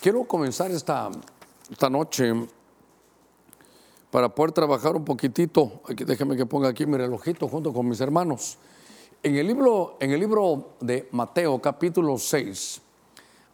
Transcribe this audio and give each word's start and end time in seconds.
quiero 0.00 0.24
comenzar 0.24 0.70
esta, 0.70 1.10
esta 1.70 1.90
noche 1.90 2.32
para 4.10 4.28
poder 4.34 4.52
trabajar 4.52 4.96
un 4.96 5.04
poquitito. 5.04 5.82
Aquí, 5.88 6.04
déjeme 6.04 6.36
que 6.36 6.46
ponga 6.46 6.68
aquí 6.68 6.86
mi 6.86 6.96
relojito 6.96 7.46
junto 7.48 7.72
con 7.72 7.88
mis 7.88 8.00
hermanos. 8.00 8.58
En 9.22 9.36
el 9.36 9.46
libro, 9.46 9.96
en 10.00 10.10
el 10.12 10.20
libro 10.20 10.70
de 10.80 11.08
Mateo, 11.12 11.60
capítulo 11.60 12.16
6, 12.16 12.80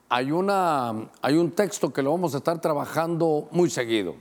hay, 0.08 0.30
una, 0.30 1.10
hay 1.20 1.36
un 1.36 1.50
texto 1.50 1.92
que 1.92 2.02
lo 2.02 2.12
vamos 2.12 2.34
a 2.34 2.38
estar 2.38 2.60
trabajando 2.60 3.48
muy 3.50 3.68
seguido 3.68 4.14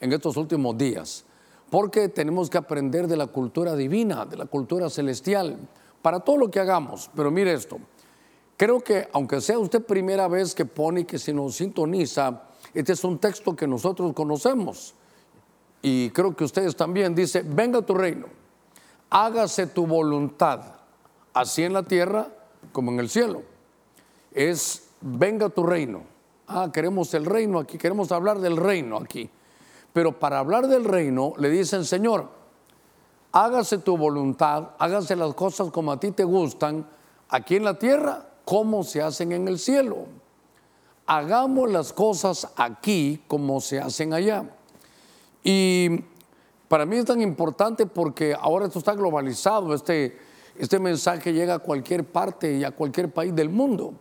en 0.00 0.12
estos 0.12 0.36
últimos 0.36 0.76
días, 0.76 1.24
porque 1.70 2.08
tenemos 2.08 2.50
que 2.50 2.58
aprender 2.58 3.06
de 3.06 3.16
la 3.16 3.28
cultura 3.28 3.76
divina, 3.76 4.26
de 4.26 4.36
la 4.36 4.46
cultura 4.46 4.90
celestial, 4.90 5.56
para 6.02 6.20
todo 6.20 6.36
lo 6.36 6.50
que 6.50 6.58
hagamos. 6.58 7.08
Pero 7.14 7.30
mire 7.30 7.52
esto, 7.52 7.78
creo 8.58 8.80
que 8.80 9.08
aunque 9.14 9.40
sea 9.40 9.58
usted 9.58 9.82
primera 9.82 10.28
vez 10.28 10.54
que 10.54 10.66
pone 10.66 11.00
y 11.00 11.04
que 11.04 11.18
se 11.18 11.32
nos 11.32 11.54
sintoniza, 11.54 12.42
este 12.74 12.92
es 12.92 13.02
un 13.04 13.18
texto 13.18 13.56
que 13.56 13.66
nosotros 13.66 14.12
conocemos 14.12 14.94
y 15.80 16.10
creo 16.10 16.34
que 16.34 16.44
ustedes 16.44 16.76
también, 16.76 17.14
dice, 17.14 17.42
venga 17.46 17.80
tu 17.82 17.94
reino, 17.94 18.26
hágase 19.10 19.68
tu 19.68 19.86
voluntad, 19.86 20.60
así 21.32 21.62
en 21.62 21.72
la 21.72 21.84
tierra 21.84 22.28
como 22.72 22.90
en 22.90 22.98
el 22.98 23.08
cielo. 23.08 23.42
Es, 24.32 24.88
venga 25.00 25.48
tu 25.48 25.62
reino. 25.62 26.02
Ah, 26.48 26.70
queremos 26.72 27.14
el 27.14 27.24
reino 27.24 27.58
aquí, 27.58 27.78
queremos 27.78 28.10
hablar 28.10 28.40
del 28.40 28.56
reino 28.56 28.96
aquí. 28.96 29.30
Pero 29.92 30.18
para 30.18 30.40
hablar 30.40 30.66
del 30.66 30.84
reino 30.84 31.32
le 31.38 31.48
dicen, 31.48 31.84
Señor, 31.84 32.28
hágase 33.32 33.78
tu 33.78 33.96
voluntad, 33.96 34.70
hágase 34.78 35.14
las 35.14 35.34
cosas 35.34 35.70
como 35.70 35.92
a 35.92 36.00
ti 36.00 36.10
te 36.10 36.24
gustan, 36.24 36.86
aquí 37.28 37.56
en 37.56 37.64
la 37.64 37.78
tierra 37.78 38.27
como 38.48 38.82
se 38.82 39.02
hacen 39.02 39.32
en 39.32 39.46
el 39.46 39.58
cielo. 39.58 40.06
Hagamos 41.04 41.70
las 41.70 41.92
cosas 41.92 42.48
aquí 42.56 43.22
como 43.28 43.60
se 43.60 43.78
hacen 43.78 44.14
allá. 44.14 44.48
Y 45.44 46.00
para 46.66 46.86
mí 46.86 46.96
es 46.96 47.04
tan 47.04 47.20
importante 47.20 47.84
porque 47.84 48.34
ahora 48.40 48.64
esto 48.64 48.78
está 48.78 48.94
globalizado, 48.94 49.74
este, 49.74 50.16
este 50.56 50.78
mensaje 50.78 51.34
llega 51.34 51.56
a 51.56 51.58
cualquier 51.58 52.04
parte 52.04 52.56
y 52.56 52.64
a 52.64 52.70
cualquier 52.70 53.12
país 53.12 53.36
del 53.36 53.50
mundo. 53.50 53.92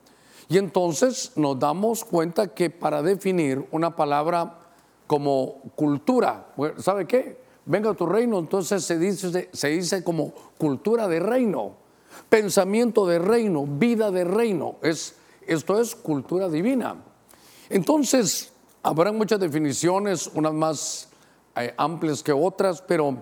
Y 0.47 0.58
entonces 0.58 1.33
nos 1.36 1.59
damos 1.59 2.05
cuenta 2.05 2.53
que 2.53 2.69
para 2.69 3.02
definir 3.02 3.67
una 3.71 3.97
palabra 3.97 4.59
como 5.08 5.59
cultura, 5.75 6.53
¿sabe 6.77 7.05
qué? 7.05 7.38
Venga 7.66 7.89
a 7.89 7.95
tu 7.95 8.05
reino, 8.05 8.39
entonces 8.39 8.86
se 8.86 8.97
dice, 8.97 9.49
se 9.52 9.67
dice 9.67 10.05
como 10.05 10.31
cultura 10.58 11.09
de 11.09 11.19
reino, 11.19 11.86
pensamiento 12.30 13.06
de 13.06 13.20
reino, 13.20 13.66
vida 13.66 14.11
de 14.11 14.23
reino. 14.23 14.75
Es, 14.81 15.16
esto 15.45 15.80
es 15.80 15.95
cultura 15.95 16.50
divina. 16.50 16.95
Entonces, 17.70 18.52
habrá 18.83 19.11
muchas 19.11 19.39
definiciones, 19.39 20.30
unas 20.33 20.53
más 20.53 21.09
amplias 21.78 22.23
que 22.23 22.31
otras, 22.31 22.81
pero 22.81 23.17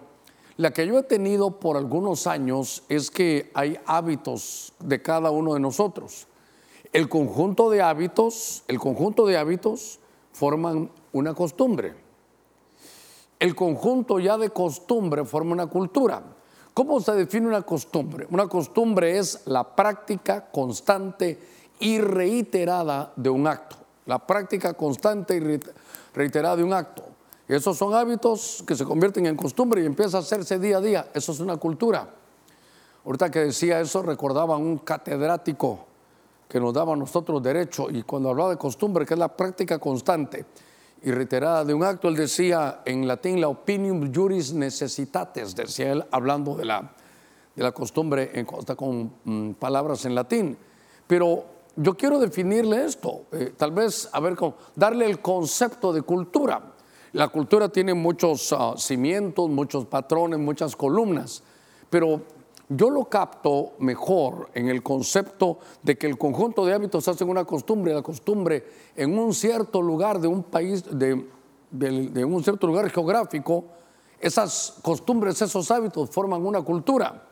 la 0.58 0.72
que 0.72 0.88
yo 0.88 1.00
he 1.00 1.04
tenido 1.04 1.60
por 1.60 1.78
algunos 1.78 2.28
años 2.28 2.84
es 2.88 3.12
que 3.12 3.52
hay 3.54 3.78
hábitos 3.86 4.74
de 4.80 5.02
cada 5.02 5.32
uno 5.32 5.54
de 5.54 5.60
nosotros. 5.60 6.28
El 6.94 7.10
conjunto 7.10 7.70
de 7.70 7.82
hábitos, 7.82 8.64
el 8.68 8.80
conjunto 8.80 9.26
de 9.26 9.38
hábitos 9.38 10.00
forman 10.32 10.90
una 11.12 11.34
costumbre. 11.34 11.96
El 13.38 13.54
conjunto 13.54 14.20
ya 14.20 14.38
de 14.38 14.50
costumbre 14.50 15.26
forma 15.26 15.52
una 15.52 15.68
cultura. 15.68 16.24
¿Cómo 16.76 17.00
se 17.00 17.14
define 17.14 17.48
una 17.48 17.62
costumbre? 17.62 18.28
Una 18.32 18.50
costumbre 18.50 19.18
es 19.18 19.44
la 19.46 19.64
práctica 19.78 20.52
constante 20.52 21.40
y 21.80 22.00
reiterada 22.00 23.14
de 23.16 23.30
un 23.30 23.48
acto. 23.48 23.78
La 24.08 24.20
práctica 24.20 24.74
constante 24.74 25.38
y 25.38 25.60
reiterada 26.14 26.58
de 26.58 26.66
un 26.66 26.74
acto. 26.74 27.06
Esos 27.48 27.78
son 27.78 27.94
hábitos 27.94 28.62
que 28.68 28.76
se 28.76 28.84
convierten 28.84 29.26
en 29.26 29.38
costumbre 29.38 29.82
y 29.82 29.86
empieza 29.86 30.18
a 30.18 30.20
hacerse 30.20 30.60
día 30.60 30.80
a 30.80 30.82
día. 30.82 31.08
Eso 31.14 31.32
es 31.32 31.40
una 31.40 31.56
cultura. 31.56 32.10
Ahorita 33.06 33.32
que 33.32 33.40
decía 33.40 33.80
eso, 33.80 34.02
recordaba 34.02 34.58
un 34.58 34.80
catedrático 34.80 35.80
que 36.50 36.60
nos 36.60 36.74
daba 36.74 36.92
a 36.92 36.98
nosotros 36.98 37.42
derecho 37.42 37.90
y 37.90 38.04
cuando 38.04 38.32
hablaba 38.32 38.50
de 38.50 38.58
costumbre, 38.58 39.06
que 39.06 39.14
es 39.14 39.20
la 39.20 39.34
práctica 39.34 39.80
constante 39.80 40.46
y 41.06 41.12
reiterada 41.12 41.64
de 41.64 41.72
un 41.76 41.84
acto, 41.84 42.08
él 42.08 42.16
decía 42.16 42.82
en 42.84 43.08
latín 43.08 43.40
la 43.40 43.48
opinium 43.48 44.12
juris 44.12 44.52
necessitates, 44.54 45.56
decía 45.56 45.92
él 45.92 46.04
hablando 46.10 46.56
de 46.56 46.66
la, 46.66 46.96
de 47.56 47.62
la 47.62 47.72
costumbre 47.72 48.32
en, 48.34 48.46
con 48.46 49.14
mm, 49.24 49.52
palabras 49.52 50.04
en 50.06 50.16
latín. 50.16 50.58
Pero 51.06 51.46
yo 51.76 51.94
quiero 51.94 52.18
definirle 52.18 52.86
esto, 52.86 53.26
eh, 53.34 53.54
tal 53.56 53.70
vez, 53.70 54.10
a 54.12 54.20
ver, 54.20 54.36
darle 54.76 55.06
el 55.06 55.22
concepto 55.22 55.94
de 55.94 56.02
cultura. 56.02 56.74
La 57.12 57.28
cultura 57.28 57.70
tiene 57.70 57.94
muchos 57.94 58.52
ah, 58.58 58.74
cimientos, 58.76 59.48
muchos 59.48 59.86
patrones, 59.86 60.40
muchas 60.40 60.76
columnas, 60.76 61.44
pero 61.88 62.24
yo 62.70 62.90
lo 62.90 63.06
capto 63.06 63.74
mejor 63.80 64.50
en 64.54 64.70
el 64.70 64.82
concepto 64.82 65.60
de 65.84 65.98
que 65.98 66.08
el 66.08 66.18
conjunto 66.18 66.66
de 66.66 66.74
hábitos 66.74 67.08
hacen 67.08 67.30
una 67.30 67.46
costumbre, 67.46 67.94
la 67.94 68.02
costumbre 68.02 68.66
en 68.96 69.18
un 69.18 69.34
cierto 69.34 69.82
lugar 69.82 70.20
de 70.20 70.28
un 70.28 70.44
país, 70.44 70.84
de, 70.92 71.14
un 72.26 72.44
cierto 72.44 72.66
lugar 72.66 72.90
geográfico, 72.90 73.66
esas 74.20 74.80
costumbres, 74.82 75.40
esos 75.42 75.70
hábitos 75.70 76.10
forman 76.10 76.44
una 76.44 76.62
cultura. 76.64 77.24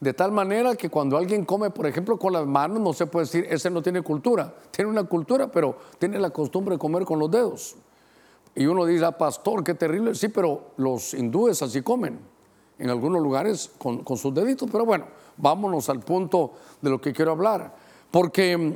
De 0.00 0.12
tal 0.12 0.30
manera 0.30 0.76
que 0.76 0.90
cuando 0.90 1.16
alguien 1.16 1.44
come, 1.44 1.70
por 1.70 1.86
ejemplo, 1.86 2.18
con 2.18 2.32
las 2.32 2.46
manos, 2.46 2.78
no 2.78 2.92
se 2.92 3.06
puede 3.06 3.24
decir, 3.26 3.46
ese 3.50 3.70
no 3.70 3.82
tiene 3.82 4.02
cultura. 4.02 4.54
Tiene 4.70 4.90
una 4.90 5.04
cultura, 5.04 5.50
pero 5.50 5.76
tiene 5.98 6.20
la 6.20 6.30
costumbre 6.30 6.74
de 6.74 6.78
comer 6.78 7.04
con 7.04 7.18
los 7.18 7.30
dedos. 7.30 7.74
Y 8.54 8.66
uno 8.66 8.84
dice, 8.84 9.04
ah, 9.04 9.16
pastor, 9.16 9.64
qué 9.64 9.74
terrible. 9.74 10.14
Sí, 10.14 10.28
pero 10.28 10.72
los 10.76 11.14
hindúes 11.14 11.62
así 11.62 11.82
comen, 11.82 12.20
en 12.78 12.90
algunos 12.90 13.22
lugares 13.22 13.70
con, 13.78 14.04
sus 14.16 14.34
deditos. 14.34 14.68
Pero 14.70 14.84
bueno, 14.84 15.06
vámonos 15.36 15.88
al 15.88 16.00
punto 16.00 16.52
de 16.80 16.90
lo 16.90 17.00
que 17.00 17.12
quiero 17.12 17.32
hablar. 17.32 17.74
Porque 18.10 18.56
mm, 18.56 18.72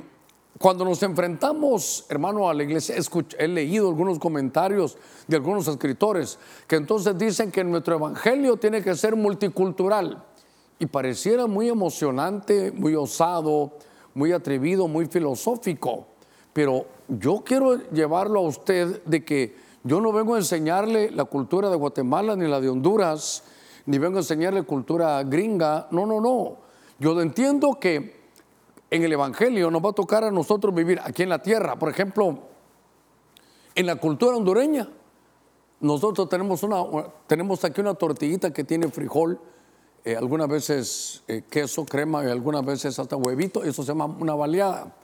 cuando 0.58 0.84
nos 0.84 1.02
enfrentamos, 1.02 2.06
hermano, 2.08 2.48
a 2.48 2.54
la 2.54 2.62
iglesia, 2.62 2.96
he 3.38 3.48
leído 3.48 3.88
algunos 3.88 4.18
comentarios 4.18 4.96
de 5.26 5.36
algunos 5.36 5.66
escritores 5.68 6.38
que 6.66 6.76
entonces 6.76 7.16
dicen 7.16 7.50
que 7.50 7.64
nuestro 7.64 7.96
evangelio 7.96 8.56
tiene 8.56 8.82
que 8.82 8.94
ser 8.94 9.16
multicultural. 9.16 10.24
Y 10.78 10.86
pareciera 10.86 11.46
muy 11.46 11.68
emocionante, 11.68 12.72
muy 12.72 12.94
osado, 12.96 13.72
muy 14.14 14.32
atrevido, 14.32 14.88
muy 14.88 15.06
filosófico. 15.06 16.06
Pero 16.52 16.86
yo 17.08 17.42
quiero 17.44 17.76
llevarlo 17.90 18.40
a 18.40 18.42
usted 18.42 19.02
de 19.04 19.24
que 19.24 19.56
yo 19.84 20.00
no 20.00 20.12
vengo 20.12 20.34
a 20.34 20.38
enseñarle 20.38 21.10
la 21.10 21.24
cultura 21.24 21.70
de 21.70 21.76
Guatemala 21.76 22.36
ni 22.36 22.46
la 22.46 22.60
de 22.60 22.68
Honduras, 22.68 23.42
ni 23.86 23.98
vengo 23.98 24.18
a 24.18 24.20
enseñarle 24.20 24.62
cultura 24.62 25.22
gringa. 25.24 25.88
No, 25.90 26.06
no, 26.06 26.20
no. 26.20 26.56
Yo 26.98 27.20
entiendo 27.20 27.78
que 27.80 28.22
en 28.90 29.02
el 29.02 29.12
Evangelio 29.12 29.70
nos 29.70 29.84
va 29.84 29.90
a 29.90 29.94
tocar 29.94 30.24
a 30.24 30.30
nosotros 30.30 30.74
vivir 30.74 31.00
aquí 31.02 31.22
en 31.22 31.30
la 31.30 31.42
tierra. 31.42 31.76
Por 31.78 31.88
ejemplo, 31.88 32.38
en 33.74 33.86
la 33.86 33.96
cultura 33.96 34.36
hondureña, 34.36 34.88
nosotros 35.80 36.28
tenemos, 36.28 36.62
una, 36.62 36.84
tenemos 37.26 37.64
aquí 37.64 37.80
una 37.80 37.94
tortillita 37.94 38.52
que 38.52 38.64
tiene 38.64 38.88
frijol, 38.88 39.40
eh, 40.04 40.16
algunas 40.16 40.48
veces 40.48 41.22
eh, 41.26 41.42
queso, 41.48 41.84
crema 41.84 42.24
y 42.24 42.30
algunas 42.30 42.64
veces 42.64 42.98
hasta 42.98 43.16
huevito. 43.16 43.64
Eso 43.64 43.82
se 43.82 43.88
llama 43.88 44.04
una 44.04 44.34
baleada. 44.34 44.94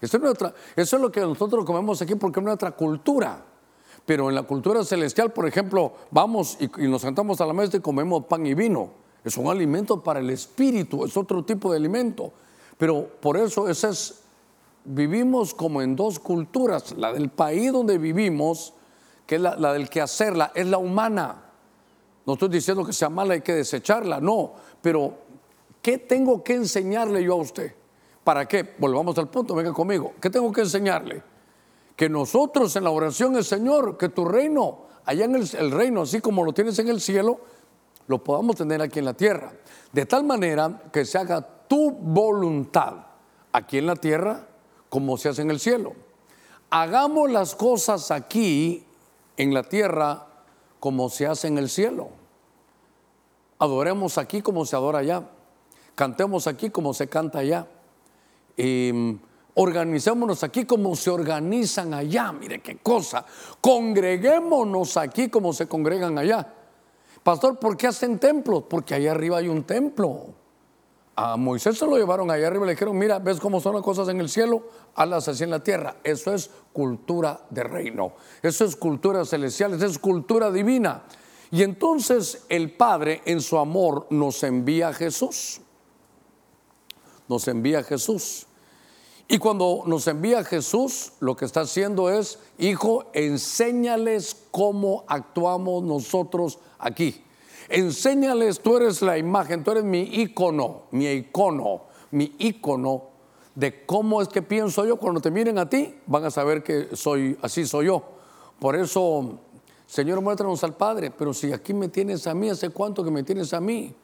Eso 0.00 0.16
es, 0.16 0.38
eso 0.76 0.96
es 0.96 1.02
lo 1.02 1.12
que 1.12 1.20
nosotros 1.20 1.64
comemos 1.64 2.00
aquí 2.02 2.14
porque 2.14 2.40
es 2.40 2.44
nuestra 2.44 2.72
cultura. 2.72 3.44
Pero 4.06 4.28
en 4.28 4.34
la 4.34 4.42
cultura 4.42 4.84
celestial, 4.84 5.32
por 5.32 5.46
ejemplo, 5.46 5.92
vamos 6.10 6.58
y, 6.60 6.68
nos 6.88 7.02
sentamos 7.02 7.40
a 7.40 7.46
la 7.46 7.52
mesa 7.52 7.76
y 7.78 7.80
comemos 7.80 8.24
pan 8.26 8.46
y 8.46 8.54
vino. 8.54 8.90
Es 9.24 9.38
un 9.38 9.48
alimento 9.48 10.02
para 10.02 10.20
el 10.20 10.28
espíritu, 10.28 11.04
es 11.04 11.16
otro 11.16 11.42
tipo 11.44 11.70
de 11.70 11.78
alimento. 11.78 12.32
Pero 12.76 13.08
por 13.20 13.36
eso 13.38 13.66
vivimos 14.84 15.54
como 15.54 15.80
en 15.80 15.96
dos 15.96 16.18
culturas. 16.18 16.92
La 16.98 17.12
del 17.12 17.30
país 17.30 17.72
donde 17.72 17.96
vivimos, 17.96 18.74
que 19.26 19.36
es 19.36 19.40
la, 19.40 19.56
la 19.56 19.72
del 19.72 19.88
que 19.88 20.02
hacerla, 20.02 20.52
es 20.54 20.66
la 20.66 20.76
humana. 20.76 21.42
No 22.26 22.34
estoy 22.34 22.50
diciendo 22.50 22.84
que 22.84 22.92
sea 22.92 23.08
mala, 23.08 23.34
hay 23.34 23.40
que 23.40 23.54
desecharla, 23.54 24.20
no. 24.20 24.52
Pero, 24.82 25.14
¿qué 25.80 25.96
tengo 25.96 26.42
que 26.44 26.54
enseñarle 26.54 27.24
yo 27.24 27.34
a 27.34 27.36
usted? 27.36 27.74
¿Para 28.22 28.46
qué? 28.46 28.74
Volvamos 28.78 29.16
al 29.18 29.28
punto, 29.28 29.54
venga 29.54 29.72
conmigo. 29.72 30.12
¿Qué 30.20 30.28
tengo 30.28 30.50
que 30.52 30.62
enseñarle? 30.62 31.22
Que 31.96 32.08
nosotros 32.08 32.74
en 32.76 32.84
la 32.84 32.90
oración 32.90 33.36
el 33.36 33.44
Señor, 33.44 33.96
que 33.96 34.08
tu 34.08 34.24
reino, 34.24 34.86
allá 35.04 35.24
en 35.24 35.36
el, 35.36 35.70
reino, 35.70 36.02
así 36.02 36.20
como 36.20 36.44
lo 36.44 36.52
tienes 36.52 36.78
en 36.78 36.88
el 36.88 37.00
cielo, 37.00 37.40
lo 38.06 38.22
podamos 38.22 38.56
tener 38.56 38.82
aquí 38.82 38.98
en 38.98 39.04
la 39.04 39.14
tierra. 39.14 39.52
De 39.92 40.06
tal 40.06 40.24
manera 40.24 40.82
que 40.92 41.04
se 41.04 41.18
haga 41.18 41.40
tu 41.68 41.92
voluntad 41.92 42.94
aquí 43.52 43.78
en 43.78 43.86
la 43.86 43.96
tierra 43.96 44.46
como 44.88 45.16
se 45.16 45.28
hace 45.28 45.42
en 45.42 45.50
el 45.50 45.60
cielo. 45.60 45.94
Hagamos 46.70 47.30
las 47.30 47.54
cosas 47.54 48.10
aquí 48.10 48.84
en 49.36 49.54
la 49.54 49.62
tierra 49.62 50.26
como 50.80 51.08
se 51.08 51.26
hace 51.26 51.48
en 51.48 51.58
el 51.58 51.68
cielo. 51.68 52.08
Adoremos 53.58 54.18
aquí 54.18 54.42
como 54.42 54.66
se 54.66 54.76
adora 54.76 54.98
allá. 54.98 55.22
Cantemos 55.94 56.46
aquí 56.48 56.70
como 56.70 56.92
se 56.92 57.08
canta 57.08 57.38
allá. 57.38 57.68
Y 58.56 59.18
organizémonos 59.54 60.42
aquí 60.42 60.64
como 60.64 60.96
se 60.96 61.10
organizan 61.10 61.94
allá. 61.94 62.32
Mire 62.32 62.60
qué 62.60 62.78
cosa. 62.78 63.24
Congreguémonos 63.60 64.96
aquí 64.96 65.28
como 65.28 65.52
se 65.52 65.66
congregan 65.66 66.18
allá. 66.18 66.52
Pastor, 67.22 67.58
¿por 67.58 67.76
qué 67.76 67.86
hacen 67.86 68.18
templos? 68.18 68.64
Porque 68.68 68.94
allá 68.94 69.12
arriba 69.12 69.38
hay 69.38 69.48
un 69.48 69.64
templo. 69.64 70.26
A 71.16 71.36
Moisés 71.36 71.78
se 71.78 71.86
lo 71.86 71.96
llevaron 71.96 72.30
allá 72.30 72.48
arriba 72.48 72.64
y 72.64 72.66
le 72.66 72.72
dijeron, 72.72 72.98
mira, 72.98 73.20
¿ves 73.20 73.38
cómo 73.38 73.60
son 73.60 73.74
las 73.74 73.82
cosas 73.84 74.08
en 74.08 74.20
el 74.20 74.28
cielo? 74.28 74.64
Hazlas 74.96 75.28
así 75.28 75.44
en 75.44 75.50
la 75.50 75.62
tierra. 75.62 75.96
Eso 76.02 76.34
es 76.34 76.50
cultura 76.72 77.40
de 77.50 77.62
reino. 77.62 78.14
Eso 78.42 78.64
es 78.64 78.74
cultura 78.74 79.24
celestial, 79.24 79.74
eso 79.74 79.86
es 79.86 79.98
cultura 79.98 80.50
divina. 80.50 81.04
Y 81.52 81.62
entonces 81.62 82.44
el 82.48 82.72
Padre 82.72 83.22
en 83.26 83.40
su 83.40 83.58
amor 83.58 84.08
nos 84.10 84.42
envía 84.42 84.88
a 84.88 84.92
Jesús. 84.92 85.60
Nos 87.28 87.46
envía 87.46 87.78
a 87.78 87.82
Jesús. 87.84 88.48
Y 89.26 89.38
cuando 89.38 89.84
nos 89.86 90.06
envía 90.06 90.44
Jesús, 90.44 91.12
lo 91.20 91.34
que 91.34 91.46
está 91.46 91.62
haciendo 91.62 92.10
es, 92.10 92.38
hijo, 92.58 93.06
enséñales 93.14 94.36
cómo 94.50 95.04
actuamos 95.08 95.82
nosotros 95.82 96.58
aquí. 96.78 97.24
Enséñales, 97.68 98.60
tú 98.60 98.76
eres 98.76 99.00
la 99.00 99.16
imagen, 99.16 99.64
tú 99.64 99.70
eres 99.70 99.84
mi 99.84 100.02
icono, 100.02 100.82
mi 100.90 101.10
icono, 101.10 101.84
mi 102.10 102.34
icono 102.38 103.14
de 103.54 103.86
cómo 103.86 104.20
es 104.20 104.28
que 104.28 104.42
pienso 104.42 104.84
yo. 104.84 104.96
Cuando 104.96 105.20
te 105.20 105.30
miren 105.30 105.58
a 105.58 105.68
ti, 105.68 105.94
van 106.06 106.24
a 106.24 106.30
saber 106.30 106.62
que 106.62 106.88
soy, 106.92 107.38
así 107.40 107.66
soy 107.66 107.86
yo. 107.86 108.02
Por 108.58 108.76
eso, 108.76 109.38
Señor, 109.86 110.20
muéstranos 110.20 110.62
al 110.64 110.76
Padre. 110.76 111.10
Pero 111.10 111.32
si 111.32 111.52
aquí 111.52 111.72
me 111.72 111.88
tienes 111.88 112.26
a 112.26 112.34
mí, 112.34 112.50
¿hace 112.50 112.68
cuánto 112.68 113.02
que 113.02 113.10
me 113.10 113.22
tienes 113.22 113.54
a 113.54 113.60
mí? 113.60 113.94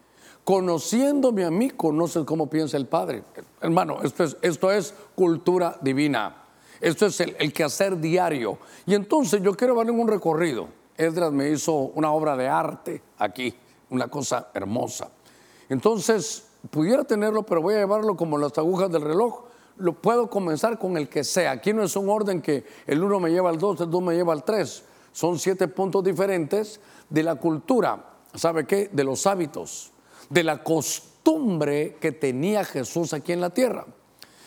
Conociéndome 0.45 1.45
a 1.45 1.51
mí, 1.51 1.71
conoces 1.71 2.25
cómo 2.25 2.49
piensa 2.49 2.77
el 2.77 2.87
Padre. 2.87 3.23
Hermano, 3.61 3.99
esto 4.03 4.71
es, 4.73 4.95
cultura 5.15 5.79
divina. 5.81 6.37
Esto 6.81 7.07
es 7.07 7.21
el, 7.21 7.37
el 7.39 7.53
quehacer 7.53 7.99
diario. 7.99 8.59
Y 8.87 8.95
entonces 8.95 9.43
yo 9.43 9.55
quiero 9.55 9.75
darle 9.75 9.93
un 9.93 10.09
recorrido. 10.09 10.69
Esdras 10.97 11.33
me 11.33 11.51
hizo 11.51 11.73
una 11.73 12.13
obra 12.13 12.37
de 12.37 12.49
arte 12.49 13.03
aquí, 13.19 13.55
una 13.91 14.09
cosa 14.09 14.49
hermosa. 14.55 15.11
Entonces, 15.69 16.49
pudiera 16.69 17.05
tenerlo, 17.05 17.45
pero 17.45 17.63
voy 17.63 17.75
a 17.75 17.79
llevarlo 17.79 18.17
como 18.17 18.37
las 18.37 18.57
agujas 18.59 18.91
del 18.91 19.03
reloj. 19.03 19.45
Lo 19.79 19.95
puedo 19.95 20.29
comenzar 20.29 20.79
con 20.79 20.97
el 20.97 21.09
que 21.09 21.25
sea. 21.25 21.53
Aquí 21.53 21.73
no 21.73 21.83
es 21.83 21.97
un 21.97 22.09
orden 22.09 22.43
que 22.43 22.65
el 22.87 23.03
uno 23.03 23.21
me 23.21 23.31
lleva 23.31 23.49
al 23.49 23.59
dos, 23.59 23.81
el 23.81 23.91
dos 23.91 24.03
me 24.03 24.15
lleva 24.15 24.33
al 24.33 24.45
tres. 24.45 24.85
Son 25.13 25.39
siete 25.39 25.69
puntos 25.69 26.05
diferentes 26.05 26.81
de 27.09 27.23
la 27.23 27.37
cultura, 27.37 28.05
¿sabe 28.35 28.67
qué? 28.67 28.91
De 28.93 29.05
los 29.05 29.27
hábitos, 29.27 29.93
de 30.31 30.45
la 30.45 30.63
costumbre 30.63 31.97
que 32.01 32.13
tenía 32.13 32.65
Jesús 32.65 33.13
aquí 33.13 33.33
en 33.33 33.43
la 33.43 33.51
tierra. 33.51 33.85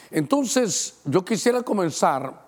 Entonces, 0.09 1.01
yo 1.05 1.23
quisiera 1.23 1.61
comenzar 1.61 2.47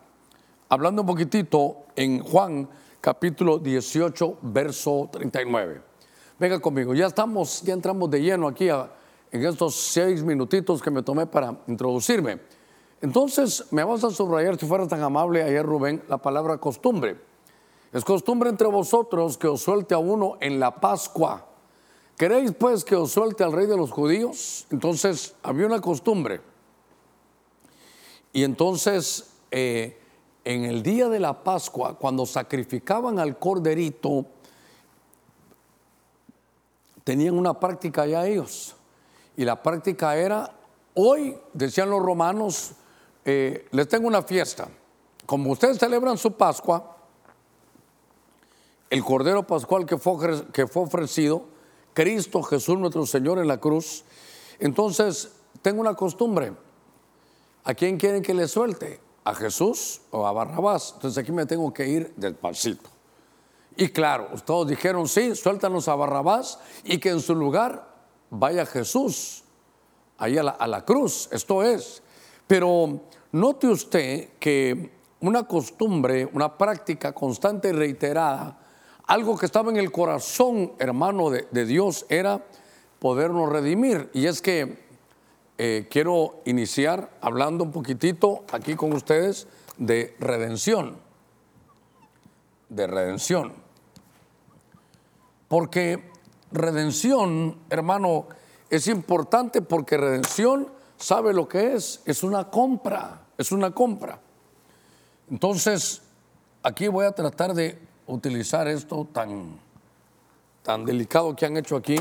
hablando 0.69 1.03
un 1.03 1.07
poquitito 1.07 1.85
en 1.95 2.19
Juan 2.19 2.67
capítulo 3.01 3.59
18, 3.59 4.39
verso 4.41 5.09
39. 5.11 5.81
Venga 6.39 6.59
conmigo, 6.59 6.93
ya 6.93 7.07
estamos, 7.07 7.61
ya 7.61 7.73
entramos 7.73 8.09
de 8.09 8.21
lleno 8.21 8.47
aquí 8.47 8.67
en 8.69 9.45
estos 9.45 9.75
seis 9.75 10.23
minutitos 10.23 10.81
que 10.81 10.89
me 10.89 11.03
tomé 11.03 11.27
para 11.27 11.55
introducirme. 11.67 12.39
Entonces, 13.01 13.65
me 13.71 13.83
vas 13.83 14.03
a 14.03 14.09
subrayar, 14.09 14.57
si 14.57 14.65
fuera 14.65 14.87
tan 14.87 15.03
amable 15.03 15.43
ayer 15.43 15.65
Rubén, 15.65 16.03
la 16.07 16.17
palabra 16.17 16.57
costumbre. 16.57 17.19
Es 17.93 18.03
costumbre 18.03 18.49
entre 18.49 18.67
vosotros 18.67 19.37
que 19.37 19.47
os 19.47 19.61
suelte 19.61 19.93
a 19.93 19.97
uno 19.97 20.37
en 20.39 20.59
la 20.59 20.75
Pascua. 20.79 21.54
¿Queréis 22.17 22.53
pues 22.53 22.85
que 22.85 22.95
os 22.95 23.11
suelte 23.11 23.43
al 23.43 23.51
rey 23.51 23.67
de 23.67 23.75
los 23.75 23.91
judíos? 23.91 24.67
Entonces, 24.71 25.35
había 25.43 25.65
una 25.65 25.81
costumbre. 25.81 26.39
Y 28.31 28.43
entonces, 28.43 29.31
eh, 29.51 29.99
en 30.45 30.63
el 30.63 30.81
día 30.81 31.09
de 31.09 31.19
la 31.19 31.43
Pascua, 31.43 31.97
cuando 31.97 32.25
sacrificaban 32.25 33.19
al 33.19 33.37
corderito, 33.37 34.25
tenían 37.03 37.37
una 37.37 37.59
práctica 37.59 38.05
ya 38.05 38.25
ellos. 38.25 38.75
Y 39.35 39.43
la 39.43 39.61
práctica 39.61 40.15
era, 40.15 40.53
hoy, 40.93 41.37
decían 41.51 41.89
los 41.89 42.01
romanos, 42.01 42.71
eh, 43.25 43.67
les 43.71 43.89
tengo 43.89 44.07
una 44.07 44.21
fiesta. 44.21 44.69
Como 45.25 45.51
ustedes 45.51 45.79
celebran 45.79 46.17
su 46.17 46.31
Pascua, 46.31 46.95
el 48.89 49.03
Cordero 49.03 49.45
Pascual 49.45 49.85
que 49.85 49.97
fue, 49.97 50.45
que 50.53 50.67
fue 50.67 50.83
ofrecido, 50.83 51.54
Cristo 51.95 52.43
Jesús 52.43 52.77
nuestro 52.77 53.07
Señor 53.07 53.39
en 53.39 53.47
la 53.47 53.59
cruz, 53.59 54.03
entonces 54.59 55.31
tengo 55.63 55.81
una 55.81 55.95
costumbre. 55.95 56.53
¿A 57.63 57.73
quién 57.73 57.97
quieren 57.97 58.21
que 58.21 58.35
le 58.35 58.47
suelte? 58.47 58.99
a 59.25 59.33
Jesús 59.33 60.01
o 60.11 60.25
a 60.25 60.31
Barrabás. 60.31 60.93
Entonces 60.95 61.21
aquí 61.21 61.31
me 61.31 61.45
tengo 61.45 61.73
que 61.73 61.87
ir 61.87 62.13
del 62.15 62.35
pasito. 62.35 62.89
Y 63.75 63.89
claro, 63.89 64.29
todos 64.45 64.69
dijeron, 64.69 65.07
sí, 65.09 65.35
suéltanos 65.35 65.89
a 65.89 65.95
Barrabás 65.95 66.59
y 66.85 66.99
que 66.99 67.09
en 67.09 67.19
su 67.19 67.35
lugar 67.35 67.93
vaya 68.29 68.65
Jesús, 68.65 69.43
ahí 70.17 70.37
a 70.37 70.43
la, 70.43 70.51
a 70.51 70.67
la 70.67 70.85
cruz. 70.85 71.27
Esto 71.31 71.61
es. 71.61 72.01
Pero 72.47 73.01
note 73.31 73.67
usted 73.67 74.29
que 74.39 74.91
una 75.19 75.45
costumbre, 75.45 76.29
una 76.31 76.55
práctica 76.55 77.11
constante 77.11 77.69
y 77.69 77.73
reiterada, 77.73 78.59
algo 79.07 79.37
que 79.37 79.45
estaba 79.45 79.69
en 79.69 79.77
el 79.77 79.91
corazón, 79.91 80.73
hermano, 80.79 81.29
de, 81.29 81.65
Dios, 81.65 82.05
era 82.09 82.43
podernos 82.99 83.49
redimir. 83.49 84.09
Y 84.13 84.25
es 84.25 84.41
que 84.41 84.83
eh, 85.57 85.87
quiero 85.89 86.41
iniciar 86.45 87.11
hablando 87.21 87.63
un 87.63 87.71
poquitito 87.71 88.43
aquí 88.51 88.75
con 88.75 88.93
ustedes 88.93 89.47
de 89.77 90.15
redención. 90.19 90.97
De 92.69 92.87
redención. 92.87 93.53
Porque 95.47 96.11
redención, 96.51 97.59
hermano, 97.69 98.27
es 98.69 98.87
importante 98.87 99.61
porque 99.61 99.97
redención 99.97 100.67
sabe 100.97 101.33
lo 101.33 101.47
que 101.47 101.75
es. 101.75 102.01
Es 102.05 102.23
una 102.23 102.49
compra, 102.49 103.21
es 103.37 103.51
una 103.51 103.69
compra. 103.69 104.19
Entonces, 105.29 106.01
aquí 106.63 106.87
voy 106.87 107.05
a 107.05 107.11
tratar 107.11 107.53
de 107.53 107.79
utilizar 108.07 108.67
esto 108.67 109.07
tan, 109.11 109.59
tan 110.63 110.85
delicado 110.85 111.35
que 111.35 111.45
han 111.45 111.57
hecho 111.57 111.75
aquí. 111.75 111.97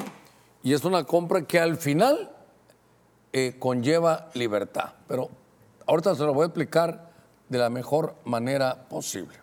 Y 0.63 0.73
es 0.73 0.85
una 0.85 1.05
compra 1.05 1.43
que 1.43 1.61
al 1.61 1.77
final 1.77 2.31
eh, 3.33 3.57
conlleva 3.59 4.31
libertad. 4.35 4.93
Pero 5.07 5.29
ahorita 5.87 6.15
se 6.15 6.25
lo 6.25 6.33
voy 6.33 6.45
a 6.45 6.47
explicar 6.47 7.11
de 7.49 7.59
la 7.59 7.71
mejor 7.71 8.15
manera 8.25 8.89
posible. 8.89 9.37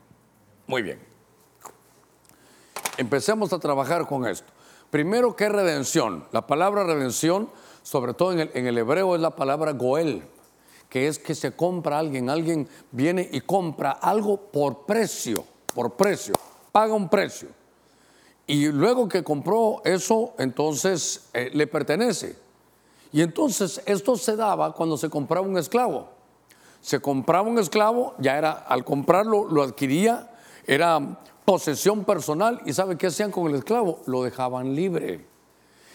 Muy 0.67 0.81
bien. 0.81 0.99
Empecemos 2.97 3.53
a 3.53 3.59
trabajar 3.59 4.07
con 4.07 4.25
esto. 4.25 4.51
Primero, 4.89 5.35
¿qué 5.35 5.47
redención? 5.47 6.25
La 6.31 6.47
palabra 6.47 6.83
redención, 6.83 7.49
sobre 7.83 8.13
todo 8.13 8.33
en 8.33 8.41
el, 8.41 8.51
en 8.53 8.67
el 8.67 8.77
hebreo, 8.77 9.15
es 9.15 9.21
la 9.21 9.35
palabra 9.35 9.71
goel, 9.71 10.23
que 10.89 11.07
es 11.07 11.17
que 11.17 11.33
se 11.33 11.55
compra 11.55 11.95
a 11.95 11.99
alguien. 11.99 12.29
Alguien 12.29 12.67
viene 12.91 13.27
y 13.31 13.41
compra 13.41 13.91
algo 13.91 14.37
por 14.37 14.85
precio, 14.85 15.45
por 15.73 15.93
precio, 15.93 16.33
paga 16.71 16.93
un 16.93 17.09
precio. 17.09 17.49
Y 18.47 18.67
luego 18.67 19.07
que 19.07 19.23
compró 19.23 19.81
eso, 19.85 20.33
entonces 20.37 21.29
eh, 21.33 21.49
le 21.53 21.67
pertenece. 21.67 22.35
Y 23.13 23.21
entonces 23.21 23.81
esto 23.85 24.15
se 24.15 24.35
daba 24.35 24.73
cuando 24.73 24.97
se 24.97 25.09
compraba 25.09 25.45
un 25.45 25.57
esclavo. 25.57 26.09
Se 26.81 26.99
compraba 26.99 27.47
un 27.47 27.59
esclavo, 27.59 28.15
ya 28.17 28.37
era, 28.37 28.51
al 28.51 28.83
comprarlo 28.83 29.47
lo 29.47 29.61
adquiría, 29.61 30.31
era 30.65 31.19
posesión 31.45 32.05
personal 32.05 32.61
y 32.65 32.73
¿sabe 32.73 32.97
qué 32.97 33.07
hacían 33.07 33.31
con 33.31 33.47
el 33.47 33.55
esclavo? 33.55 33.99
Lo 34.05 34.23
dejaban 34.23 34.75
libre. 34.75 35.25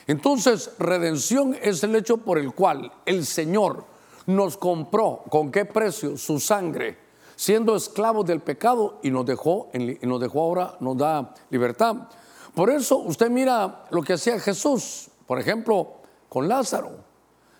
Entonces, 0.06 0.70
redención 0.78 1.56
es 1.60 1.82
el 1.82 1.96
hecho 1.96 2.18
por 2.18 2.38
el 2.38 2.54
cual 2.54 2.92
el 3.06 3.26
Señor 3.26 3.84
nos 4.26 4.56
compró, 4.56 5.22
¿con 5.28 5.50
qué 5.50 5.64
precio? 5.64 6.16
Su 6.16 6.38
sangre, 6.38 6.96
siendo 7.36 7.76
esclavos 7.76 8.26
del 8.26 8.40
pecado 8.40 8.98
y 9.02 9.10
nos 9.10 9.24
dejó, 9.26 9.68
nos 10.02 10.20
dejó 10.20 10.40
ahora, 10.40 10.76
nos 10.80 10.96
da 10.96 11.34
libertad. 11.50 12.08
Por 12.54 12.70
eso 12.70 12.96
usted 12.96 13.30
mira 13.30 13.84
lo 13.90 14.02
que 14.02 14.14
hacía 14.14 14.40
Jesús, 14.40 15.08
por 15.26 15.38
ejemplo, 15.38 15.98
con 16.28 16.48
Lázaro. 16.48 16.90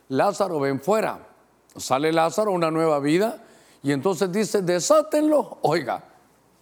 Lázaro, 0.09 0.59
ven 0.59 0.80
fuera. 0.80 1.28
Sale 1.76 2.12
Lázaro, 2.12 2.52
una 2.52 2.71
nueva 2.71 2.99
vida, 3.00 3.45
y 3.83 3.92
entonces 3.92 4.33
dice, 4.33 4.62
desátenlo, 4.62 5.59
oiga, 5.61 6.02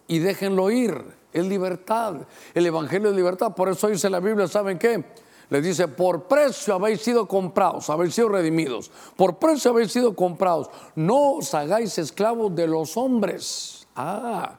y 0.09 0.19
déjenlo 0.19 0.71
ir. 0.71 1.25
Es 1.33 1.47
libertad. 1.47 2.17
El 2.53 2.67
Evangelio 2.67 3.11
es 3.11 3.17
libertad. 3.17 3.55
Por 3.55 3.69
eso 3.69 3.89
dice 3.89 4.09
la 4.09 4.21
Biblia, 4.21 4.47
¿saben 4.47 4.79
qué? 4.79 5.05
Le 5.51 5.61
dice, 5.61 5.89
por 5.89 6.25
precio 6.25 6.75
habéis 6.75 7.03
sido 7.03 7.27
comprados, 7.27 7.91
habéis 7.91 8.15
sido 8.15 8.31
redimidos. 8.31 8.91
Por 9.17 9.37
precio 9.39 9.71
habéis 9.71 9.93
sido 9.93 10.15
comprados. 10.15 10.71
No 10.95 11.35
os 11.35 11.55
hagáis 11.55 11.99
esclavos 11.99 12.55
de 12.55 12.67
los 12.67 12.97
hombres. 12.97 13.87
Ah, 13.95 14.59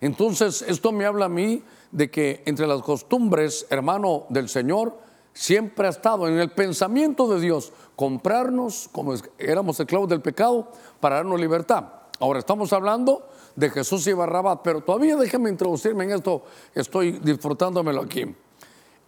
entonces 0.00 0.62
esto 0.62 0.92
me 0.92 1.04
habla 1.04 1.26
a 1.26 1.28
mí 1.28 1.62
de 1.90 2.10
que 2.10 2.42
entre 2.46 2.66
las 2.66 2.82
costumbres, 2.82 3.66
hermano 3.70 4.24
del 4.28 4.48
Señor, 4.48 4.96
siempre 5.32 5.86
ha 5.86 5.90
estado 5.90 6.28
en 6.28 6.38
el 6.38 6.50
pensamiento 6.50 7.28
de 7.28 7.40
Dios 7.40 7.72
comprarnos 7.96 8.88
como 8.92 9.14
éramos 9.38 9.78
esclavos 9.80 10.08
del 10.08 10.20
pecado 10.20 10.70
para 11.00 11.16
darnos 11.16 11.40
libertad. 11.40 11.84
Ahora 12.20 12.38
estamos 12.38 12.72
hablando 12.72 13.28
de 13.56 13.70
Jesús 13.70 14.06
y 14.06 14.12
Barrabás, 14.12 14.58
pero 14.62 14.80
todavía 14.80 15.16
déjenme 15.16 15.50
introducirme 15.50 16.04
en 16.04 16.12
esto, 16.12 16.44
estoy 16.74 17.12
disfrutándomelo 17.12 18.02
aquí. 18.02 18.34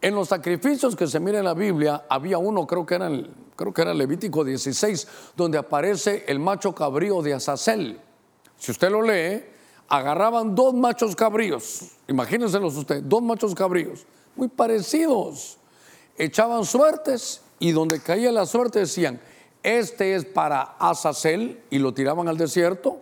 En 0.05 0.15
los 0.15 0.29
sacrificios 0.29 0.95
que 0.95 1.07
se 1.07 1.19
mira 1.19 1.39
en 1.39 1.47
la 1.47 1.55
Biblia, 1.55 2.05
había 2.11 2.37
uno, 2.37 2.67
creo 2.67 2.85
que 2.85 2.97
era, 2.97 3.07
el, 3.07 3.35
creo 3.57 3.73
que 3.73 3.81
era 3.81 3.95
Levítico 3.95 4.45
16, 4.45 5.09
donde 5.35 5.57
aparece 5.57 6.27
el 6.29 6.39
macho 6.39 6.75
cabrío 6.75 7.23
de 7.23 7.33
Azazel. 7.33 7.99
Si 8.59 8.71
usted 8.71 8.91
lo 8.91 9.01
lee, 9.01 9.43
agarraban 9.89 10.55
dos 10.55 10.75
machos 10.75 11.17
cabríos, 11.17 11.93
imagínenselos 12.07 12.77
usted, 12.77 13.03
dos 13.03 13.23
machos 13.23 13.55
cabríos, 13.55 14.05
muy 14.37 14.49
parecidos, 14.49 15.57
echaban 16.19 16.67
suertes 16.67 17.41
y 17.59 17.73
donde 17.73 17.99
caía 18.03 18.31
la 18.31 18.45
suerte 18.45 18.81
decían, 18.81 19.19
este 19.63 20.17
es 20.17 20.27
para 20.27 20.77
Azazel 20.81 21.63
y 21.71 21.79
lo 21.79 21.95
tiraban 21.95 22.29
al 22.29 22.37
desierto, 22.37 22.99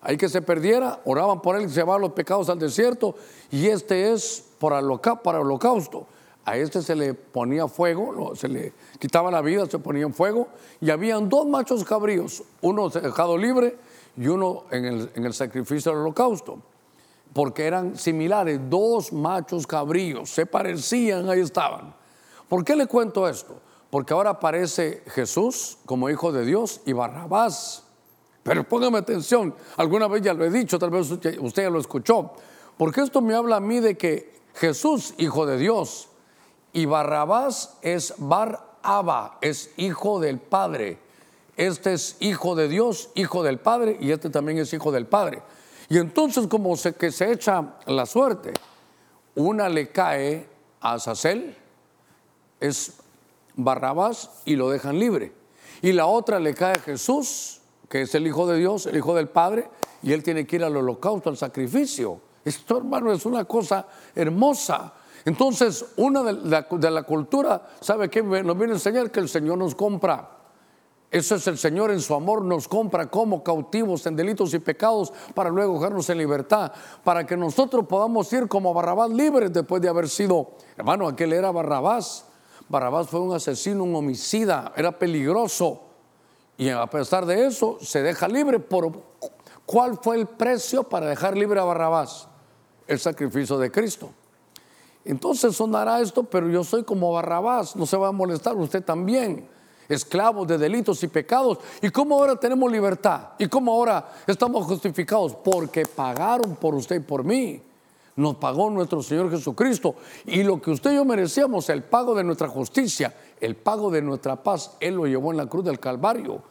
ahí 0.00 0.16
que 0.16 0.28
se 0.28 0.42
perdiera, 0.42 1.00
oraban 1.04 1.40
por 1.40 1.54
él 1.54 1.66
y 1.66 1.72
llevaban 1.72 2.00
los 2.00 2.10
pecados 2.10 2.48
al 2.48 2.58
desierto 2.58 3.14
y 3.52 3.68
este 3.68 4.12
es 4.12 4.44
para 4.58 4.80
holocausto. 4.80 6.08
A 6.44 6.56
este 6.56 6.82
se 6.82 6.94
le 6.94 7.14
ponía 7.14 7.68
fuego, 7.68 8.36
se 8.36 8.48
le 8.48 8.72
quitaba 8.98 9.30
la 9.30 9.40
vida, 9.40 9.66
se 9.66 9.78
ponía 9.78 10.02
en 10.02 10.12
fuego 10.12 10.48
y 10.80 10.90
habían 10.90 11.28
dos 11.28 11.46
machos 11.46 11.84
cabríos, 11.84 12.42
uno 12.60 12.90
dejado 12.90 13.38
libre 13.38 13.76
y 14.16 14.28
uno 14.28 14.64
en 14.70 15.08
el, 15.24 15.34
sacrificio 15.34 15.92
del 15.92 16.02
holocausto 16.02 16.58
porque 17.32 17.66
eran 17.66 17.98
similares, 17.98 18.60
dos 18.70 19.12
machos 19.12 19.66
cabríos, 19.66 20.30
se 20.30 20.46
parecían, 20.46 21.28
ahí 21.28 21.40
estaban. 21.40 21.92
¿Por 22.48 22.64
qué 22.64 22.76
le 22.76 22.86
cuento 22.86 23.28
esto? 23.28 23.56
Porque 23.90 24.14
ahora 24.14 24.30
aparece 24.30 25.02
Jesús 25.06 25.78
como 25.84 26.08
hijo 26.08 26.30
de 26.30 26.44
Dios 26.44 26.80
y 26.86 26.92
Barrabás. 26.92 27.84
Pero 28.44 28.62
póngame 28.68 28.98
atención, 28.98 29.54
alguna 29.76 30.06
vez 30.06 30.22
ya 30.22 30.34
lo 30.34 30.44
he 30.44 30.50
dicho, 30.50 30.78
tal 30.78 30.90
vez 30.90 31.10
usted, 31.10 31.40
ya 31.40 31.70
lo 31.70 31.80
escuchó, 31.80 32.32
porque 32.76 33.00
esto 33.00 33.20
me 33.20 33.34
habla 33.34 33.56
a 33.56 33.60
mí 33.60 33.80
de 33.80 33.96
que 33.96 34.34
Jesús, 34.54 35.14
hijo 35.18 35.46
de 35.46 35.56
Dios, 35.56 36.08
y 36.74 36.86
Barrabás 36.86 37.78
es 37.82 38.14
Bar-Aba, 38.18 39.38
es 39.40 39.70
hijo 39.76 40.20
del 40.20 40.40
Padre. 40.40 40.98
Este 41.56 41.94
es 41.94 42.16
hijo 42.18 42.56
de 42.56 42.66
Dios, 42.66 43.10
hijo 43.14 43.44
del 43.44 43.60
Padre, 43.60 43.96
y 44.00 44.10
este 44.10 44.28
también 44.28 44.58
es 44.58 44.72
hijo 44.74 44.90
del 44.90 45.06
Padre. 45.06 45.40
Y 45.88 45.98
entonces 45.98 46.48
como 46.48 46.76
se, 46.76 46.94
que 46.94 47.12
se 47.12 47.30
echa 47.30 47.76
la 47.86 48.06
suerte, 48.06 48.52
una 49.36 49.68
le 49.68 49.90
cae 49.90 50.48
a 50.80 50.94
Azazel, 50.94 51.56
es 52.58 52.94
Barrabás, 53.54 54.30
y 54.44 54.56
lo 54.56 54.68
dejan 54.68 54.98
libre. 54.98 55.32
Y 55.80 55.92
la 55.92 56.06
otra 56.06 56.40
le 56.40 56.54
cae 56.54 56.72
a 56.72 56.80
Jesús, 56.80 57.60
que 57.88 58.02
es 58.02 58.14
el 58.16 58.26
Hijo 58.26 58.48
de 58.48 58.58
Dios, 58.58 58.86
el 58.86 58.96
Hijo 58.96 59.14
del 59.14 59.28
Padre, 59.28 59.68
y 60.02 60.12
él 60.12 60.24
tiene 60.24 60.44
que 60.44 60.56
ir 60.56 60.64
al 60.64 60.76
holocausto, 60.76 61.30
al 61.30 61.36
sacrificio. 61.36 62.20
Esto, 62.44 62.78
hermano, 62.78 63.12
es 63.12 63.24
una 63.26 63.44
cosa 63.44 63.86
hermosa. 64.12 64.92
Entonces, 65.24 65.86
una 65.96 66.22
de 66.22 66.90
la, 66.90 67.02
cultura, 67.02 67.66
¿sabe 67.80 68.10
qué? 68.10 68.22
Nos 68.22 68.58
viene 68.58 68.72
a 68.72 68.76
enseñar 68.76 69.10
que 69.10 69.20
el 69.20 69.28
Señor 69.28 69.56
nos 69.56 69.74
compra. 69.74 70.30
Eso 71.10 71.36
es 71.36 71.46
el 71.46 71.56
Señor 71.56 71.92
en 71.92 72.00
su 72.00 72.12
amor, 72.12 72.42
nos 72.42 72.66
compra 72.66 73.08
como 73.08 73.44
cautivos 73.44 74.04
en 74.06 74.16
delitos 74.16 74.52
y 74.52 74.58
pecados 74.58 75.12
para 75.32 75.48
luego 75.48 75.74
dejarnos 75.74 76.10
en 76.10 76.18
libertad, 76.18 76.72
para 77.04 77.24
que 77.24 77.36
nosotros 77.36 77.86
podamos 77.86 78.30
ir 78.32 78.48
como 78.48 78.74
Barrabás 78.74 79.10
libres 79.10 79.52
después 79.52 79.80
de 79.80 79.88
haber 79.88 80.08
sido, 80.08 80.50
hermano, 80.76 81.06
aquel 81.06 81.32
era 81.32 81.52
Barrabás. 81.52 82.26
Barrabás 82.68 83.08
fue 83.08 83.20
un 83.20 83.32
asesino, 83.32 83.84
un 83.84 83.94
homicida, 83.94 84.72
era 84.76 84.98
peligroso. 84.98 85.82
Y 86.56 86.68
a 86.68 86.86
pesar 86.86 87.26
de 87.26 87.46
eso, 87.46 87.78
se 87.80 88.02
deja 88.02 88.26
libre. 88.26 88.58
Por, 88.58 88.92
¿Cuál 89.66 89.98
fue 90.02 90.16
el 90.16 90.26
precio 90.26 90.82
para 90.82 91.06
dejar 91.06 91.36
libre 91.36 91.60
a 91.60 91.64
Barrabás? 91.64 92.28
El 92.86 92.98
sacrificio 92.98 93.56
de 93.58 93.70
Cristo. 93.70 94.10
Entonces 95.04 95.54
sonará 95.56 96.00
esto, 96.00 96.24
pero 96.24 96.48
yo 96.48 96.64
soy 96.64 96.84
como 96.84 97.12
Barrabás, 97.12 97.76
no 97.76 97.86
se 97.86 97.96
va 97.96 98.08
a 98.08 98.12
molestar 98.12 98.56
usted 98.56 98.82
también 98.82 99.48
esclavos 99.88 100.46
de 100.46 100.58
delitos 100.58 101.02
y 101.02 101.08
pecados. 101.08 101.58
¿Y 101.82 101.90
cómo 101.90 102.16
ahora 102.16 102.36
tenemos 102.36 102.70
libertad? 102.70 103.30
¿Y 103.38 103.48
cómo 103.48 103.72
ahora 103.72 104.12
estamos 104.26 104.66
justificados? 104.66 105.34
Porque 105.36 105.84
pagaron 105.84 106.56
por 106.56 106.74
usted 106.74 106.96
y 106.96 107.00
por 107.00 107.24
mí. 107.24 107.62
Nos 108.16 108.36
pagó 108.36 108.70
nuestro 108.70 109.02
Señor 109.02 109.30
Jesucristo. 109.30 109.96
Y 110.26 110.42
lo 110.44 110.60
que 110.60 110.70
usted 110.70 110.92
y 110.92 110.96
yo 110.96 111.04
merecíamos, 111.04 111.68
el 111.68 111.82
pago 111.82 112.14
de 112.14 112.24
nuestra 112.24 112.48
justicia, 112.48 113.14
el 113.40 113.56
pago 113.56 113.90
de 113.90 114.02
nuestra 114.02 114.42
paz, 114.42 114.76
Él 114.80 114.94
lo 114.94 115.06
llevó 115.06 115.32
en 115.32 115.38
la 115.38 115.46
cruz 115.46 115.64
del 115.64 115.80
Calvario. 115.80 116.42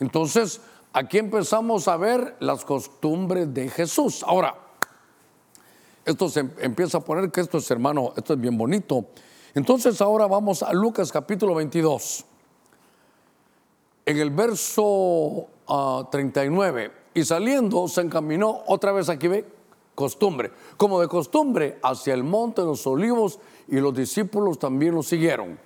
Entonces, 0.00 0.60
aquí 0.92 1.18
empezamos 1.18 1.86
a 1.86 1.96
ver 1.96 2.36
las 2.40 2.64
costumbres 2.64 3.54
de 3.54 3.68
Jesús. 3.68 4.24
Ahora, 4.26 4.56
esto 6.04 6.28
se 6.28 6.48
empieza 6.58 6.98
a 6.98 7.00
poner 7.00 7.30
que 7.30 7.40
esto 7.40 7.58
es, 7.58 7.70
hermano, 7.70 8.12
esto 8.16 8.34
es 8.34 8.40
bien 8.40 8.56
bonito. 8.56 9.06
Entonces 9.54 10.00
ahora 10.00 10.26
vamos 10.26 10.62
a 10.62 10.72
Lucas 10.72 11.12
capítulo 11.12 11.54
22 11.54 12.24
en 14.04 14.18
el 14.18 14.30
verso 14.30 15.48
39, 16.10 16.90
ah, 16.92 17.10
y 17.14 17.24
saliendo 17.24 17.86
se 17.88 18.00
encaminó 18.00 18.62
otra 18.66 18.92
vez 18.92 19.08
aquí 19.08 19.28
ve 19.28 19.44
costumbre, 19.94 20.50
como 20.76 21.00
de 21.00 21.08
costumbre 21.08 21.78
hacia 21.82 22.14
el 22.14 22.24
monte 22.24 22.62
de 22.62 22.66
los 22.66 22.86
olivos 22.86 23.38
y 23.68 23.76
los 23.76 23.94
discípulos 23.94 24.58
también 24.58 24.94
lo 24.94 25.02
siguieron. 25.02 25.58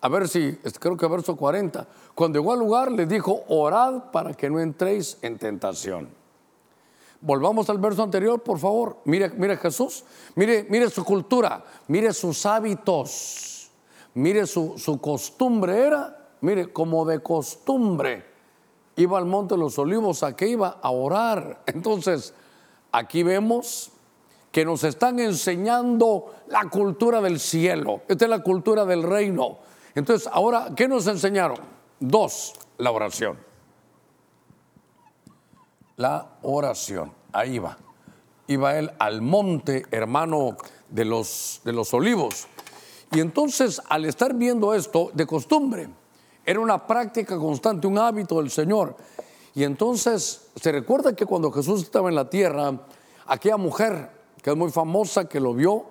A 0.00 0.08
ver 0.08 0.28
si, 0.28 0.58
creo 0.80 0.96
que 0.96 1.06
verso 1.06 1.36
40, 1.36 1.86
cuando 2.14 2.38
llegó 2.38 2.52
al 2.52 2.58
lugar 2.58 2.90
le 2.90 3.06
dijo, 3.06 3.44
orad 3.48 4.10
para 4.10 4.34
que 4.34 4.48
no 4.50 4.58
entréis 4.58 5.18
en 5.22 5.38
tentación. 5.38 6.21
Volvamos 7.22 7.70
al 7.70 7.78
verso 7.78 8.02
anterior, 8.02 8.42
por 8.42 8.58
favor. 8.58 8.98
Mire, 9.06 9.30
mire 9.30 9.56
Jesús, 9.56 10.04
mire, 10.34 10.66
mire 10.68 10.90
su 10.90 11.04
cultura, 11.04 11.64
mire 11.88 12.12
sus 12.12 12.44
hábitos, 12.44 13.70
mire 14.14 14.46
su, 14.46 14.74
su 14.76 15.00
costumbre 15.00 15.86
era 15.86 16.18
mire, 16.42 16.72
como 16.72 17.06
de 17.06 17.20
costumbre, 17.20 18.24
iba 18.96 19.16
al 19.16 19.24
monte 19.24 19.54
de 19.54 19.60
los 19.60 19.78
olivos, 19.78 20.22
a 20.22 20.36
que 20.36 20.46
iba 20.48 20.78
a 20.82 20.90
orar. 20.90 21.62
Entonces, 21.66 22.34
aquí 22.92 23.22
vemos 23.22 23.90
que 24.50 24.66
nos 24.66 24.84
están 24.84 25.18
enseñando 25.18 26.34
la 26.48 26.68
cultura 26.68 27.22
del 27.22 27.40
cielo. 27.40 28.02
Esta 28.06 28.26
es 28.26 28.30
la 28.30 28.42
cultura 28.42 28.84
del 28.84 29.02
reino. 29.02 29.58
Entonces, 29.94 30.28
ahora, 30.30 30.72
¿qué 30.76 30.86
nos 30.86 31.06
enseñaron? 31.06 31.58
Dos, 31.98 32.52
la 32.76 32.90
oración. 32.90 33.38
La 35.96 36.38
oración, 36.42 37.12
ahí 37.32 37.58
va. 37.58 37.76
Iba 38.46 38.78
él 38.78 38.90
al 38.98 39.22
monte, 39.22 39.84
hermano 39.90 40.56
de 40.88 41.04
los, 41.04 41.60
de 41.64 41.72
los 41.72 41.92
olivos. 41.94 42.46
Y 43.12 43.20
entonces, 43.20 43.80
al 43.88 44.04
estar 44.04 44.34
viendo 44.34 44.74
esto 44.74 45.10
de 45.12 45.26
costumbre, 45.26 45.88
era 46.44 46.60
una 46.60 46.86
práctica 46.86 47.36
constante, 47.36 47.86
un 47.86 47.98
hábito 47.98 48.36
del 48.36 48.50
Señor. 48.50 48.96
Y 49.54 49.64
entonces 49.64 50.48
se 50.56 50.72
recuerda 50.72 51.14
que 51.14 51.26
cuando 51.26 51.52
Jesús 51.52 51.82
estaba 51.82 52.08
en 52.08 52.14
la 52.14 52.28
tierra, 52.28 52.72
aquella 53.26 53.58
mujer 53.58 54.10
que 54.42 54.50
es 54.50 54.56
muy 54.56 54.70
famosa, 54.70 55.26
que 55.28 55.40
lo 55.40 55.54
vio 55.54 55.84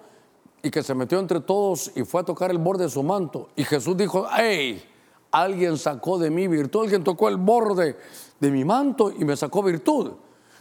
y 0.64 0.70
que 0.70 0.84
se 0.84 0.94
metió 0.94 1.20
entre 1.20 1.40
todos 1.40 1.92
y 1.96 2.04
fue 2.04 2.22
a 2.22 2.26
tocar 2.26 2.52
el 2.52 2.58
borde 2.58 2.86
de 2.86 2.90
su 2.90 3.04
manto. 3.04 3.50
Y 3.56 3.64
Jesús 3.64 3.96
dijo, 3.96 4.28
hey, 4.36 4.84
alguien 5.32 5.78
sacó 5.78 6.18
de 6.18 6.30
mí 6.30 6.48
virtud, 6.48 6.84
alguien 6.84 7.04
tocó 7.04 7.30
el 7.30 7.38
borde 7.38 7.98
de 8.42 8.52
mi 8.52 8.66
manto 8.66 9.12
y 9.12 9.24
me 9.24 9.38
sacó 9.38 9.64
virtud. 9.64 10.12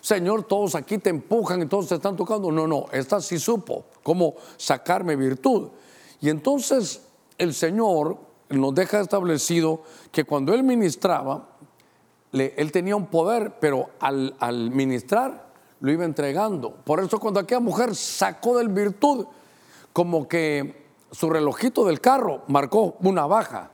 Señor, 0.00 0.44
todos 0.44 0.74
aquí 0.74 0.98
te 0.98 1.10
empujan 1.10 1.62
y 1.62 1.66
todos 1.66 1.88
te 1.88 1.96
están 1.96 2.14
tocando. 2.14 2.52
No, 2.52 2.66
no, 2.66 2.86
esta 2.92 3.20
sí 3.20 3.38
supo 3.38 3.86
cómo 4.02 4.34
sacarme 4.56 5.16
virtud. 5.16 5.68
Y 6.20 6.28
entonces 6.28 7.02
el 7.38 7.54
Señor 7.54 8.18
nos 8.50 8.74
deja 8.74 9.00
establecido 9.00 9.82
que 10.12 10.24
cuando 10.24 10.54
él 10.54 10.62
ministraba, 10.62 11.48
él 12.32 12.70
tenía 12.70 12.96
un 12.96 13.06
poder, 13.06 13.58
pero 13.60 13.90
al, 13.98 14.36
al, 14.38 14.70
ministrar 14.70 15.50
lo 15.80 15.90
iba 15.90 16.04
entregando. 16.04 16.74
Por 16.84 17.00
eso 17.00 17.18
cuando 17.18 17.40
aquella 17.40 17.60
mujer 17.60 17.94
sacó 17.94 18.58
del 18.58 18.68
virtud, 18.68 19.26
como 19.92 20.28
que 20.28 20.86
su 21.10 21.30
relojito 21.30 21.84
del 21.84 22.00
carro 22.00 22.42
marcó 22.46 22.96
una 23.00 23.26
baja. 23.26 23.70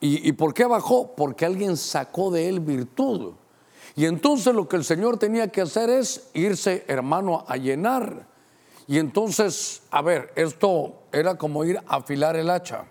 ¿Y, 0.00 0.28
¿Y 0.28 0.32
por 0.32 0.52
qué 0.52 0.64
bajó? 0.64 1.14
Porque 1.14 1.46
alguien 1.46 1.76
sacó 1.76 2.30
de 2.30 2.48
él 2.48 2.60
virtud. 2.60 3.34
Y 3.96 4.06
entonces 4.06 4.54
lo 4.54 4.68
que 4.68 4.76
el 4.76 4.84
Señor 4.84 5.18
tenía 5.18 5.48
que 5.48 5.60
hacer 5.60 5.88
es 5.88 6.30
irse, 6.34 6.84
hermano, 6.88 7.44
a 7.46 7.56
llenar. 7.56 8.26
Y 8.86 8.98
entonces, 8.98 9.82
a 9.90 10.02
ver, 10.02 10.32
esto 10.36 11.02
era 11.12 11.36
como 11.36 11.64
ir 11.64 11.78
a 11.78 11.96
afilar 11.96 12.36
el 12.36 12.50
hacha 12.50 12.86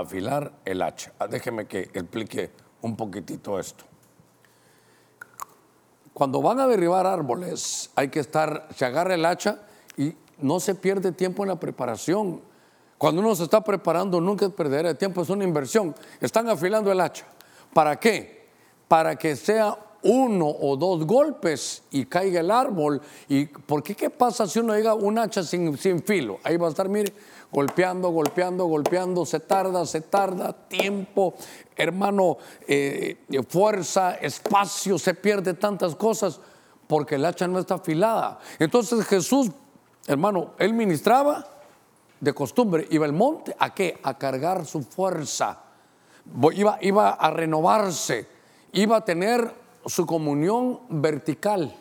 afilar 0.00 0.52
el 0.64 0.82
hacha. 0.82 1.12
Ah, 1.18 1.26
déjeme 1.26 1.66
que 1.66 1.90
explique 1.92 2.50
un 2.82 2.96
poquitito 2.96 3.58
esto. 3.58 3.84
Cuando 6.12 6.42
van 6.42 6.60
a 6.60 6.66
derribar 6.66 7.06
árboles, 7.06 7.90
hay 7.94 8.08
que 8.08 8.20
estar, 8.20 8.68
se 8.74 8.84
agarra 8.84 9.14
el 9.14 9.24
hacha 9.24 9.60
y 9.96 10.14
no 10.38 10.60
se 10.60 10.74
pierde 10.74 11.12
tiempo 11.12 11.42
en 11.42 11.48
la 11.48 11.60
preparación. 11.60 12.40
Cuando 13.04 13.20
uno 13.20 13.34
se 13.34 13.42
está 13.42 13.60
preparando, 13.60 14.18
nunca 14.18 14.46
es 14.46 14.52
perder 14.52 14.86
el 14.86 14.96
tiempo, 14.96 15.20
es 15.20 15.28
una 15.28 15.44
inversión. 15.44 15.94
Están 16.22 16.48
afilando 16.48 16.90
el 16.90 16.98
hacha. 16.98 17.26
¿Para 17.74 18.00
qué? 18.00 18.46
Para 18.88 19.14
que 19.16 19.36
sea 19.36 19.76
uno 20.04 20.48
o 20.48 20.74
dos 20.78 21.04
golpes 21.04 21.82
y 21.90 22.06
caiga 22.06 22.40
el 22.40 22.50
árbol. 22.50 23.02
¿Y 23.28 23.44
por 23.44 23.82
qué 23.82 23.94
qué 23.94 24.08
pasa 24.08 24.46
si 24.46 24.58
uno 24.58 24.74
llega 24.74 24.94
un 24.94 25.18
hacha 25.18 25.42
sin, 25.42 25.76
sin 25.76 26.02
filo? 26.02 26.38
Ahí 26.44 26.56
va 26.56 26.68
a 26.68 26.70
estar, 26.70 26.88
mire, 26.88 27.12
golpeando, 27.52 28.08
golpeando, 28.08 28.64
golpeando, 28.64 29.26
se 29.26 29.40
tarda, 29.40 29.84
se 29.84 30.00
tarda, 30.00 30.54
tiempo, 30.54 31.34
hermano, 31.76 32.38
eh, 32.66 33.18
fuerza, 33.46 34.14
espacio, 34.14 34.98
se 34.98 35.12
pierde 35.12 35.52
tantas 35.52 35.94
cosas 35.94 36.40
porque 36.86 37.16
el 37.16 37.26
hacha 37.26 37.46
no 37.46 37.58
está 37.58 37.74
afilada. 37.74 38.38
Entonces 38.58 39.04
Jesús, 39.04 39.50
hermano, 40.06 40.52
él 40.58 40.72
ministraba 40.72 41.50
de 42.24 42.32
costumbre, 42.32 42.86
iba 42.90 43.04
al 43.04 43.12
monte, 43.12 43.54
¿a 43.58 43.74
qué? 43.74 44.00
A 44.02 44.16
cargar 44.16 44.64
su 44.64 44.82
fuerza, 44.82 45.60
iba, 46.54 46.78
iba 46.80 47.10
a 47.10 47.30
renovarse, 47.30 48.26
iba 48.72 48.96
a 48.96 49.04
tener 49.04 49.54
su 49.84 50.06
comunión 50.06 50.80
vertical 50.88 51.76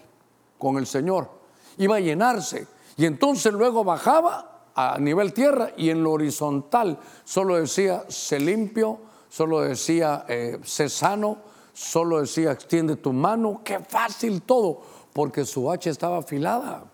con 0.57 0.77
el 0.77 0.85
Señor, 0.85 1.29
iba 1.77 1.95
a 1.95 1.99
llenarse. 2.01 2.67
Y 2.97 3.05
entonces 3.05 3.53
luego 3.53 3.85
bajaba 3.85 4.65
a 4.75 4.97
nivel 4.99 5.33
tierra 5.33 5.71
y 5.77 5.89
en 5.89 6.03
lo 6.03 6.11
horizontal 6.11 6.99
solo 7.23 7.55
decía, 7.55 8.03
se 8.09 8.39
limpio, 8.39 8.99
solo 9.29 9.61
decía, 9.61 10.25
eh, 10.27 10.59
se 10.63 10.89
sano, 10.89 11.37
solo 11.71 12.19
decía, 12.19 12.51
extiende 12.51 12.97
tu 12.97 13.13
mano, 13.13 13.61
qué 13.63 13.79
fácil 13.79 14.41
todo, 14.41 14.81
porque 15.13 15.45
su 15.45 15.71
hacha 15.71 15.89
estaba 15.89 16.17
afilada. 16.17 16.92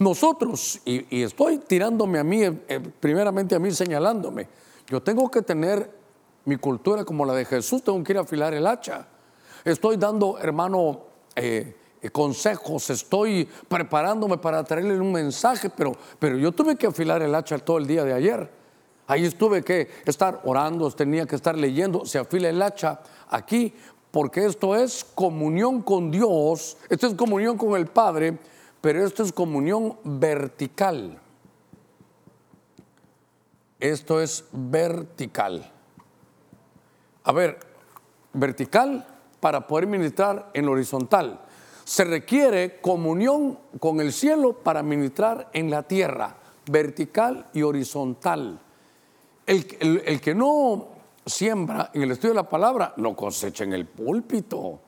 Nosotros, 0.00 0.80
y, 0.86 1.22
estoy 1.22 1.58
tirándome 1.58 2.18
a 2.18 2.24
mí, 2.24 2.42
eh, 2.42 2.58
eh, 2.68 2.80
primeramente 3.00 3.54
a 3.54 3.58
mí 3.58 3.70
señalándome, 3.70 4.48
yo 4.88 5.02
tengo 5.02 5.30
que 5.30 5.42
tener 5.42 5.90
mi 6.46 6.56
cultura 6.56 7.04
como 7.04 7.26
la 7.26 7.34
de 7.34 7.44
Jesús, 7.44 7.84
tengo 7.84 8.02
que 8.02 8.14
ir 8.14 8.18
a 8.18 8.22
afilar 8.22 8.54
el 8.54 8.66
hacha. 8.66 9.06
Estoy 9.62 9.98
dando, 9.98 10.38
hermano, 10.38 11.02
eh, 11.36 11.76
consejos, 12.12 12.88
estoy 12.88 13.46
preparándome 13.68 14.38
para 14.38 14.64
traerle 14.64 14.98
un 14.98 15.12
mensaje, 15.12 15.68
pero, 15.68 15.92
pero 16.18 16.38
yo 16.38 16.50
tuve 16.50 16.76
que 16.76 16.86
afilar 16.86 17.20
el 17.20 17.34
hacha 17.34 17.58
todo 17.58 17.76
el 17.76 17.86
día 17.86 18.02
de 18.02 18.14
ayer. 18.14 18.50
Ahí 19.06 19.26
estuve 19.26 19.62
que 19.62 19.86
estar 20.06 20.40
orando, 20.44 20.90
tenía 20.92 21.26
que 21.26 21.36
estar 21.36 21.58
leyendo, 21.58 22.06
se 22.06 22.18
afila 22.18 22.48
el 22.48 22.62
hacha 22.62 23.00
aquí, 23.28 23.74
porque 24.10 24.46
esto 24.46 24.74
es 24.74 25.04
comunión 25.14 25.82
con 25.82 26.10
Dios, 26.10 26.78
esto 26.88 27.06
es 27.06 27.12
comunión 27.12 27.58
con 27.58 27.78
el 27.78 27.86
Padre, 27.86 28.38
pero 28.80 29.04
esto 29.04 29.22
es 29.22 29.32
comunión 29.32 29.96
vertical. 30.04 31.18
Esto 33.78 34.20
es 34.20 34.44
vertical. 34.52 35.70
A 37.24 37.32
ver, 37.32 37.58
vertical 38.32 39.06
para 39.40 39.66
poder 39.66 39.86
ministrar 39.86 40.50
en 40.54 40.68
horizontal. 40.68 41.40
Se 41.84 42.04
requiere 42.04 42.80
comunión 42.80 43.58
con 43.78 44.00
el 44.00 44.12
cielo 44.12 44.52
para 44.52 44.82
ministrar 44.82 45.50
en 45.52 45.70
la 45.70 45.82
tierra, 45.82 46.36
vertical 46.70 47.46
y 47.52 47.62
horizontal. 47.62 48.60
El, 49.46 50.02
el 50.04 50.20
que 50.20 50.34
no 50.34 50.88
siembra 51.26 51.90
en 51.92 52.02
el 52.02 52.12
estudio 52.12 52.30
de 52.30 52.42
la 52.42 52.48
palabra 52.48 52.94
no 52.96 53.16
cosecha 53.16 53.64
en 53.64 53.72
el 53.72 53.86
púlpito. 53.86 54.80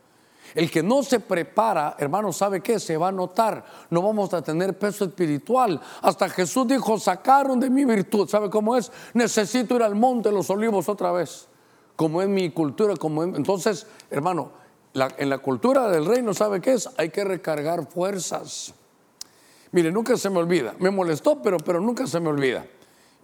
El 0.55 0.71
que 0.71 0.83
no 0.83 1.03
se 1.03 1.21
prepara, 1.21 1.97
hermano, 1.99 2.33
¿sabe 2.33 2.61
qué? 2.61 2.79
Se 2.79 2.97
va 2.97 3.09
a 3.09 3.13
notar. 3.13 3.65
No 3.91 4.03
vamos 4.03 4.33
a 4.35 4.43
tener 4.43 4.79
peso 4.79 5.05
espiritual. 5.05 5.81
Hasta 6.03 6.29
Jesús 6.29 6.69
dijo, 6.69 6.99
sacaron 6.99 7.59
de 7.59 7.71
mi 7.71 7.85
virtud. 7.85 8.29
¿Sabe 8.29 8.51
cómo 8.51 8.77
es? 8.77 8.93
Necesito 9.15 9.77
ir 9.77 9.83
al 9.83 9.95
monte 9.95 10.29
de 10.29 10.35
los 10.35 10.51
olivos 10.51 10.89
otra 10.89 11.13
vez. 11.13 11.49
Como 11.97 12.21
es 12.21 12.29
mi 12.29 12.51
cultura, 12.51 12.97
como 12.97 13.23
Entonces, 13.23 13.87
hermano, 14.11 14.51
en 14.95 15.31
la 15.31 15.39
cultura 15.39 15.89
del 15.89 16.05
reino, 16.05 16.35
¿sabe 16.35 16.61
qué 16.61 16.75
es? 16.75 16.89
Hay 16.99 17.09
que 17.09 17.25
recargar 17.25 17.87
fuerzas. 17.87 18.75
Mire, 19.71 19.91
nunca 19.91 20.17
se 20.19 20.29
me 20.29 20.39
olvida. 20.39 20.75
Me 20.79 20.91
molestó, 20.91 21.41
pero, 21.41 21.57
pero 21.59 21.81
nunca 21.81 22.07
se 22.07 22.21
me 22.21 22.29
olvida. 22.29 22.67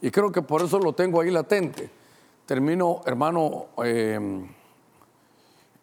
Y 0.00 0.10
creo 0.10 0.32
que 0.32 0.40
por 0.40 0.62
eso 0.62 0.78
lo 0.78 0.94
tengo 0.94 1.20
ahí 1.20 1.30
latente. 1.30 1.90
Termino, 2.46 3.02
hermano, 3.04 3.66
eh, 3.84 4.48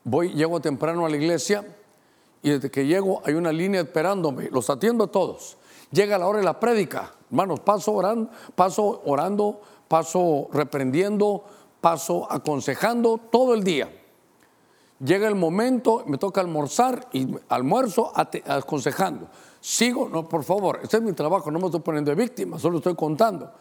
voy, 0.06 0.30
llego 0.30 0.62
temprano 0.62 1.06
a 1.06 1.10
la 1.10 1.18
iglesia 1.18 1.66
y 2.42 2.52
desde 2.52 2.72
que 2.72 2.86
llego 2.86 3.22
hay 3.26 3.34
una 3.34 3.52
línea 3.52 3.82
esperándome, 3.82 4.50
los 4.52 4.70
atiendo 4.70 5.04
a 5.04 5.08
todos. 5.08 5.58
Llega 5.92 6.18
la 6.18 6.28
hora 6.28 6.40
de 6.40 6.46
la 6.46 6.60
prédica, 6.60 7.12
hermanos, 7.30 7.60
paso 7.60 7.92
orando, 7.92 8.30
paso 8.56 9.02
orando, 9.06 9.62
paso 9.88 10.48
reprendiendo, 10.54 11.44
paso 11.82 12.32
aconsejando 12.32 13.20
todo 13.32 13.54
el 13.54 13.64
día. 13.64 13.92
Llega 15.04 15.28
el 15.28 15.36
momento, 15.36 16.04
me 16.06 16.18
toca 16.18 16.40
almorzar 16.40 17.08
y 17.12 17.28
almuerzo 17.50 18.14
aconsejando. 18.16 19.28
Sigo, 19.60 20.08
no, 20.08 20.30
por 20.30 20.44
favor, 20.44 20.80
este 20.84 20.98
es 20.98 21.04
mi 21.04 21.14
trabajo, 21.14 21.52
no 21.52 21.60
me 21.60 21.66
estoy 21.66 21.82
poniendo 21.82 22.12
de 22.12 22.16
víctima, 22.16 22.60
solo 22.60 22.78
estoy 22.78 22.96
contando. 22.96 23.52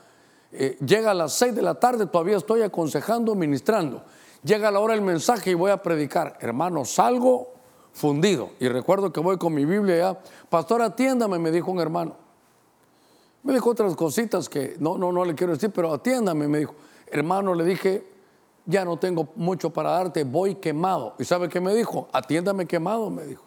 Eh, 0.52 0.78
llega 0.84 1.10
a 1.10 1.14
las 1.14 1.32
seis 1.32 1.54
de 1.54 1.62
la 1.62 1.74
tarde, 1.74 2.06
todavía 2.06 2.36
estoy 2.36 2.62
aconsejando, 2.62 3.34
ministrando. 3.34 4.04
Llega 4.44 4.70
la 4.70 4.78
hora 4.78 4.94
del 4.94 5.02
mensaje 5.02 5.50
y 5.50 5.54
voy 5.54 5.70
a 5.70 5.82
predicar. 5.82 6.36
Hermano, 6.40 6.84
salgo 6.84 7.54
fundido. 7.92 8.50
Y 8.60 8.68
recuerdo 8.68 9.10
que 9.10 9.20
voy 9.20 9.38
con 9.38 9.54
mi 9.54 9.64
Biblia 9.64 9.96
ya. 9.96 10.20
Pastor, 10.50 10.82
atiéndame, 10.82 11.38
me 11.38 11.50
dijo 11.50 11.70
un 11.70 11.80
hermano. 11.80 12.14
Me 13.42 13.54
dijo 13.54 13.70
otras 13.70 13.96
cositas 13.96 14.48
que 14.48 14.76
no, 14.78 14.98
no, 14.98 15.12
no 15.12 15.24
le 15.24 15.34
quiero 15.34 15.54
decir, 15.54 15.70
pero 15.70 15.94
atiéndame, 15.94 16.46
me 16.46 16.58
dijo. 16.58 16.74
Hermano, 17.06 17.54
le 17.54 17.64
dije, 17.64 18.06
ya 18.66 18.84
no 18.84 18.98
tengo 18.98 19.28
mucho 19.36 19.70
para 19.70 19.90
darte, 19.90 20.24
voy 20.24 20.56
quemado. 20.56 21.14
¿Y 21.18 21.24
sabe 21.24 21.48
qué 21.48 21.60
me 21.60 21.74
dijo? 21.74 22.08
Atiéndame 22.12 22.66
quemado, 22.66 23.08
me 23.10 23.24
dijo. 23.24 23.44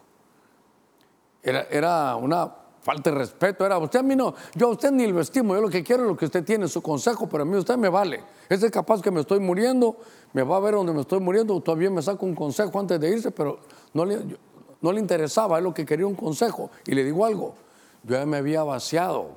Era, 1.42 1.62
era 1.70 2.16
una 2.16 2.52
falta 2.88 3.10
respeto, 3.10 3.66
era 3.66 3.76
usted 3.76 4.00
a 4.00 4.02
mí 4.02 4.16
no, 4.16 4.34
yo 4.54 4.68
a 4.68 4.70
usted 4.70 4.90
ni 4.90 5.06
lo 5.06 5.20
estimo, 5.20 5.54
yo 5.54 5.60
lo 5.60 5.68
que 5.68 5.84
quiero 5.84 6.04
es 6.04 6.08
lo 6.08 6.16
que 6.16 6.24
usted 6.24 6.42
tiene, 6.42 6.66
su 6.68 6.80
consejo, 6.80 7.28
pero 7.28 7.42
a 7.42 7.46
mí 7.46 7.54
usted 7.54 7.76
me 7.76 7.90
vale. 7.90 8.24
Es 8.48 8.64
capaz 8.70 9.02
que 9.02 9.10
me 9.10 9.20
estoy 9.20 9.40
muriendo, 9.40 9.98
me 10.32 10.42
va 10.42 10.56
a 10.56 10.60
ver 10.60 10.72
donde 10.72 10.94
me 10.94 11.02
estoy 11.02 11.20
muriendo, 11.20 11.60
todavía 11.60 11.90
me 11.90 12.00
saco 12.00 12.24
un 12.24 12.34
consejo 12.34 12.80
antes 12.80 12.98
de 12.98 13.10
irse, 13.10 13.30
pero 13.30 13.58
no 13.92 14.06
le, 14.06 14.38
no 14.80 14.90
le 14.90 15.00
interesaba, 15.00 15.58
es 15.58 15.64
lo 15.64 15.74
que 15.74 15.84
quería 15.84 16.06
un 16.06 16.14
consejo. 16.14 16.70
Y 16.86 16.94
le 16.94 17.04
digo 17.04 17.26
algo, 17.26 17.56
yo 18.04 18.16
ya 18.16 18.24
me 18.24 18.38
había 18.38 18.62
vaciado. 18.62 19.32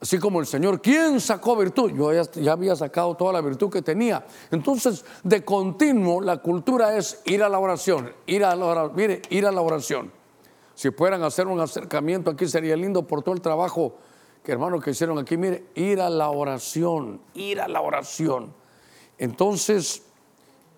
Así 0.00 0.20
como 0.20 0.38
el 0.38 0.46
Señor, 0.46 0.80
¿quién 0.80 1.20
sacó 1.20 1.56
virtud? 1.56 1.90
Yo 1.90 2.12
ya, 2.12 2.52
había 2.52 2.76
sacado 2.76 3.16
toda 3.16 3.32
la 3.32 3.40
virtud 3.40 3.68
que 3.68 3.82
tenía. 3.82 4.24
Entonces, 4.52 5.04
de 5.24 5.44
continuo, 5.44 6.20
la 6.20 6.36
cultura 6.36 6.96
es 6.96 7.20
ir 7.24 7.42
a 7.42 7.48
la 7.48 7.58
oración, 7.58 8.12
ir 8.26 8.44
a 8.44 8.54
la 8.54 8.64
oración, 8.64 8.96
mire, 8.96 9.22
ir 9.28 9.44
a 9.44 9.50
la 9.50 9.60
oración. 9.60 10.19
Si 10.80 10.90
pudieran 10.90 11.22
hacer 11.24 11.46
un 11.46 11.60
acercamiento 11.60 12.30
aquí 12.30 12.48
sería 12.48 12.74
lindo 12.74 13.06
por 13.06 13.22
todo 13.22 13.34
el 13.34 13.42
trabajo 13.42 13.98
que 14.42 14.50
hermanos 14.50 14.82
que 14.82 14.92
hicieron 14.92 15.18
aquí. 15.18 15.36
Mire, 15.36 15.66
ir 15.74 16.00
a 16.00 16.08
la 16.08 16.30
oración, 16.30 17.20
ir 17.34 17.60
a 17.60 17.68
la 17.68 17.82
oración. 17.82 18.54
Entonces, 19.18 20.04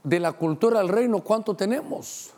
de 0.02 0.18
la 0.18 0.32
cultura 0.32 0.80
del 0.80 0.88
reino, 0.88 1.20
¿cuánto 1.20 1.54
tenemos? 1.54 2.32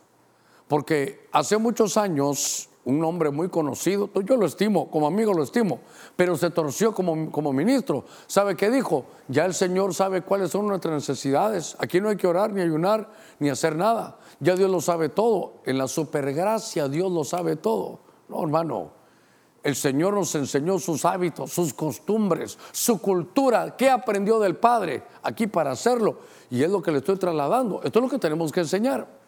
Porque 0.69 1.27
hace 1.33 1.57
muchos 1.57 1.97
años, 1.97 2.69
un 2.85 3.03
hombre 3.05 3.31
muy 3.31 3.49
conocido, 3.49 4.11
yo 4.25 4.37
lo 4.37 4.47
estimo, 4.47 4.91
como 4.91 5.07
amigo 5.07 5.33
lo 5.33 5.43
estimo, 5.43 5.81
pero 6.17 6.37
se 6.37 6.51
torció 6.51 6.93
como, 6.93 7.31
como 7.31 7.53
ministro. 7.53 8.05
¿Sabe 8.27 8.57
qué 8.57 8.71
dijo? 8.71 9.07
Ya 9.29 9.45
el 9.47 9.55
Señor 9.55 9.95
sabe 9.95 10.23
cuáles 10.23 10.51
son 10.51 10.67
nuestras 10.67 10.95
necesidades. 10.95 11.77
Aquí 11.79 12.01
no 12.01 12.11
hay 12.11 12.17
que 12.17 12.27
orar, 12.27 12.53
ni 12.53 12.61
ayunar, 12.61 13.11
ni 13.39 13.49
hacer 13.49 13.77
nada. 13.77 14.19
Ya 14.41 14.55
Dios 14.55 14.71
lo 14.71 14.81
sabe 14.81 15.09
todo. 15.09 15.55
En 15.65 15.79
la 15.79 15.89
supergracia 15.89 16.89
Dios 16.89 17.11
lo 17.11 17.25
sabe 17.25 17.57
todo. 17.57 18.01
No, 18.29 18.43
hermano. 18.43 19.05
El 19.63 19.77
Señor 19.77 20.13
nos 20.13 20.35
enseñó 20.35 20.79
sus 20.79 21.07
hábitos, 21.07 21.51
sus 21.51 21.73
costumbres, 21.73 22.59
su 22.71 23.01
cultura, 23.01 23.77
qué 23.79 23.89
aprendió 23.89 24.39
del 24.39 24.57
Padre 24.57 25.05
aquí 25.23 25.47
para 25.47 25.71
hacerlo. 25.71 26.19
Y 26.51 26.63
es 26.63 26.71
lo 26.71 26.83
que 26.83 26.93
le 26.93 26.99
estoy 26.99 27.17
trasladando. 27.17 27.81
Esto 27.83 27.99
es 27.99 28.03
lo 28.03 28.11
que 28.11 28.19
tenemos 28.19 28.53
que 28.53 28.61
enseñar. 28.61 29.24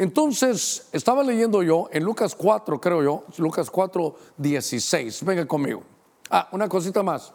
Entonces, 0.00 0.88
estaba 0.92 1.22
leyendo 1.22 1.62
yo 1.62 1.90
en 1.92 2.04
Lucas 2.04 2.34
4, 2.34 2.80
creo 2.80 3.02
yo, 3.02 3.24
Lucas 3.36 3.70
4, 3.70 4.16
16. 4.38 5.22
Venga 5.26 5.44
conmigo. 5.44 5.82
Ah, 6.30 6.48
una 6.52 6.70
cosita 6.70 7.02
más, 7.02 7.34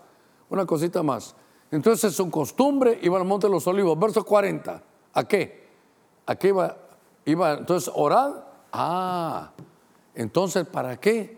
una 0.49 0.65
cosita 0.65 1.03
más. 1.03 1.35
Entonces, 1.69 2.15
su 2.15 2.27
costumbre 2.31 2.97
iba 3.03 3.19
al 3.19 3.23
Monte 3.23 3.45
de 3.45 3.53
los 3.53 3.67
Olivos. 3.67 3.99
Verso 3.99 4.25
40. 4.25 4.81
¿A 5.13 5.27
qué? 5.27 5.67
¿A 6.25 6.35
qué 6.37 6.47
iba? 6.47 6.75
Iba, 7.25 7.53
entonces, 7.53 7.93
orar. 7.93 8.51
Ah, 8.73 9.51
entonces, 10.15 10.65
¿para 10.65 10.99
qué? 10.99 11.37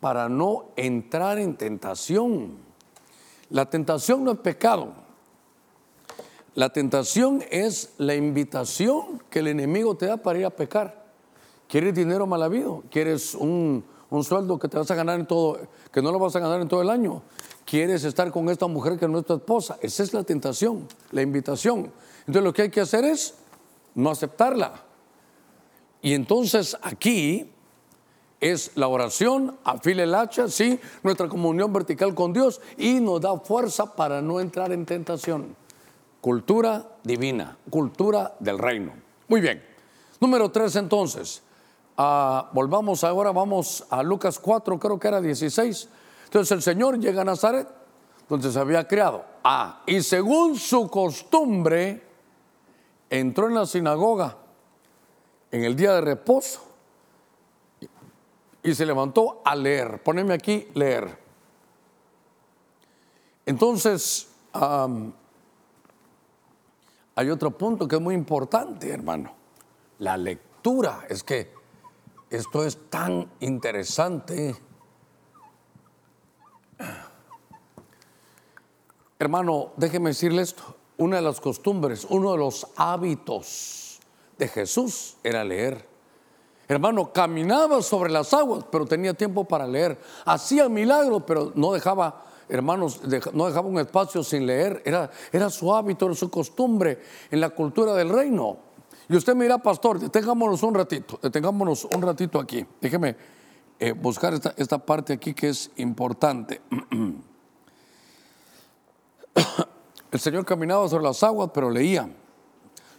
Para 0.00 0.28
no 0.28 0.70
entrar 0.74 1.38
en 1.38 1.56
tentación. 1.56 2.56
La 3.50 3.70
tentación 3.70 4.24
no 4.24 4.32
es 4.32 4.38
pecado. 4.38 4.94
La 6.54 6.70
tentación 6.70 7.42
es 7.50 7.94
la 7.98 8.14
invitación 8.14 9.22
que 9.30 9.38
el 9.38 9.48
enemigo 9.48 9.96
te 9.96 10.06
da 10.06 10.18
para 10.18 10.38
ir 10.38 10.44
a 10.44 10.50
pecar. 10.50 11.06
¿Quieres 11.68 11.94
dinero 11.94 12.26
mal 12.26 12.42
habido? 12.42 12.82
¿Quieres 12.90 13.34
un, 13.34 13.84
un 14.12 14.24
sueldo 14.24 14.58
que 14.58 14.68
te 14.68 14.76
vas 14.76 14.90
a 14.90 14.94
ganar 14.94 15.18
en 15.18 15.26
todo, 15.26 15.58
que 15.90 16.02
no 16.02 16.12
lo 16.12 16.18
vas 16.18 16.36
a 16.36 16.40
ganar 16.40 16.60
en 16.60 16.68
todo 16.68 16.82
el 16.82 16.90
año. 16.90 17.22
Quieres 17.64 18.04
estar 18.04 18.30
con 18.30 18.50
esta 18.50 18.66
mujer 18.66 18.98
que 18.98 19.08
no 19.08 19.18
es 19.18 19.24
tu 19.24 19.34
esposa. 19.34 19.78
Esa 19.80 20.02
es 20.02 20.12
la 20.12 20.22
tentación, 20.22 20.86
la 21.12 21.22
invitación. 21.22 21.90
Entonces 22.20 22.42
lo 22.42 22.52
que 22.52 22.62
hay 22.62 22.70
que 22.70 22.82
hacer 22.82 23.06
es 23.06 23.34
no 23.94 24.10
aceptarla. 24.10 24.74
Y 26.02 26.12
entonces 26.12 26.76
aquí 26.82 27.50
es 28.38 28.72
la 28.74 28.88
oración, 28.88 29.56
afile 29.64 30.02
el 30.02 30.14
hacha, 30.14 30.48
sí, 30.48 30.78
nuestra 31.02 31.28
comunión 31.28 31.72
vertical 31.72 32.14
con 32.14 32.34
Dios 32.34 32.60
y 32.76 33.00
nos 33.00 33.20
da 33.22 33.38
fuerza 33.38 33.94
para 33.94 34.20
no 34.20 34.40
entrar 34.40 34.72
en 34.72 34.84
tentación. 34.84 35.56
Cultura 36.22 36.86
divina, 37.02 37.58
cultura 37.68 38.36
del 38.38 38.56
reino. 38.56 38.92
Muy 39.26 39.40
bien. 39.40 39.60
Número 40.20 40.52
tres 40.52 40.76
entonces. 40.76 41.42
Ah, 41.96 42.48
volvamos 42.52 43.02
ahora, 43.02 43.32
vamos 43.32 43.84
a 43.90 44.04
Lucas 44.04 44.38
4, 44.38 44.78
creo 44.78 45.00
que 45.00 45.08
era 45.08 45.20
16. 45.20 45.88
Entonces 46.26 46.52
el 46.52 46.62
Señor 46.62 47.00
llega 47.00 47.22
a 47.22 47.24
Nazaret, 47.24 47.66
donde 48.28 48.52
se 48.52 48.58
había 48.60 48.86
criado. 48.86 49.24
Ah, 49.42 49.82
y 49.84 50.00
según 50.00 50.56
su 50.56 50.88
costumbre, 50.88 52.04
entró 53.10 53.48
en 53.48 53.54
la 53.54 53.66
sinagoga 53.66 54.36
en 55.50 55.64
el 55.64 55.74
día 55.74 55.94
de 55.94 56.02
reposo 56.02 56.62
y 58.62 58.72
se 58.76 58.86
levantó 58.86 59.42
a 59.44 59.56
leer. 59.56 60.00
Poneme 60.04 60.34
aquí, 60.34 60.68
leer. 60.74 61.18
Entonces, 63.44 64.28
hay 67.14 67.30
otro 67.30 67.50
punto 67.50 67.86
que 67.86 67.96
es 67.96 68.02
muy 68.02 68.14
importante, 68.14 68.90
hermano. 68.90 69.34
La 69.98 70.16
lectura. 70.16 71.06
Es 71.08 71.22
que 71.22 71.52
esto 72.30 72.64
es 72.64 72.88
tan 72.88 73.30
interesante. 73.40 74.56
Hermano, 79.18 79.72
déjeme 79.76 80.10
decirle 80.10 80.42
esto. 80.42 80.76
Una 80.98 81.16
de 81.16 81.22
las 81.22 81.40
costumbres, 81.40 82.06
uno 82.08 82.32
de 82.32 82.38
los 82.38 82.66
hábitos 82.76 84.00
de 84.38 84.48
Jesús 84.48 85.16
era 85.22 85.44
leer. 85.44 85.86
Hermano, 86.68 87.12
caminaba 87.12 87.82
sobre 87.82 88.10
las 88.10 88.32
aguas, 88.32 88.64
pero 88.70 88.86
tenía 88.86 89.12
tiempo 89.12 89.44
para 89.44 89.66
leer. 89.66 90.00
Hacía 90.24 90.68
milagros, 90.68 91.24
pero 91.26 91.52
no 91.54 91.72
dejaba, 91.72 92.24
hermanos, 92.48 93.00
no 93.32 93.46
dejaba 93.46 93.68
un 93.68 93.78
espacio 93.78 94.22
sin 94.22 94.46
leer. 94.46 94.82
Era, 94.84 95.10
era 95.32 95.50
su 95.50 95.74
hábito, 95.74 96.06
era 96.06 96.14
su 96.14 96.30
costumbre 96.30 97.00
en 97.30 97.40
la 97.40 97.50
cultura 97.50 97.94
del 97.94 98.08
reino. 98.08 98.58
Y 99.08 99.16
usted 99.16 99.34
me 99.34 99.44
dirá, 99.44 99.58
pastor, 99.58 99.98
detengámonos 99.98 100.62
un 100.62 100.74
ratito, 100.74 101.18
detengámonos 101.22 101.84
un 101.84 102.02
ratito 102.02 102.38
aquí. 102.38 102.64
Déjeme 102.80 103.16
eh, 103.78 103.92
buscar 103.92 104.34
esta, 104.34 104.54
esta 104.56 104.78
parte 104.78 105.12
aquí 105.12 105.34
que 105.34 105.48
es 105.48 105.70
importante. 105.76 106.60
El 110.10 110.20
Señor 110.20 110.44
caminaba 110.44 110.88
sobre 110.88 111.04
las 111.04 111.22
aguas, 111.22 111.50
pero 111.54 111.70
leía. 111.70 112.08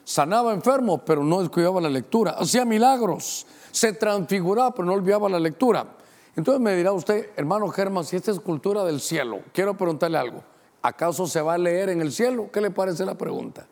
Sanaba 0.03 0.53
enfermos, 0.53 1.01
pero 1.05 1.23
no 1.23 1.41
descuidaba 1.41 1.79
la 1.79 1.89
lectura. 1.89 2.31
Hacía 2.31 2.65
milagros 2.65 3.45
se 3.73 3.91
transfiguraba, 3.91 4.71
pero 4.71 4.85
no 4.85 4.93
olvidaba 4.93 5.27
la 5.27 5.39
lectura. 5.39 5.97
Entonces 6.35 6.61
me 6.61 6.75
dirá 6.75 6.91
usted, 6.91 7.29
hermano 7.35 7.67
Germán, 7.69 8.05
si 8.05 8.15
esta 8.15 8.31
es 8.31 8.39
cultura 8.39 8.83
del 8.83 8.99
cielo, 8.99 9.41
quiero 9.53 9.77
preguntarle 9.77 10.17
algo. 10.17 10.43
¿Acaso 10.81 11.27
se 11.27 11.41
va 11.41 11.53
a 11.53 11.57
leer 11.57 11.89
en 11.89 12.01
el 12.01 12.11
cielo? 12.11 12.49
¿Qué 12.51 12.59
le 12.59 12.71
parece 12.71 13.05
la 13.05 13.15
pregunta? 13.15 13.67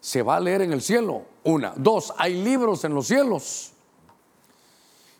¿Se 0.00 0.22
va 0.22 0.36
a 0.36 0.40
leer 0.40 0.62
en 0.62 0.72
el 0.72 0.82
cielo? 0.82 1.22
Una. 1.44 1.72
Dos, 1.76 2.12
hay 2.18 2.42
libros 2.42 2.84
en 2.84 2.94
los 2.94 3.06
cielos. 3.06 3.72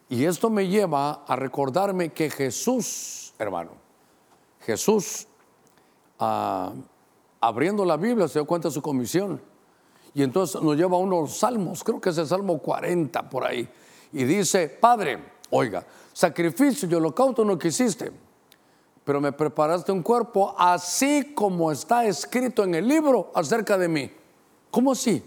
Y 0.09 0.25
esto 0.25 0.51
me 0.51 0.69
lleva 0.69 1.25
a 1.27 1.37
recordarme 1.37 2.13
que 2.13 2.31
Jesús, 2.31 3.35
hermano, 3.39 3.71
Jesús, 4.61 5.27
ah, 6.19 6.73
abriendo 7.41 7.85
la 7.85 7.97
Biblia, 7.97 8.29
se 8.29 8.39
dio 8.39 8.47
cuenta 8.47 8.69
de 8.69 8.75
su 8.75 8.83
comisión. 8.83 9.41
Y 10.15 10.23
entonces 10.23 10.61
nos 10.61 10.77
lleva 10.77 10.97
a 10.97 11.01
unos 11.01 11.39
salmos, 11.39 11.85
creo 11.85 12.01
que 12.01 12.11
es 12.11 12.19
el 12.19 12.27
Salmo 12.27 12.59
40 12.59 13.29
por 13.31 13.45
ahí 13.45 13.69
y 14.13 14.25
dice, 14.25 14.69
Padre, 14.69 15.19
oiga, 15.51 15.85
sacrificio 16.19 16.89
y 16.91 16.95
holocausto 16.97 17.45
no 17.45 17.57
quisiste, 17.57 18.11
pero 19.05 19.21
me 19.21 19.31
preparaste 19.31 19.93
un 19.93 20.03
cuerpo 20.03 20.53
así 20.59 21.33
como 21.33 21.71
está 21.71 22.07
escrito 22.07 22.65
en 22.65 22.75
el 22.75 22.89
libro 22.89 23.31
acerca 23.37 23.79
de 23.79 23.87
mí. 23.87 24.11
¿Cómo 24.69 24.91
así? 24.91 25.23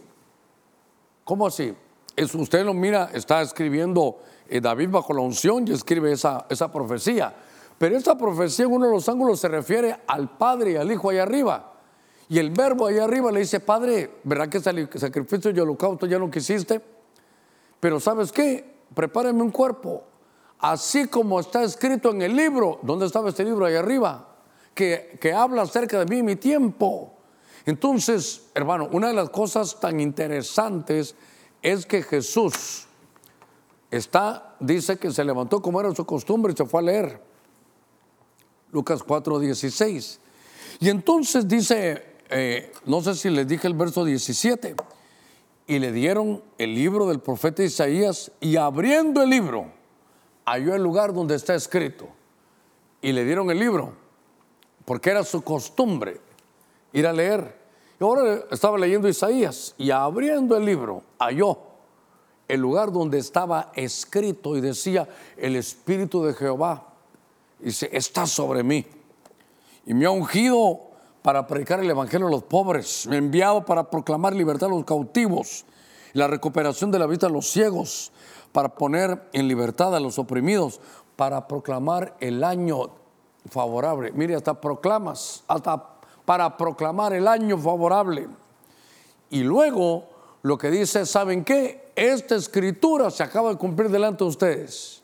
¿Cómo 1.23 1.47
así? 1.47 1.73
Es, 2.13 2.35
usted 2.35 2.65
lo 2.65 2.73
mira, 2.73 3.09
está 3.13 3.41
escribiendo 3.41 4.19
eh, 4.49 4.59
David 4.59 4.89
bajo 4.89 5.13
la 5.13 5.21
unción 5.21 5.65
y 5.65 5.71
escribe 5.71 6.11
esa, 6.11 6.45
esa 6.49 6.69
profecía. 6.69 7.33
Pero 7.77 7.95
esta 7.95 8.17
profecía 8.17 8.65
en 8.65 8.73
uno 8.73 8.87
de 8.87 8.91
los 8.91 9.07
ángulos 9.07 9.39
se 9.39 9.47
refiere 9.47 9.95
al 10.05 10.35
Padre 10.37 10.73
y 10.73 10.75
al 10.75 10.91
Hijo 10.91 11.09
allá 11.09 11.23
arriba. 11.23 11.71
Y 12.27 12.37
el 12.37 12.49
verbo 12.49 12.87
allá 12.87 13.05
arriba 13.05 13.31
le 13.31 13.39
dice, 13.39 13.61
Padre, 13.61 14.19
¿verdad 14.25 14.49
que 14.49 14.59
sacrificio 14.59 15.51
y 15.51 15.59
holocausto 15.61 16.05
ya 16.05 16.19
no 16.19 16.29
quisiste? 16.29 16.81
Pero 17.79 17.97
¿sabes 18.01 18.33
qué? 18.33 18.71
prepárenme 18.93 19.41
un 19.41 19.51
cuerpo, 19.51 20.03
así 20.61 21.07
como 21.07 21.39
está 21.39 21.63
escrito 21.63 22.11
en 22.11 22.21
el 22.21 22.35
libro, 22.35 22.79
¿dónde 22.83 23.07
estaba 23.07 23.29
este 23.29 23.43
libro 23.43 23.65
ahí 23.65 23.75
arriba? 23.75 24.27
Que, 24.73 25.33
habla 25.35 25.63
acerca 25.63 25.99
de 25.99 26.05
mí 26.05 26.19
y 26.19 26.23
mi 26.23 26.35
tiempo. 26.35 27.13
Entonces, 27.65 28.43
hermano, 28.53 28.87
una 28.91 29.07
de 29.07 29.13
las 29.13 29.29
cosas 29.29 29.79
tan 29.79 29.99
interesantes 29.99 31.15
es 31.61 31.85
que 31.85 32.01
Jesús 32.01 32.85
está, 33.89 34.55
dice 34.59 34.97
que 34.97 35.11
se 35.11 35.23
levantó 35.23 35.61
como 35.61 35.79
era 35.79 35.93
su 35.93 36.05
costumbre 36.05 36.53
y 36.53 36.55
se 36.55 36.65
fue 36.65 36.79
a 36.79 36.83
leer. 36.83 37.21
Lucas 38.71 39.03
4, 39.03 39.39
16. 39.39 40.19
Y 40.79 40.89
entonces 40.89 41.47
dice, 41.47 42.15
eh, 42.29 42.71
no 42.85 43.01
sé 43.01 43.15
si 43.15 43.29
les 43.29 43.47
dije 43.47 43.67
el 43.67 43.73
verso 43.73 44.05
17 44.05 44.75
y 45.67 45.79
le 45.79 45.91
dieron 45.91 46.41
el 46.57 46.73
libro 46.73 47.07
del 47.07 47.19
profeta 47.19 47.63
Isaías 47.63 48.31
y 48.39 48.55
abriendo 48.55 49.21
el 49.21 49.29
libro 49.29 49.80
halló 50.45 50.75
el 50.75 50.83
lugar 50.83 51.13
donde 51.13 51.35
está 51.35 51.55
escrito 51.55 52.07
y 53.01 53.11
le 53.11 53.25
dieron 53.25 53.49
el 53.51 53.59
libro 53.59 53.93
porque 54.85 55.09
era 55.09 55.23
su 55.23 55.43
costumbre 55.43 56.19
ir 56.93 57.07
a 57.07 57.13
leer. 57.13 57.59
Y 57.99 58.03
ahora 58.03 58.43
estaba 58.51 58.77
leyendo 58.77 59.07
Isaías 59.07 59.75
y 59.77 59.91
abriendo 59.91 60.57
el 60.57 60.65
libro 60.65 61.03
halló 61.19 61.57
el 62.47 62.59
lugar 62.59 62.91
donde 62.91 63.17
estaba 63.17 63.71
escrito 63.75 64.57
y 64.57 64.61
decía 64.61 65.07
el 65.37 65.55
Espíritu 65.55 66.23
de 66.23 66.33
Jehová. 66.33 66.87
Está 67.61 68.25
sobre 68.25 68.63
mí 68.63 68.85
y 69.85 69.93
me 69.93 70.05
ha 70.05 70.11
ungido 70.11 70.81
para 71.21 71.45
predicar 71.47 71.79
el 71.79 71.89
Evangelio 71.89 72.27
a 72.27 72.31
los 72.31 72.43
pobres, 72.43 73.05
me 73.07 73.15
ha 73.15 73.19
enviado 73.19 73.63
para 73.65 73.89
proclamar 73.89 74.35
libertad 74.35 74.69
a 74.69 74.71
los 74.73 74.83
cautivos, 74.83 75.65
la 76.13 76.27
recuperación 76.27 76.91
de 76.91 76.99
la 76.99 77.05
vista 77.05 77.27
a 77.27 77.29
los 77.29 77.47
ciegos, 77.47 78.11
para 78.51 78.69
poner 78.69 79.29
en 79.33 79.47
libertad 79.47 79.95
a 79.95 79.99
los 79.99 80.19
oprimidos, 80.19 80.79
para 81.15 81.47
proclamar 81.47 82.15
el 82.19 82.43
año 82.43 82.89
favorable. 83.49 84.11
Mire, 84.13 84.35
hasta 84.35 84.59
proclamas, 84.59 85.43
hasta 85.47 85.83
para 86.25 86.57
proclamar 86.57 87.13
el 87.13 87.27
año 87.27 87.57
favorable. 87.57 88.27
Y 89.29 89.43
luego 89.43 90.07
lo 90.43 90.57
que 90.57 90.69
dice, 90.69 91.05
¿saben 91.05 91.43
qué? 91.43 91.91
Esta 91.95 92.35
escritura 92.35 93.11
se 93.11 93.23
acaba 93.23 93.49
de 93.49 93.57
cumplir 93.57 93.89
delante 93.89 94.23
de 94.23 94.29
ustedes. 94.29 95.01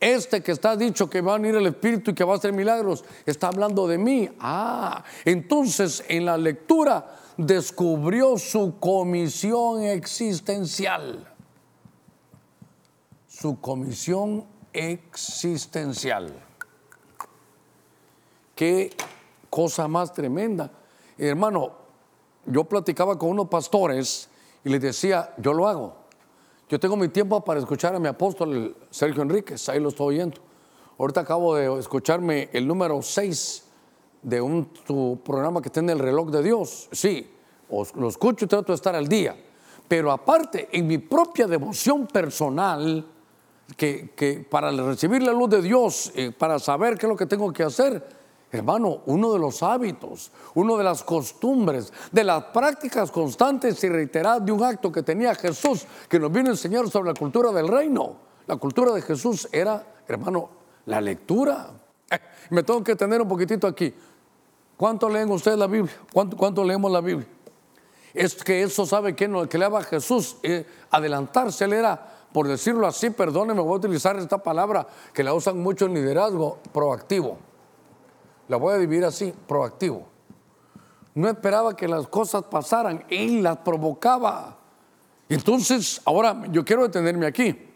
Este 0.00 0.42
que 0.42 0.50
está 0.50 0.76
dicho 0.76 1.08
que 1.08 1.20
va 1.20 1.34
a 1.34 1.38
venir 1.38 1.54
el 1.54 1.66
Espíritu 1.66 2.10
y 2.10 2.14
que 2.14 2.24
va 2.24 2.34
a 2.34 2.36
hacer 2.36 2.52
milagros, 2.52 3.04
está 3.24 3.48
hablando 3.48 3.86
de 3.86 3.98
mí. 3.98 4.28
Ah, 4.40 5.04
entonces 5.24 6.04
en 6.08 6.24
la 6.24 6.36
lectura 6.36 7.16
descubrió 7.36 8.36
su 8.36 8.78
comisión 8.80 9.84
existencial. 9.84 11.31
Su 13.42 13.60
comisión 13.60 14.44
existencial. 14.72 16.32
Qué 18.54 18.92
cosa 19.50 19.88
más 19.88 20.12
tremenda. 20.12 20.70
Hermano, 21.18 21.72
yo 22.46 22.62
platicaba 22.62 23.18
con 23.18 23.30
unos 23.30 23.48
pastores 23.48 24.28
y 24.62 24.68
les 24.68 24.80
decía, 24.80 25.34
yo 25.38 25.52
lo 25.54 25.66
hago. 25.66 25.92
Yo 26.68 26.78
tengo 26.78 26.96
mi 26.96 27.08
tiempo 27.08 27.44
para 27.44 27.58
escuchar 27.58 27.96
a 27.96 27.98
mi 27.98 28.06
apóstol 28.06 28.76
Sergio 28.90 29.22
Enríquez, 29.22 29.68
ahí 29.68 29.80
lo 29.80 29.88
estoy 29.88 30.14
oyendo. 30.14 30.40
Ahorita 30.96 31.22
acabo 31.22 31.56
de 31.56 31.80
escucharme 31.80 32.48
el 32.52 32.64
número 32.64 33.02
6 33.02 33.64
de 34.22 34.40
un 34.40 34.70
programa 35.24 35.60
que 35.60 35.68
tiene 35.68 35.90
el 35.90 35.98
reloj 35.98 36.30
de 36.30 36.44
Dios. 36.44 36.88
Sí, 36.92 37.28
lo 37.68 38.06
escucho 38.06 38.44
y 38.44 38.48
trato 38.48 38.70
de 38.70 38.76
estar 38.76 38.94
al 38.94 39.08
día. 39.08 39.34
Pero 39.88 40.12
aparte, 40.12 40.68
en 40.70 40.86
mi 40.86 40.98
propia 40.98 41.48
devoción 41.48 42.06
personal, 42.06 43.08
que, 43.76 44.46
para 44.50 44.70
recibir 44.70 45.22
la 45.22 45.32
luz 45.32 45.50
de 45.50 45.62
Dios, 45.62 46.12
eh, 46.14 46.32
para 46.32 46.58
saber 46.58 46.98
qué 46.98 47.06
es 47.06 47.10
lo 47.10 47.16
que 47.16 47.26
tengo 47.26 47.52
que 47.52 47.62
hacer, 47.62 48.22
Hermano, 48.52 49.00
uno 49.06 49.32
de 49.32 49.38
los 49.38 49.62
hábitos, 49.62 50.30
uno 50.52 50.76
de 50.76 50.84
las 50.84 51.02
costumbres, 51.02 51.90
de 52.12 52.22
las 52.22 52.44
prácticas 52.44 53.10
constantes 53.10 53.82
y 53.82 53.88
reiteradas 53.88 54.44
de 54.44 54.52
un 54.52 54.62
acto 54.62 54.92
que 54.92 55.02
tenía 55.02 55.34
Jesús, 55.34 55.86
que 56.06 56.20
nos 56.20 56.30
vino 56.30 56.48
a 56.48 56.52
enseñar 56.52 56.86
sobre 56.90 57.08
la 57.12 57.18
cultura 57.18 57.50
del 57.50 57.66
reino, 57.66 58.30
La 58.46 58.56
cultura 58.56 58.92
de 58.92 59.00
Jesús 59.00 59.48
era, 59.52 59.82
hermano, 60.06 60.50
la 60.84 61.00
lectura. 61.00 61.70
Me 62.50 62.62
tengo 62.62 62.84
que 62.84 62.94
tener 62.94 63.22
un 63.22 63.28
poquitito 63.28 63.66
aquí. 63.66 63.94
¿Cuánto 64.76 65.08
leen 65.08 65.30
ustedes 65.30 65.56
la 65.56 65.66
Biblia? 65.66 65.94
¿Cuánto, 66.12 66.62
leemos 66.62 66.92
la 66.92 67.00
Biblia? 67.00 67.26
Es 68.12 68.34
que 68.34 68.62
eso 68.62 68.84
sabe 68.84 69.16
que 69.16 69.28
no, 69.28 69.48
que 69.48 69.56
le 69.56 69.64
a 69.64 69.82
Jesús 69.82 70.36
eh, 70.42 70.66
adelantarse, 70.90 71.64
él 71.64 71.72
era, 71.72 72.21
por 72.32 72.48
decirlo 72.48 72.86
así, 72.86 73.10
perdónenme, 73.10 73.60
voy 73.60 73.74
a 73.74 73.76
utilizar 73.76 74.16
esta 74.16 74.42
palabra 74.42 74.86
que 75.12 75.22
la 75.22 75.34
usan 75.34 75.58
mucho 75.60 75.86
en 75.86 75.94
liderazgo, 75.94 76.58
proactivo. 76.72 77.36
La 78.48 78.56
voy 78.56 78.74
a 78.74 78.78
dividir 78.78 79.04
así, 79.04 79.32
proactivo. 79.46 80.06
No 81.14 81.28
esperaba 81.28 81.76
que 81.76 81.86
las 81.86 82.08
cosas 82.08 82.44
pasaran, 82.44 83.04
él 83.10 83.42
las 83.42 83.58
provocaba. 83.58 84.56
Entonces, 85.28 86.00
ahora 86.04 86.42
yo 86.50 86.64
quiero 86.64 86.82
detenerme 86.82 87.26
aquí. 87.26 87.68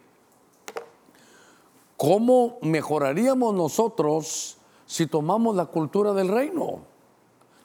¿Cómo 1.96 2.58
mejoraríamos 2.62 3.54
nosotros 3.54 4.58
si 4.86 5.06
tomamos 5.06 5.56
la 5.56 5.66
cultura 5.66 6.12
del 6.12 6.28
reino? 6.28 6.80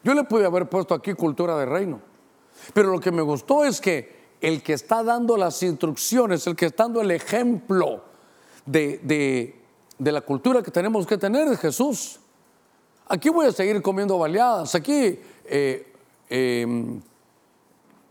Yo 0.04 0.14
le 0.14 0.24
pude 0.24 0.44
haber 0.44 0.68
puesto 0.68 0.94
aquí 0.94 1.14
cultura 1.14 1.56
del 1.56 1.68
reino, 1.68 2.00
pero 2.74 2.90
lo 2.90 3.00
que 3.00 3.12
me 3.12 3.22
gustó 3.22 3.64
es 3.64 3.80
que 3.80 4.21
el 4.42 4.62
que 4.62 4.72
está 4.72 5.04
dando 5.04 5.36
las 5.36 5.62
instrucciones, 5.62 6.46
el 6.48 6.56
que 6.56 6.66
está 6.66 6.82
dando 6.84 7.00
el 7.00 7.12
ejemplo 7.12 8.02
de, 8.66 9.54
la 9.98 10.20
cultura 10.20 10.62
que 10.62 10.72
tenemos 10.72 11.06
que 11.06 11.16
tener 11.16 11.46
es 11.48 11.60
Jesús. 11.60 12.18
Aquí 13.06 13.28
voy 13.30 13.46
a 13.46 13.52
seguir 13.52 13.80
comiendo 13.80 14.18
baleadas, 14.18 14.74
aquí 14.74 15.18
eh, 15.44 15.92
em, 16.28 17.00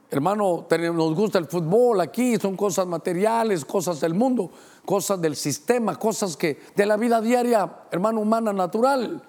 hermano, 0.09 0.67
nos 0.69 1.15
gusta 1.15 1.37
el 1.37 1.47
fútbol 1.47 1.99
aquí, 1.99 2.37
son 2.37 2.55
cosas 2.55 2.87
materiales, 2.87 3.65
cosas 3.65 3.99
del 3.99 4.13
mundo, 4.13 4.51
cosas 4.85 5.19
del 5.19 5.35
sistema, 5.35 5.99
cosas 5.99 6.37
que 6.37 6.61
de 6.75 6.85
la 6.85 6.95
vida 6.95 7.19
diaria, 7.19 7.69
hermano, 7.91 8.21
humana, 8.21 8.53
natural. 8.53 9.21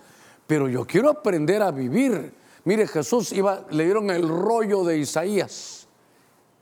Pero 0.46 0.68
yo 0.68 0.86
quiero 0.86 1.10
aprender 1.10 1.62
a 1.62 1.72
vivir. 1.72 2.32
Mire, 2.64 2.86
Jesús 2.86 3.32
iba, 3.32 3.64
le 3.70 3.84
dieron 3.84 4.10
el 4.10 4.28
rollo 4.28 4.84
de 4.84 4.98
Isaías. 4.98 5.81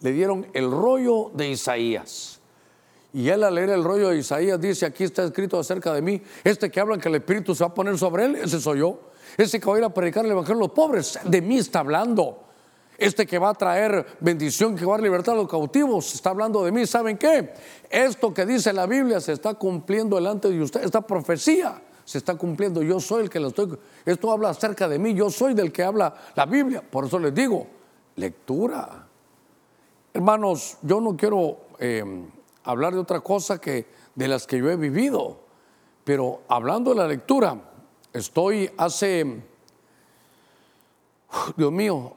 Le 0.01 0.13
dieron 0.13 0.47
el 0.53 0.71
rollo 0.71 1.31
de 1.35 1.51
Isaías. 1.51 2.41
Y 3.13 3.29
él 3.29 3.43
al 3.43 3.55
leer 3.55 3.71
el 3.71 3.85
rollo 3.85 4.11
de 4.11 4.19
Isaías 4.19 4.61
dice, 4.61 4.87
aquí 4.87 5.05
está 5.05 5.25
escrito 5.25 5.59
acerca 5.59 5.93
de 5.93 6.01
mí, 6.01 6.23
este 6.45 6.71
que 6.71 6.81
habla 6.81 6.97
que 6.99 7.09
el 7.09 7.17
Espíritu 7.17 7.55
se 7.55 7.65
va 7.65 7.71
a 7.71 7.75
poner 7.75 7.99
sobre 7.99 8.25
él, 8.25 8.37
ese 8.37 8.61
soy 8.61 8.79
yo. 8.79 9.01
Ese 9.37 9.61
que 9.61 9.67
va 9.67 9.77
a 9.77 9.79
ir 9.79 9.85
a 9.85 9.95
predicar 9.95 10.25
el 10.25 10.31
Evangelio 10.31 10.59
a 10.59 10.67
los 10.67 10.73
pobres, 10.73 11.19
de 11.25 11.41
mí 11.41 11.59
está 11.59 11.81
hablando 11.81 12.51
este 13.01 13.27
que 13.27 13.39
va 13.39 13.49
a 13.49 13.55
traer 13.55 14.07
bendición, 14.21 14.77
que 14.77 14.85
va 14.85 14.95
a 14.95 14.97
dar 14.99 15.03
libertad 15.03 15.33
a 15.33 15.39
los 15.39 15.49
cautivos, 15.49 16.15
está 16.15 16.31
hablando 16.31 16.63
de 16.63 16.71
mí. 16.71 16.87
¿Saben 16.87 17.17
qué? 17.17 17.55
Esto 17.89 18.33
que 18.33 18.45
dice 18.45 18.73
la 18.75 18.87
Biblia 18.87 19.21
se 19.21 19.33
está 19.33 19.55
cumpliendo 19.55 20.17
delante 20.17 20.51
de 20.51 20.63
usted, 20.63 20.85
esta 20.85 21.01
profecía 21.01 21.81
se 22.05 22.19
está 22.19 22.35
cumpliendo. 22.35 22.83
Yo 22.83 23.01
soy 23.01 23.23
el 23.23 23.31
que 23.31 23.41
lo 23.41 23.49
estoy, 23.49 23.77
esto 24.05 24.31
habla 24.31 24.51
acerca 24.51 24.87
de 24.87 24.99
mí, 24.99 25.15
yo 25.15 25.31
soy 25.31 25.55
del 25.55 25.73
que 25.73 25.83
habla 25.83 26.15
la 26.35 26.45
Biblia. 26.45 26.83
Por 26.83 27.07
eso 27.07 27.19
les 27.19 27.35
digo, 27.35 27.67
lectura. 28.17 29.07
Hermanos, 30.13 30.79
yo 30.83 31.01
no 31.01 31.17
quiero 31.17 31.59
eh, 31.79 32.05
hablar 32.65 32.95
de 32.95 32.99
otra 32.99 33.21
cosa 33.21 33.61
que 33.61 33.87
de 34.15 34.29
las 34.29 34.47
que 34.47 34.59
yo 34.59 34.69
he 34.69 34.77
vivido, 34.77 35.39
pero 36.05 36.43
hablando 36.49 36.91
de 36.91 36.97
la 36.97 37.07
lectura, 37.07 37.57
estoy 38.13 38.71
hace, 38.77 39.43
Dios 41.57 41.73
mío, 41.73 42.17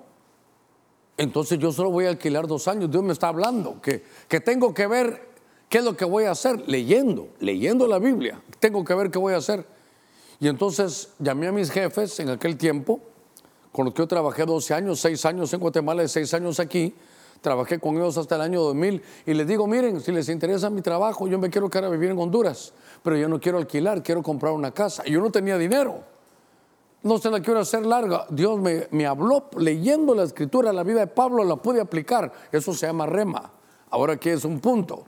Entonces 1.18 1.58
yo 1.60 1.72
solo 1.72 1.92
voy 1.92 2.06
a 2.06 2.10
alquilar 2.10 2.48
dos 2.48 2.68
años. 2.68 2.92
Dios 2.92 3.04
me 3.04 3.14
está 3.14 3.30
hablando 3.30 3.82
que, 3.82 4.04
que 4.28 4.40
tengo 4.40 4.74
que 4.74 4.88
ver 4.88 5.30
qué 5.68 5.80
es 5.80 5.84
lo 5.84 5.98
que 5.98 6.06
voy 6.06 6.26
a 6.26 6.32
hacer. 6.32 6.64
Leyendo, 6.68 7.30
leyendo 7.40 7.88
la 7.88 8.00
Biblia. 8.00 8.42
Tengo 8.60 8.86
que 8.86 8.94
ver 8.94 9.12
qué 9.12 9.20
voy 9.20 9.34
a 9.34 9.38
hacer. 9.38 9.66
Y 10.40 10.48
entonces 10.48 11.10
llamé 11.20 11.48
a 11.48 11.52
mis 11.52 11.72
jefes 11.72 12.20
en 12.20 12.30
aquel 12.30 12.58
tiempo, 12.58 13.02
con 13.72 13.86
los 13.86 13.94
que 13.94 14.02
yo 14.02 14.08
trabajé 14.08 14.46
12 14.46 14.74
años, 14.74 15.00
6 15.00 15.26
años 15.26 15.54
en 15.54 15.60
Guatemala 15.60 16.04
y 16.04 16.08
6 16.08 16.34
años 16.34 16.60
aquí. 16.60 16.94
Trabajé 17.42 17.80
con 17.80 17.96
ellos 17.96 18.18
hasta 18.18 18.36
el 18.36 18.42
año 18.42 18.62
2000 18.62 19.02
y 19.26 19.34
les 19.34 19.48
digo, 19.48 19.66
miren, 19.66 20.02
si 20.02 20.12
les 20.12 20.28
interesa 20.28 20.70
mi 20.70 20.82
trabajo, 20.82 21.28
yo 21.28 21.40
me 21.40 21.50
quiero 21.50 21.70
quedar 21.70 21.86
a 21.86 21.90
vivir 21.90 22.10
en 22.12 22.20
Honduras, 22.20 22.74
pero 23.02 23.16
yo 23.16 23.30
no 23.30 23.40
quiero 23.40 23.58
alquilar, 23.58 24.04
quiero 24.04 24.22
comprar 24.22 24.52
una 24.52 24.72
casa. 24.72 25.04
Y 25.06 25.12
yo 25.12 25.22
no 25.22 25.32
tenía 25.32 25.58
dinero. 25.58 26.04
No 27.02 27.18
se 27.18 27.30
la 27.30 27.40
quiero 27.40 27.62
hacer 27.62 27.86
larga. 27.86 28.26
Dios 28.30 28.60
me, 28.60 28.88
me 28.92 29.06
habló 29.06 29.50
leyendo 29.58 30.14
la 30.14 30.24
escritura, 30.24 30.74
la 30.74 30.84
vida 30.84 31.00
de 31.00 31.08
Pablo 31.08 31.46
la 31.46 31.56
pude 31.56 31.80
aplicar. 31.80 32.34
Eso 32.52 32.74
se 32.74 32.88
llama 32.88 33.06
rema. 33.06 33.54
Ahora 33.90 34.14
aquí 34.14 34.30
es 34.30 34.44
un 34.44 34.60
punto. 34.60 35.06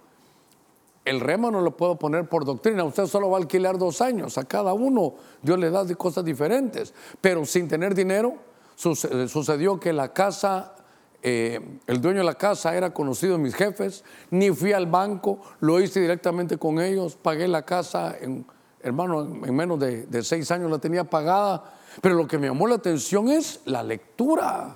El 1.04 1.20
rema 1.20 1.52
no 1.52 1.62
lo 1.62 1.76
puedo 1.76 1.98
poner 1.98 2.30
por 2.30 2.46
doctrina. 2.46 2.86
Usted 2.86 3.08
solo 3.08 3.30
va 3.30 3.38
a 3.38 3.42
alquilar 3.42 3.78
dos 3.78 4.00
años. 4.00 4.38
A 4.38 4.46
cada 4.46 4.74
uno 4.74 5.16
Dios 5.42 5.60
le 5.60 5.70
da 5.70 5.86
cosas 5.96 6.24
diferentes. 6.24 6.94
Pero 7.20 7.44
sin 7.44 7.68
tener 7.68 7.94
dinero, 7.94 8.36
sucedió 8.76 9.80
que 9.80 9.94
la 9.94 10.14
casa 10.14 10.76
eh, 11.24 11.60
el 11.86 12.02
dueño 12.02 12.20
de 12.20 12.24
la 12.24 12.34
casa 12.34 12.76
era 12.76 12.94
conocido 12.94 13.34
de 13.34 13.40
mis 13.40 13.54
jefes, 13.54 14.04
ni 14.32 14.50
fui 14.50 14.74
al 14.74 14.88
banco, 14.88 15.40
lo 15.60 15.80
hice 15.80 16.02
directamente 16.02 16.58
con 16.58 16.80
ellos, 16.80 17.16
pagué 17.16 17.48
la 17.48 17.64
casa, 17.64 18.16
en, 18.20 18.46
hermano, 18.82 19.22
en 19.22 19.56
menos 19.56 19.80
de, 19.80 20.08
de 20.08 20.24
seis 20.24 20.50
años 20.50 20.72
la 20.72 20.80
tenía 20.80 21.04
pagada, 21.04 21.64
pero 22.02 22.16
lo 22.16 22.28
que 22.28 22.40
me 22.40 22.48
llamó 22.48 22.68
la 22.68 22.76
atención 22.76 23.30
es 23.30 23.62
la 23.66 23.84
lectura. 23.84 24.76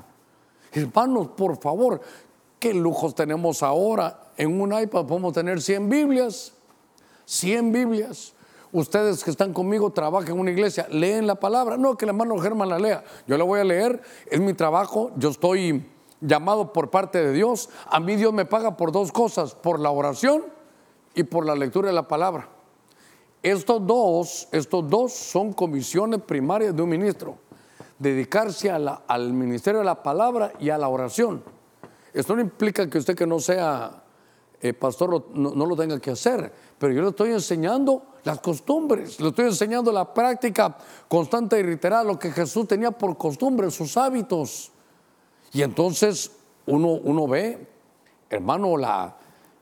Hermanos, 0.71 1.29
por 1.36 1.60
favor, 1.60 2.01
qué 2.60 2.73
lujos 2.73 3.15
tenemos 3.15 3.63
ahora. 3.63 4.31
En 4.38 4.62
un 4.62 4.77
iPad 4.77 5.05
podemos 5.05 5.34
tener 5.34 5.62
100 5.62 5.89
Biblias, 5.89 6.53
100 7.25 7.71
Biblias. 7.71 8.35
Ustedes 8.75 9.23
que 9.23 9.31
están 9.31 9.53
conmigo 9.53 9.89
trabajan 9.91 10.31
en 10.31 10.39
una 10.41 10.51
iglesia, 10.51 10.85
leen 10.91 11.25
la 11.25 11.35
palabra. 11.35 11.77
No, 11.77 11.95
que 11.95 12.03
el 12.03 12.09
hermano 12.09 12.38
Germán 12.39 12.67
la 12.67 12.77
lea. 12.77 13.05
Yo 13.25 13.38
la 13.38 13.45
voy 13.45 13.61
a 13.61 13.63
leer, 13.63 14.01
es 14.29 14.41
mi 14.41 14.53
trabajo. 14.53 15.11
Yo 15.15 15.29
estoy 15.29 15.89
llamado 16.19 16.73
por 16.73 16.89
parte 16.89 17.23
de 17.23 17.31
Dios, 17.31 17.69
a 17.85 18.01
mí 18.01 18.17
Dios 18.17 18.33
me 18.33 18.43
paga 18.43 18.75
por 18.75 18.91
dos 18.91 19.13
cosas, 19.13 19.55
por 19.55 19.79
la 19.79 19.91
oración 19.91 20.43
y 21.13 21.23
por 21.23 21.45
la 21.45 21.55
lectura 21.55 21.88
de 21.88 21.93
la 21.93 22.09
palabra. 22.09 22.49
Estos 23.41 23.88
dos, 23.88 24.49
estos 24.51 24.89
dos 24.89 25.13
son 25.13 25.53
comisiones 25.53 26.19
primarias 26.23 26.75
de 26.75 26.81
un 26.81 26.89
ministro, 26.89 27.38
dedicarse 27.97 28.69
al 28.69 29.31
ministerio 29.31 29.79
de 29.79 29.85
la 29.85 30.03
palabra 30.03 30.51
y 30.59 30.69
a 30.69 30.77
la 30.77 30.89
oración. 30.89 31.45
Esto 32.13 32.35
no 32.35 32.41
implica 32.41 32.89
que 32.89 32.97
usted 32.97 33.15
que 33.15 33.25
no 33.25 33.39
sea 33.39 34.03
eh, 34.61 34.73
pastor 34.73 35.27
no, 35.33 35.51
no, 35.55 35.65
lo 35.65 35.75
tenga 35.75 35.99
que 35.99 36.11
hacer, 36.11 36.51
pero 36.77 36.93
yo 36.93 37.01
le 37.01 37.09
estoy 37.09 37.31
enseñando 37.31 38.03
las 38.23 38.39
costumbres, 38.39 39.19
le 39.19 39.29
estoy 39.29 39.45
enseñando 39.45 39.91
la 39.91 40.13
práctica 40.13 40.77
constante 41.07 41.59
y 41.59 41.63
reiterada, 41.63 42.03
lo 42.03 42.17
que 42.17 42.31
Jesús 42.31 42.67
tenía 42.67 42.91
por 42.91 43.17
costumbre, 43.17 43.69
sus 43.71 43.97
hábitos. 43.97 44.71
Y 45.53 45.61
entonces 45.61 46.31
uno, 46.65 46.89
uno 47.03 47.27
ve, 47.27 47.67
hermano, 48.29 48.77
la, 48.77 49.15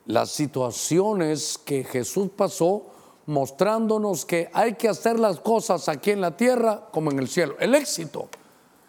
las 0.05 0.31
situaciones 0.31 1.57
que 1.57 1.83
Jesús 1.83 2.29
pasó 2.35 2.87
mostrándonos 3.25 4.25
que 4.25 4.49
hay 4.53 4.73
que 4.73 4.89
hacer 4.89 5.19
las 5.19 5.39
cosas 5.39 5.87
aquí 5.87 6.11
en 6.11 6.21
la 6.21 6.35
tierra 6.35 6.87
como 6.91 7.11
en 7.11 7.19
el 7.19 7.27
cielo. 7.27 7.55
El 7.59 7.73
éxito. 7.75 8.29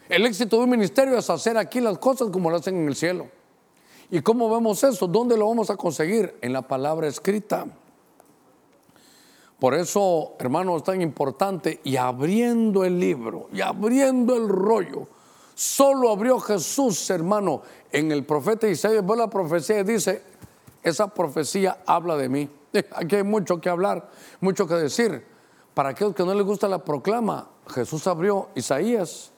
El 0.09 0.27
éxito 0.27 0.59
de 0.59 0.65
un 0.65 0.71
ministerio 0.71 1.17
es 1.17 1.31
hacer 1.31 1.57
aquí 1.57 1.81
las 1.81 1.99
cosas 1.99 2.29
como 2.31 2.51
lo 2.51 2.57
hacen 2.57 2.77
en 2.77 2.89
el 2.89 2.97
cielo. 2.97 3.29
¿Y 4.11 4.21
cómo 4.21 4.51
vemos 4.51 4.83
eso? 4.85 5.07
¿Dónde 5.07 5.37
lo 5.37 5.49
vamos 5.49 5.71
a 5.71 5.77
conseguir? 5.77 6.37
En 6.41 6.53
la 6.53 6.63
palabra 6.63 7.09
escrita. 7.09 7.67
Por 9.59 9.75
eso, 9.75 10.35
hermano, 10.39 10.77
es 10.77 10.83
tan 10.83 11.01
importante 11.01 11.81
y 11.85 11.97
abriendo 11.97 12.85
el 12.85 12.99
libro 13.01 13.49
y 13.53 13.61
abriendo 13.61 14.37
el 14.37 14.49
rollo 14.49 15.09
Solo 15.55 16.11
abrió 16.11 16.41
Jesús, 16.41 17.09
hermano, 17.11 17.63
en 17.93 18.11
el 18.11 18.25
profeta 18.25 18.67
Isaías. 18.67 19.07
Ve 19.07 19.17
la 19.17 19.31
profecía 19.31 19.81
y 19.81 19.85
dice, 19.85 20.23
esa 20.83 21.07
profecía 21.09 21.79
habla 21.87 22.17
de 22.17 22.29
mí. 22.29 22.51
Aquí 22.93 23.17
hay 23.17 23.23
mucho 23.23 23.61
que 23.61 23.69
hablar, 23.69 24.11
mucho 24.41 24.67
que 24.67 24.75
decir. 24.75 25.25
Para 25.73 25.91
aquellos 25.91 26.15
que 26.15 26.25
no 26.25 26.35
les 26.35 26.45
gusta 26.45 26.69
la 26.69 26.85
proclama, 26.85 27.49
Jesús 27.69 28.07
abrió 28.07 28.49
Isaías 28.57 29.31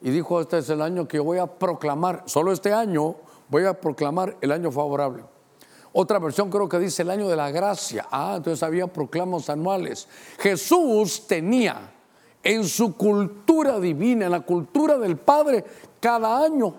y 0.00 0.10
dijo, 0.10 0.40
este 0.40 0.58
es 0.58 0.70
el 0.70 0.80
año 0.80 1.06
que 1.06 1.18
yo 1.18 1.24
voy 1.24 1.38
a 1.38 1.46
proclamar. 1.46 2.22
Solo 2.26 2.52
este 2.52 2.72
año 2.72 3.16
voy 3.48 3.64
a 3.64 3.78
proclamar 3.78 4.36
el 4.40 4.52
año 4.52 4.70
favorable. 4.70 5.24
Otra 5.92 6.18
versión 6.18 6.50
creo 6.50 6.68
que 6.68 6.78
dice 6.78 7.02
el 7.02 7.10
año 7.10 7.28
de 7.28 7.36
la 7.36 7.50
gracia. 7.50 8.06
Ah, 8.10 8.34
entonces 8.36 8.62
había 8.62 8.86
proclamos 8.86 9.48
anuales. 9.50 10.08
Jesús 10.38 11.26
tenía 11.26 11.92
en 12.42 12.64
su 12.64 12.96
cultura 12.96 13.80
divina, 13.80 14.26
en 14.26 14.32
la 14.32 14.40
cultura 14.40 14.98
del 14.98 15.16
Padre, 15.16 15.64
cada 16.00 16.42
año 16.44 16.74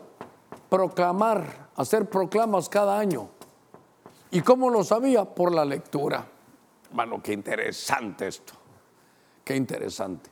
proclamar, 0.69 1.69
hacer 1.75 2.09
proclamas 2.09 2.69
cada 2.69 2.97
año. 2.97 3.29
¿Y 4.31 4.41
cómo 4.41 4.69
lo 4.69 4.83
sabía? 4.83 5.25
Por 5.25 5.53
la 5.53 5.65
lectura. 5.65 6.25
Hermano, 6.89 7.21
qué 7.21 7.33
interesante 7.33 8.27
esto. 8.27 8.53
Qué 9.43 9.55
interesante. 9.55 10.29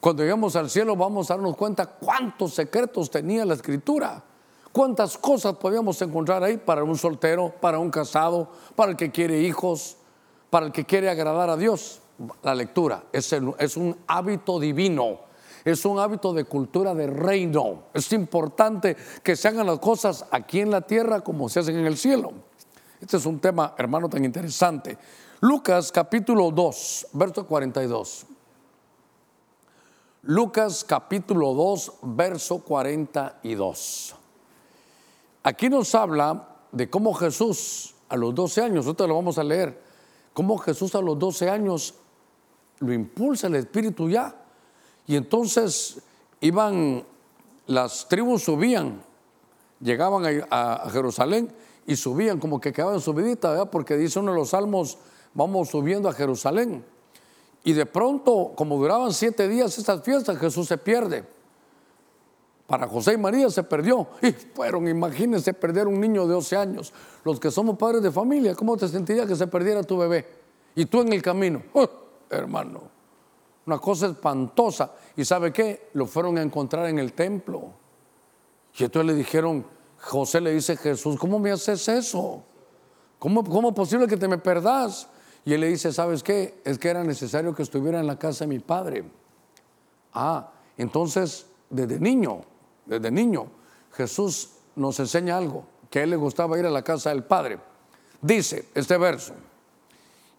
Cuando 0.00 0.22
lleguemos 0.22 0.54
al 0.54 0.70
cielo 0.70 0.94
vamos 0.94 1.30
a 1.30 1.34
darnos 1.34 1.56
cuenta 1.56 1.86
cuántos 1.86 2.54
secretos 2.54 3.10
tenía 3.10 3.44
la 3.44 3.54
escritura. 3.54 4.22
Cuántas 4.78 5.18
cosas 5.18 5.56
podíamos 5.56 6.00
encontrar 6.02 6.44
ahí 6.44 6.56
para 6.56 6.84
un 6.84 6.96
soltero, 6.96 7.52
para 7.60 7.80
un 7.80 7.90
casado, 7.90 8.48
para 8.76 8.92
el 8.92 8.96
que 8.96 9.10
quiere 9.10 9.40
hijos, 9.40 9.96
para 10.50 10.66
el 10.66 10.70
que 10.70 10.84
quiere 10.84 11.10
agradar 11.10 11.50
a 11.50 11.56
Dios. 11.56 12.00
La 12.44 12.54
lectura 12.54 13.02
es, 13.12 13.34
es 13.58 13.76
un 13.76 13.96
hábito 14.06 14.60
divino, 14.60 15.18
es 15.64 15.84
un 15.84 15.98
hábito 15.98 16.32
de 16.32 16.44
cultura 16.44 16.94
de 16.94 17.08
reino. 17.08 17.86
Es 17.92 18.12
importante 18.12 18.96
que 19.20 19.34
se 19.34 19.48
hagan 19.48 19.66
las 19.66 19.80
cosas 19.80 20.24
aquí 20.30 20.60
en 20.60 20.70
la 20.70 20.82
tierra 20.82 21.22
como 21.22 21.48
se 21.48 21.58
hacen 21.58 21.76
en 21.76 21.86
el 21.86 21.96
cielo. 21.96 22.30
Este 23.00 23.16
es 23.16 23.26
un 23.26 23.40
tema, 23.40 23.74
hermano, 23.78 24.08
tan 24.08 24.24
interesante. 24.24 24.96
Lucas 25.40 25.90
capítulo 25.90 26.52
2, 26.52 27.08
verso 27.14 27.44
42. 27.44 28.26
Lucas 30.22 30.84
capítulo 30.84 31.52
2, 31.52 31.92
verso 32.02 32.60
42. 32.60 34.14
Aquí 35.42 35.68
nos 35.68 35.94
habla 35.94 36.48
de 36.72 36.90
cómo 36.90 37.14
Jesús 37.14 37.94
a 38.08 38.16
los 38.16 38.34
12 38.34 38.62
años, 38.62 38.86
nosotros 38.86 39.08
lo 39.08 39.14
vamos 39.14 39.38
a 39.38 39.44
leer, 39.44 39.80
cómo 40.32 40.58
Jesús 40.58 40.94
a 40.94 41.00
los 41.00 41.18
12 41.18 41.48
años 41.48 41.94
lo 42.80 42.92
impulsa 42.92 43.46
el 43.46 43.56
Espíritu 43.56 44.08
ya. 44.08 44.34
Y 45.06 45.16
entonces 45.16 46.00
iban, 46.40 47.04
las 47.66 48.08
tribus 48.08 48.44
subían, 48.44 49.02
llegaban 49.80 50.46
a, 50.50 50.88
Jerusalén 50.90 51.52
y 51.86 51.96
subían 51.96 52.38
como 52.38 52.60
que 52.60 52.72
quedaban 52.72 53.00
subiditas, 53.00 53.52
¿verdad? 53.52 53.70
porque 53.70 53.96
dice 53.96 54.18
uno 54.18 54.32
de 54.32 54.38
los 54.38 54.50
salmos, 54.50 54.98
vamos 55.34 55.68
subiendo 55.70 56.08
a 56.08 56.12
Jerusalén. 56.12 56.84
Y 57.64 57.72
de 57.72 57.86
pronto, 57.86 58.52
como 58.54 58.76
duraban 58.76 59.12
siete 59.12 59.48
días 59.48 59.76
estas 59.78 60.02
fiestas, 60.02 60.38
Jesús 60.38 60.68
se 60.68 60.78
pierde. 60.78 61.24
Para 62.68 62.86
José 62.86 63.14
y 63.14 63.16
María 63.16 63.48
se 63.48 63.62
perdió. 63.62 64.06
Y 64.22 64.30
fueron, 64.30 64.86
imagínense, 64.86 65.54
perder 65.54 65.88
un 65.88 65.98
niño 65.98 66.26
de 66.26 66.34
12 66.34 66.56
años. 66.56 66.92
Los 67.24 67.40
que 67.40 67.50
somos 67.50 67.78
padres 67.78 68.02
de 68.02 68.12
familia, 68.12 68.54
¿cómo 68.54 68.76
te 68.76 68.86
sentirías 68.86 69.26
que 69.26 69.34
se 69.34 69.46
perdiera 69.46 69.82
tu 69.82 69.96
bebé? 69.96 70.28
Y 70.74 70.84
tú 70.84 71.00
en 71.00 71.12
el 71.12 71.22
camino. 71.22 71.62
¡Oh! 71.72 71.88
hermano, 72.30 72.82
una 73.66 73.78
cosa 73.78 74.08
espantosa. 74.08 74.92
¿Y 75.16 75.24
sabe 75.24 75.50
qué? 75.50 75.88
Lo 75.94 76.06
fueron 76.06 76.36
a 76.36 76.42
encontrar 76.42 76.86
en 76.90 76.98
el 76.98 77.14
templo. 77.14 77.72
Y 78.76 78.84
entonces 78.84 79.06
le 79.06 79.14
dijeron, 79.14 79.64
José 79.98 80.40
le 80.42 80.52
dice, 80.52 80.76
Jesús, 80.76 81.16
¿cómo 81.18 81.38
me 81.38 81.50
haces 81.50 81.88
eso? 81.88 82.42
¿Cómo, 83.18 83.42
¿Cómo 83.44 83.70
es 83.70 83.74
posible 83.74 84.06
que 84.06 84.18
te 84.18 84.28
me 84.28 84.36
perdas? 84.36 85.08
Y 85.44 85.54
él 85.54 85.62
le 85.62 85.68
dice, 85.68 85.90
¿sabes 85.90 86.22
qué? 86.22 86.60
Es 86.66 86.78
que 86.78 86.88
era 86.88 87.02
necesario 87.02 87.54
que 87.54 87.62
estuviera 87.62 87.98
en 87.98 88.06
la 88.06 88.18
casa 88.18 88.44
de 88.44 88.48
mi 88.48 88.58
padre. 88.58 89.10
Ah, 90.12 90.52
entonces, 90.76 91.46
desde 91.70 91.98
niño, 91.98 92.42
desde 92.88 93.10
niño, 93.10 93.46
Jesús 93.92 94.50
nos 94.74 94.98
enseña 94.98 95.36
algo, 95.36 95.64
que 95.90 96.00
a 96.00 96.02
él 96.02 96.10
le 96.10 96.16
gustaba 96.16 96.58
ir 96.58 96.66
a 96.66 96.70
la 96.70 96.82
casa 96.82 97.10
del 97.10 97.24
padre. 97.24 97.58
Dice 98.20 98.68
este 98.74 98.96
verso, 98.96 99.34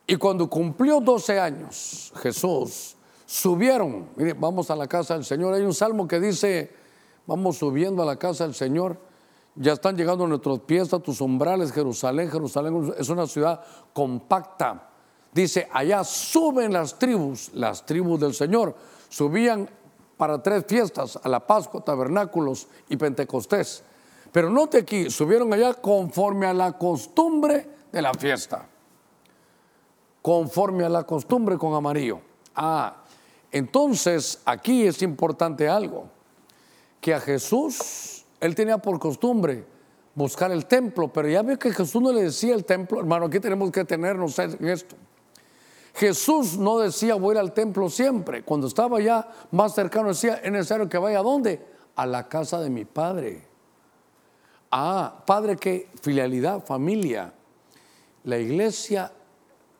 y 0.09 0.15
cuando 0.15 0.49
cumplió 0.49 0.99
12 0.99 1.39
años, 1.39 2.11
Jesús, 2.15 2.95
subieron, 3.27 4.09
mire, 4.15 4.33
vamos 4.33 4.71
a 4.71 4.75
la 4.75 4.87
casa 4.87 5.13
del 5.13 5.23
Señor. 5.23 5.53
Hay 5.53 5.61
un 5.61 5.73
salmo 5.73 6.07
que 6.07 6.19
dice, 6.19 6.73
vamos 7.27 7.57
subiendo 7.57 8.01
a 8.01 8.05
la 8.07 8.15
casa 8.15 8.43
del 8.43 8.55
Señor. 8.55 8.97
Ya 9.53 9.73
están 9.73 9.95
llegando 9.95 10.25
nuestros 10.25 10.61
pies 10.61 10.91
a 10.93 10.99
tus 10.99 11.21
umbrales, 11.21 11.71
Jerusalén. 11.71 12.31
Jerusalén 12.31 12.91
es 12.97 13.07
una 13.09 13.27
ciudad 13.27 13.61
compacta. 13.93 14.89
Dice, 15.31 15.67
allá 15.71 16.03
suben 16.03 16.73
las 16.73 16.97
tribus, 16.97 17.51
las 17.53 17.85
tribus 17.85 18.19
del 18.19 18.33
Señor. 18.33 18.75
Subían 19.09 19.69
para 20.19 20.43
tres 20.43 20.65
fiestas, 20.67 21.17
a 21.23 21.29
la 21.29 21.39
Pascua, 21.39 21.79
tabernáculos 21.79 22.67
y 22.89 22.97
Pentecostés. 22.97 23.81
Pero 24.33 24.49
note 24.49 24.79
aquí, 24.79 25.09
subieron 25.09 25.53
allá 25.53 25.73
conforme 25.75 26.45
a 26.45 26.53
la 26.53 26.77
costumbre 26.77 27.65
de 27.89 28.01
la 28.01 28.13
fiesta. 28.13 28.67
Conforme 30.21 30.83
a 30.83 30.89
la 30.89 31.05
costumbre 31.05 31.57
con 31.57 31.73
amarillo. 31.73 32.19
Ah, 32.53 32.97
entonces 33.49 34.41
aquí 34.43 34.85
es 34.85 35.01
importante 35.03 35.69
algo, 35.69 36.09
que 36.99 37.13
a 37.13 37.21
Jesús, 37.21 38.25
él 38.41 38.55
tenía 38.55 38.77
por 38.77 38.99
costumbre 38.99 39.63
buscar 40.15 40.51
el 40.51 40.65
templo, 40.65 41.07
pero 41.13 41.29
ya 41.29 41.43
ve 41.43 41.57
que 41.57 41.71
Jesús 41.71 42.01
no 42.01 42.11
le 42.11 42.23
decía 42.23 42.55
el 42.55 42.65
templo, 42.65 42.99
hermano, 42.99 43.27
aquí 43.27 43.39
tenemos 43.39 43.71
que 43.71 43.85
tenernos 43.85 44.37
en 44.37 44.67
esto. 44.67 44.97
Jesús 45.99 46.57
no 46.57 46.79
decía 46.79 47.15
voy 47.15 47.35
al 47.35 47.51
templo 47.51 47.89
siempre. 47.89 48.41
Cuando 48.43 48.67
estaba 48.67 49.01
ya 49.01 49.29
más 49.51 49.75
cercano 49.75 50.07
decía, 50.07 50.35
es 50.35 50.49
necesario 50.49 50.87
que 50.87 50.97
vaya 50.97 51.19
a 51.19 51.23
dónde? 51.23 51.61
A 51.97 52.05
la 52.05 52.29
casa 52.29 52.61
de 52.61 52.69
mi 52.69 52.85
padre. 52.85 53.45
Ah, 54.71 55.23
padre 55.27 55.57
que 55.57 55.89
filialidad, 56.01 56.65
familia. 56.65 57.33
La 58.23 58.37
iglesia, 58.37 59.11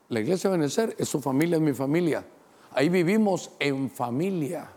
la 0.10 0.20
iglesia 0.20 0.50
de 0.50 0.58
Benecer 0.58 0.94
es 1.00 1.08
su 1.08 1.22
familia, 1.22 1.56
es 1.56 1.62
mi 1.62 1.72
familia. 1.72 2.26
Ahí 2.74 2.90
vivimos 2.90 3.52
en 3.58 3.90
familia. 3.90 4.70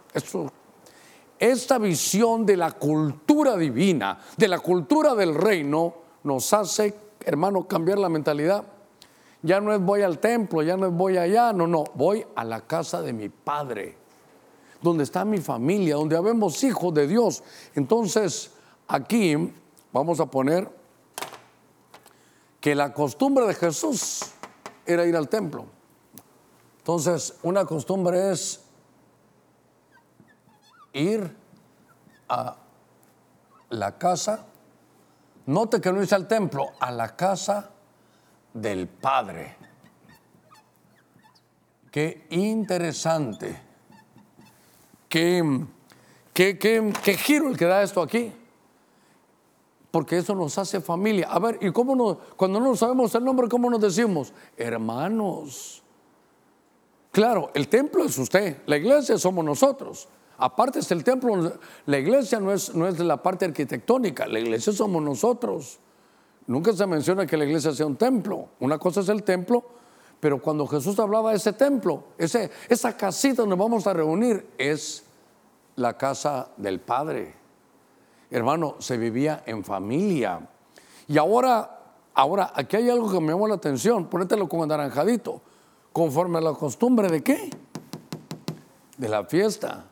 esta 1.40 1.78
visión 1.78 2.46
de 2.46 2.56
la 2.56 2.70
cultura 2.70 3.56
divina, 3.56 4.20
de 4.36 4.46
la 4.46 4.60
cultura 4.60 5.16
del 5.16 5.34
reino, 5.34 5.94
nos 6.22 6.52
hace, 6.52 6.94
hermano, 7.24 7.66
cambiar 7.66 7.98
la 7.98 8.08
mentalidad. 8.08 8.64
Ya 9.42 9.60
no 9.60 9.72
es 9.72 9.80
voy 9.80 10.02
al 10.02 10.18
templo, 10.18 10.62
ya 10.62 10.76
no 10.76 10.86
es 10.86 10.92
voy 10.92 11.16
allá, 11.16 11.52
no, 11.52 11.66
no, 11.66 11.84
voy 11.94 12.24
a 12.36 12.44
la 12.44 12.60
casa 12.60 13.02
de 13.02 13.12
mi 13.12 13.28
padre, 13.28 13.96
donde 14.80 15.02
está 15.02 15.24
mi 15.24 15.38
familia, 15.38 15.96
donde 15.96 16.16
habemos 16.16 16.62
hijos 16.62 16.94
de 16.94 17.08
Dios. 17.08 17.42
Entonces, 17.74 18.52
aquí 18.86 19.52
vamos 19.92 20.20
a 20.20 20.26
poner 20.26 20.70
que 22.60 22.76
la 22.76 22.92
costumbre 22.92 23.44
de 23.46 23.54
Jesús 23.54 24.20
era 24.86 25.04
ir 25.04 25.16
al 25.16 25.28
templo. 25.28 25.66
Entonces, 26.78 27.34
una 27.42 27.64
costumbre 27.64 28.30
es 28.30 28.60
ir 30.92 31.36
a 32.28 32.56
la 33.70 33.98
casa, 33.98 34.46
note 35.46 35.80
que 35.80 35.92
no 35.92 36.00
dice 36.00 36.14
al 36.14 36.28
templo, 36.28 36.70
a 36.78 36.92
la 36.92 37.16
casa 37.16 37.71
del 38.52 38.88
Padre. 38.88 39.56
Qué 41.90 42.26
interesante. 42.30 43.54
Qué, 45.08 45.66
qué, 46.32 46.58
qué, 46.58 47.14
giro 47.16 47.48
el 47.48 47.56
que 47.56 47.66
da 47.66 47.82
esto 47.82 48.00
aquí. 48.00 48.32
Porque 49.90 50.16
eso 50.16 50.34
nos 50.34 50.56
hace 50.56 50.80
familia. 50.80 51.28
A 51.30 51.38
ver, 51.38 51.58
¿y 51.60 51.70
cómo 51.70 51.94
nos, 51.94 52.16
cuando 52.36 52.58
no 52.60 52.74
sabemos 52.74 53.14
el 53.14 53.22
nombre, 53.22 53.46
cómo 53.48 53.68
nos 53.68 53.80
decimos? 53.80 54.32
Hermanos. 54.56 55.82
Claro, 57.10 57.50
el 57.52 57.68
templo 57.68 58.04
es 58.04 58.16
usted, 58.16 58.62
la 58.64 58.78
iglesia 58.78 59.18
somos 59.18 59.44
nosotros. 59.44 60.08
Aparte 60.38 60.78
es 60.78 60.90
el 60.90 61.04
templo, 61.04 61.58
la 61.84 61.98
iglesia 61.98 62.40
no 62.40 62.50
es, 62.52 62.74
no 62.74 62.88
es 62.88 62.98
la 62.98 63.22
parte 63.22 63.44
arquitectónica, 63.44 64.26
la 64.26 64.40
iglesia 64.40 64.72
somos 64.72 65.02
nosotros. 65.02 65.78
Nunca 66.46 66.72
se 66.72 66.86
menciona 66.86 67.26
que 67.26 67.36
la 67.36 67.44
iglesia 67.44 67.72
sea 67.72 67.86
un 67.86 67.96
templo. 67.96 68.48
Una 68.60 68.78
cosa 68.78 69.00
es 69.00 69.08
el 69.08 69.22
templo, 69.22 69.64
pero 70.20 70.40
cuando 70.40 70.66
Jesús 70.66 70.98
hablaba 70.98 71.30
de 71.30 71.36
ese 71.36 71.52
templo, 71.52 72.04
ese, 72.18 72.50
esa 72.68 72.96
casita 72.96 73.42
donde 73.42 73.56
vamos 73.56 73.86
a 73.86 73.92
reunir, 73.92 74.46
es 74.58 75.04
la 75.76 75.96
casa 75.96 76.48
del 76.56 76.80
Padre. 76.80 77.34
Hermano, 78.30 78.76
se 78.78 78.96
vivía 78.96 79.42
en 79.46 79.64
familia. 79.64 80.48
Y 81.06 81.18
ahora, 81.18 81.78
ahora, 82.14 82.52
aquí 82.54 82.76
hay 82.76 82.90
algo 82.90 83.10
que 83.10 83.20
me 83.20 83.32
llamó 83.32 83.46
la 83.46 83.54
atención. 83.54 84.06
Ponételo 84.06 84.48
con 84.48 84.62
anaranjadito. 84.62 85.40
Conforme 85.92 86.38
a 86.38 86.40
la 86.40 86.54
costumbre 86.54 87.08
de 87.08 87.22
qué? 87.22 87.50
De 88.96 89.08
la 89.08 89.24
fiesta. 89.24 89.84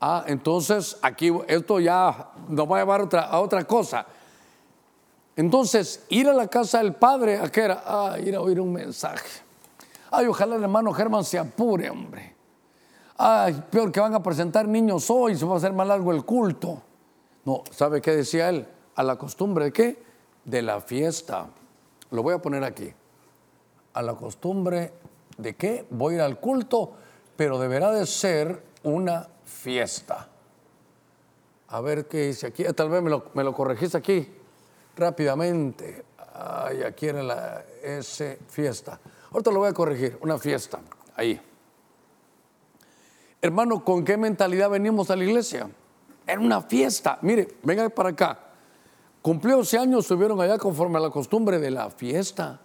Ah, 0.00 0.24
entonces 0.26 0.98
aquí 1.00 1.32
esto 1.48 1.80
ya 1.80 2.32
nos 2.48 2.70
va 2.70 2.76
a 2.76 2.80
llevar 2.80 3.08
a 3.14 3.40
otra 3.40 3.64
cosa. 3.64 4.06
Entonces, 5.36 6.04
ir 6.08 6.28
a 6.28 6.32
la 6.32 6.46
casa 6.46 6.78
del 6.78 6.94
padre, 6.94 7.38
¿a 7.38 7.50
qué 7.50 7.62
era? 7.62 7.82
Ah, 7.84 8.16
ir 8.18 8.36
a 8.36 8.40
oír 8.40 8.60
un 8.60 8.72
mensaje. 8.72 9.42
Ay, 10.10 10.26
ojalá 10.26 10.54
el 10.56 10.62
hermano 10.62 10.92
Germán 10.92 11.24
se 11.24 11.38
apure, 11.38 11.90
hombre. 11.90 12.34
Ay, 13.16 13.60
peor 13.70 13.90
que 13.90 14.00
van 14.00 14.14
a 14.14 14.22
presentar 14.22 14.68
niños 14.68 15.10
hoy, 15.10 15.36
se 15.36 15.44
va 15.44 15.54
a 15.54 15.56
hacer 15.56 15.72
más 15.72 15.88
largo 15.88 16.12
el 16.12 16.24
culto. 16.24 16.80
No, 17.44 17.64
¿sabe 17.70 18.00
qué 18.00 18.12
decía 18.12 18.48
él? 18.48 18.66
A 18.94 19.02
la 19.02 19.16
costumbre 19.16 19.66
de 19.66 19.72
qué? 19.72 20.02
De 20.44 20.62
la 20.62 20.80
fiesta. 20.80 21.48
lo 22.10 22.22
voy 22.22 22.34
a 22.34 22.38
poner 22.38 22.62
aquí. 22.62 22.92
A 23.92 24.02
la 24.02 24.14
costumbre 24.14 24.92
de 25.36 25.56
que 25.56 25.84
voy 25.90 26.14
a 26.14 26.16
ir 26.16 26.22
al 26.22 26.38
culto, 26.38 26.92
pero 27.36 27.58
deberá 27.58 27.90
de 27.90 28.06
ser 28.06 28.62
una 28.84 29.28
fiesta. 29.44 30.28
A 31.68 31.80
ver 31.80 32.06
qué 32.06 32.26
dice 32.26 32.46
aquí. 32.46 32.62
Tal 32.76 32.88
vez 32.88 33.02
me 33.02 33.10
lo, 33.10 33.30
me 33.34 33.42
lo 33.42 33.52
corregís 33.52 33.96
aquí 33.96 34.28
rápidamente. 34.96 36.04
Ay, 36.34 36.82
aquí 36.82 37.06
era 37.06 37.22
la 37.22 37.64
S 37.82 38.38
fiesta. 38.48 38.98
Ahorita 39.30 39.50
lo 39.50 39.60
voy 39.60 39.68
a 39.68 39.72
corregir, 39.72 40.18
una 40.20 40.38
fiesta. 40.38 40.80
Ahí. 41.16 41.40
Hermano, 43.40 43.84
¿con 43.84 44.04
qué 44.04 44.16
mentalidad 44.16 44.70
venimos 44.70 45.10
a 45.10 45.16
la 45.16 45.24
iglesia? 45.24 45.68
Era 46.26 46.40
una 46.40 46.62
fiesta. 46.62 47.18
Mire, 47.22 47.56
vengan 47.62 47.90
para 47.90 48.08
acá. 48.10 48.38
Cumplió 49.20 49.58
11 49.58 49.78
años, 49.78 50.06
subieron 50.06 50.40
allá 50.40 50.58
conforme 50.58 50.98
a 50.98 51.00
la 51.00 51.10
costumbre 51.10 51.58
de 51.58 51.70
la 51.70 51.90
fiesta. 51.90 52.60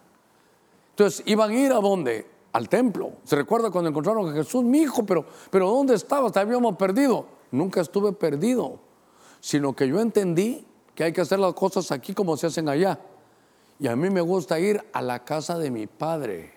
Entonces, 0.92 1.24
iban 1.26 1.52
a 1.52 1.54
ir 1.54 1.72
a 1.72 1.80
dónde? 1.80 2.28
Al 2.52 2.68
templo. 2.68 3.14
¿Se 3.24 3.36
recuerda 3.36 3.70
cuando 3.70 3.90
encontraron 3.90 4.30
a 4.30 4.34
Jesús? 4.34 4.64
Mi 4.64 4.80
hijo, 4.80 5.06
pero, 5.06 5.26
pero 5.50 5.70
¿dónde 5.70 5.96
estabas? 5.96 6.32
Te 6.32 6.40
habíamos 6.40 6.76
perdido. 6.76 7.26
Nunca 7.52 7.82
estuve 7.82 8.12
perdido, 8.12 8.80
sino 9.40 9.76
que 9.76 9.88
yo 9.88 10.00
entendí 10.00 10.66
que 11.00 11.06
hay 11.06 11.14
que 11.14 11.22
hacer 11.22 11.40
las 11.40 11.54
cosas 11.54 11.94
aquí 11.94 12.14
como 12.14 12.36
se 12.36 12.48
hacen 12.48 12.68
allá. 12.68 13.00
Y 13.80 13.88
a 13.88 13.96
mí 13.96 14.10
me 14.10 14.20
gusta 14.20 14.60
ir 14.60 14.84
a 14.92 15.02
la 15.02 15.24
casa 15.24 15.58
de 15.58 15.72
mi 15.72 15.88
padre. 15.88 16.52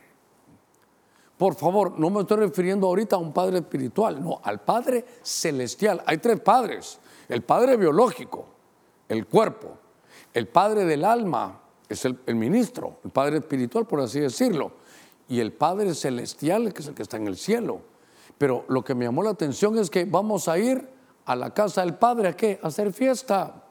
Por 1.39 1.55
favor, 1.55 1.97
no 1.97 2.11
me 2.11 2.23
estoy 2.23 2.39
refiriendo 2.39 2.89
ahorita 2.89 3.15
a 3.15 3.21
un 3.21 3.33
padre 3.33 3.59
espiritual, 3.59 4.21
no, 4.21 4.41
al 4.43 4.61
padre 4.63 5.05
celestial. 5.23 6.03
Hay 6.07 6.19
tres 6.19 6.41
padres. 6.41 6.99
El 7.29 7.43
padre 7.43 7.77
biológico, 7.77 8.47
el 9.09 9.29
cuerpo. 9.29 9.79
El 10.35 10.49
padre 10.49 10.87
del 10.87 11.05
alma 11.05 11.61
es 11.89 12.05
el, 12.05 12.19
ministro, 12.35 12.99
el 13.05 13.13
padre 13.13 13.37
espiritual, 13.37 13.87
por 13.87 14.01
así 14.01 14.19
decirlo. 14.19 14.73
Y 15.29 15.39
el 15.39 15.53
padre 15.53 15.95
celestial, 15.95 16.75
que 16.75 16.83
es 16.83 16.89
el 16.89 16.95
que 16.95 17.05
está 17.05 17.17
en 17.17 17.29
el 17.29 17.37
cielo. 17.37 17.81
Pero 18.39 18.65
lo 18.67 18.83
que 18.83 18.97
me 18.97 19.05
llamó 19.05 19.23
la 19.23 19.31
atención 19.31 19.79
es 19.79 19.89
que 19.89 20.05
vamos 20.05 20.49
a 20.49 20.59
ir 20.59 20.89
a 21.27 21.37
la 21.37 21.55
casa 21.55 21.83
del 21.83 21.95
padre, 21.95 22.31
¿a 22.31 22.37
qué? 22.37 22.59
A 22.61 22.67
hacer 22.67 22.93
fiesta. 22.93 23.62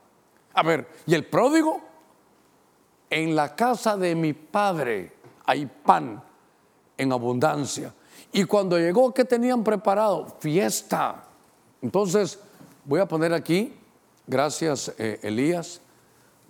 A 0.54 0.64
ver, 0.64 0.88
¿y 1.06 1.14
el 1.14 1.26
pródigo? 1.26 1.82
En 3.10 3.36
la 3.36 3.56
casa 3.56 3.98
de 3.98 4.16
mi 4.16 4.34
padre 4.34 5.12
hay 5.46 5.66
pan 5.66 6.24
en 6.98 7.12
abundancia. 7.12 7.94
Y 8.32 8.46
cuando 8.46 8.78
llegó, 8.78 9.14
¿qué 9.14 9.26
tenían 9.26 9.64
preparado? 9.64 10.28
Fiesta. 10.40 11.24
Entonces, 11.82 12.40
voy 12.86 13.00
a 13.00 13.08
poner 13.08 13.34
aquí, 13.34 13.74
gracias 14.28 14.94
eh, 14.98 15.20
Elías, 15.24 15.82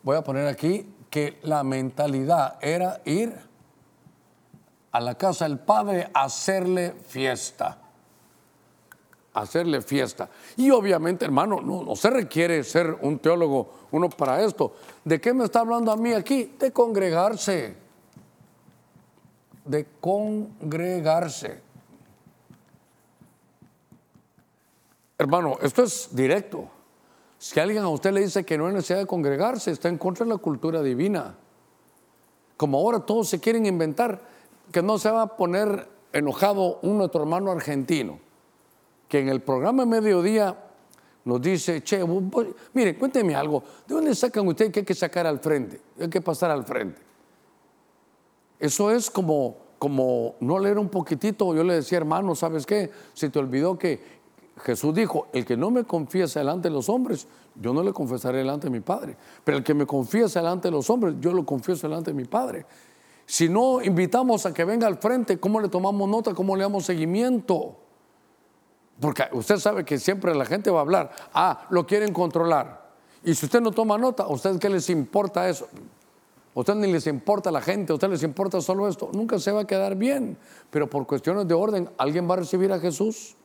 voy 0.03 0.17
a 0.17 0.23
poner 0.23 0.47
aquí 0.47 0.93
que 1.09 1.39
la 1.43 1.63
mentalidad 1.63 2.57
era 2.61 3.01
ir 3.05 3.35
a 4.91 4.99
la 4.99 5.15
casa 5.15 5.47
del 5.47 5.59
Padre 5.59 6.09
a 6.13 6.23
hacerle 6.23 6.93
fiesta. 7.07 7.80
Hacerle 9.33 9.81
fiesta. 9.81 10.29
Y 10.57 10.71
obviamente, 10.71 11.23
hermano, 11.23 11.61
no, 11.61 11.95
se 11.95 12.09
requiere 12.09 12.63
ser 12.63 12.97
un 13.01 13.19
teólogo 13.19 13.71
uno 13.91 14.09
para 14.09 14.43
esto. 14.43 14.73
¿De 15.05 15.21
qué 15.21 15.33
me 15.33 15.45
está 15.45 15.61
hablando 15.61 15.91
a 15.91 15.95
mí 15.95 16.13
aquí? 16.13 16.55
De 16.59 16.71
congregarse. 16.71 17.75
De 19.63 19.85
congregarse. 20.01 21.61
Hermano, 25.17 25.57
esto 25.61 25.83
es 25.83 26.09
directo. 26.11 26.67
Si 27.37 27.59
alguien 27.59 27.83
a 27.83 27.89
usted 27.89 28.11
le 28.11 28.21
dice 28.21 28.43
que 28.43 28.57
no 28.57 28.67
hay 28.67 28.73
necesidad 28.73 28.99
de 28.99 29.07
congregarse, 29.07 29.71
está 29.71 29.87
en 29.87 29.97
contra 29.97 30.25
de 30.25 30.31
la 30.31 30.37
cultura 30.37 30.81
divina. 30.81 31.35
Como 32.57 32.77
ahora 32.77 32.99
todos 32.99 33.29
se 33.29 33.39
quieren 33.39 33.65
inventar, 33.65 34.21
que 34.71 34.81
no 34.81 34.97
se 34.97 35.09
va 35.09 35.23
a 35.23 35.37
poner 35.37 35.87
enojado 36.13 36.79
un 36.81 36.97
nuestro 36.97 37.21
hermano 37.21 37.51
argentino, 37.51 38.19
que 39.11 39.19
en 39.19 39.27
el 39.27 39.41
programa 39.41 39.85
mediodía 39.85 40.57
nos 41.25 41.41
dice, 41.41 41.83
che, 41.83 41.99
mire, 42.73 42.97
cuénteme 42.97 43.35
algo, 43.35 43.61
¿de 43.85 43.93
dónde 43.93 44.15
sacan 44.15 44.47
ustedes 44.47 44.71
que 44.71 44.79
hay 44.79 44.85
que 44.85 44.95
sacar 44.95 45.27
al 45.27 45.39
frente? 45.39 45.81
Hay 45.99 46.07
que 46.07 46.21
pasar 46.21 46.49
al 46.49 46.63
frente. 46.63 47.01
Eso 48.57 48.89
es 48.89 49.11
como, 49.11 49.57
como 49.77 50.35
no 50.39 50.57
leer 50.59 50.79
un 50.79 50.87
poquitito, 50.87 51.53
yo 51.53 51.61
le 51.61 51.73
decía, 51.73 51.97
hermano, 51.97 52.35
¿sabes 52.35 52.65
qué? 52.65 52.89
Se 53.13 53.29
te 53.29 53.37
olvidó 53.37 53.77
que 53.77 53.99
Jesús 54.63 54.95
dijo, 54.95 55.27
el 55.33 55.43
que 55.43 55.57
no 55.57 55.71
me 55.71 55.83
confiesa 55.83 56.39
delante 56.39 56.69
de 56.69 56.73
los 56.73 56.87
hombres, 56.87 57.27
yo 57.55 57.73
no 57.73 57.83
le 57.83 57.91
confesaré 57.91 58.37
delante 58.37 58.67
de 58.67 58.71
mi 58.71 58.79
Padre. 58.79 59.17
Pero 59.43 59.57
el 59.57 59.63
que 59.65 59.73
me 59.73 59.85
confiesa 59.85 60.39
delante 60.39 60.69
de 60.69 60.71
los 60.71 60.89
hombres, 60.89 61.15
yo 61.19 61.33
lo 61.33 61.45
confieso 61.45 61.85
delante 61.85 62.11
de 62.11 62.15
mi 62.15 62.23
Padre. 62.23 62.65
Si 63.25 63.49
no 63.49 63.81
invitamos 63.81 64.45
a 64.45 64.53
que 64.53 64.63
venga 64.63 64.87
al 64.87 64.99
frente, 64.99 65.37
¿cómo 65.37 65.59
le 65.59 65.67
tomamos 65.67 66.07
nota? 66.07 66.33
¿Cómo 66.33 66.55
le 66.55 66.63
damos 66.63 66.85
seguimiento? 66.85 67.75
Porque 69.01 69.23
usted 69.31 69.57
sabe 69.57 69.83
que 69.83 69.97
siempre 69.97 70.33
la 70.35 70.45
gente 70.45 70.69
va 70.69 70.79
a 70.79 70.81
hablar, 70.83 71.11
ah, 71.33 71.65
lo 71.71 71.87
quieren 71.87 72.13
controlar. 72.13 72.91
Y 73.23 73.33
si 73.33 73.47
usted 73.47 73.59
no 73.59 73.71
toma 73.71 73.97
nota, 73.97 74.23
¿a 74.23 74.27
ustedes 74.27 74.59
qué 74.59 74.69
les 74.69 74.89
importa 74.91 75.49
eso? 75.49 75.67
¿A 76.55 76.59
ustedes 76.59 76.79
ni 76.79 76.91
les 76.91 77.07
importa 77.07 77.49
la 77.49 77.61
gente? 77.61 77.91
¿A 77.91 77.95
ustedes 77.95 78.11
les 78.11 78.23
importa 78.23 78.61
solo 78.61 78.87
esto? 78.87 79.09
Nunca 79.13 79.39
se 79.39 79.51
va 79.51 79.61
a 79.61 79.65
quedar 79.65 79.95
bien. 79.95 80.37
Pero 80.69 80.87
por 80.87 81.07
cuestiones 81.07 81.47
de 81.47 81.53
orden, 81.55 81.89
¿alguien 81.97 82.29
va 82.29 82.35
a 82.35 82.37
recibir 82.37 82.71
a 82.71 82.79
Jesús? 82.79 83.35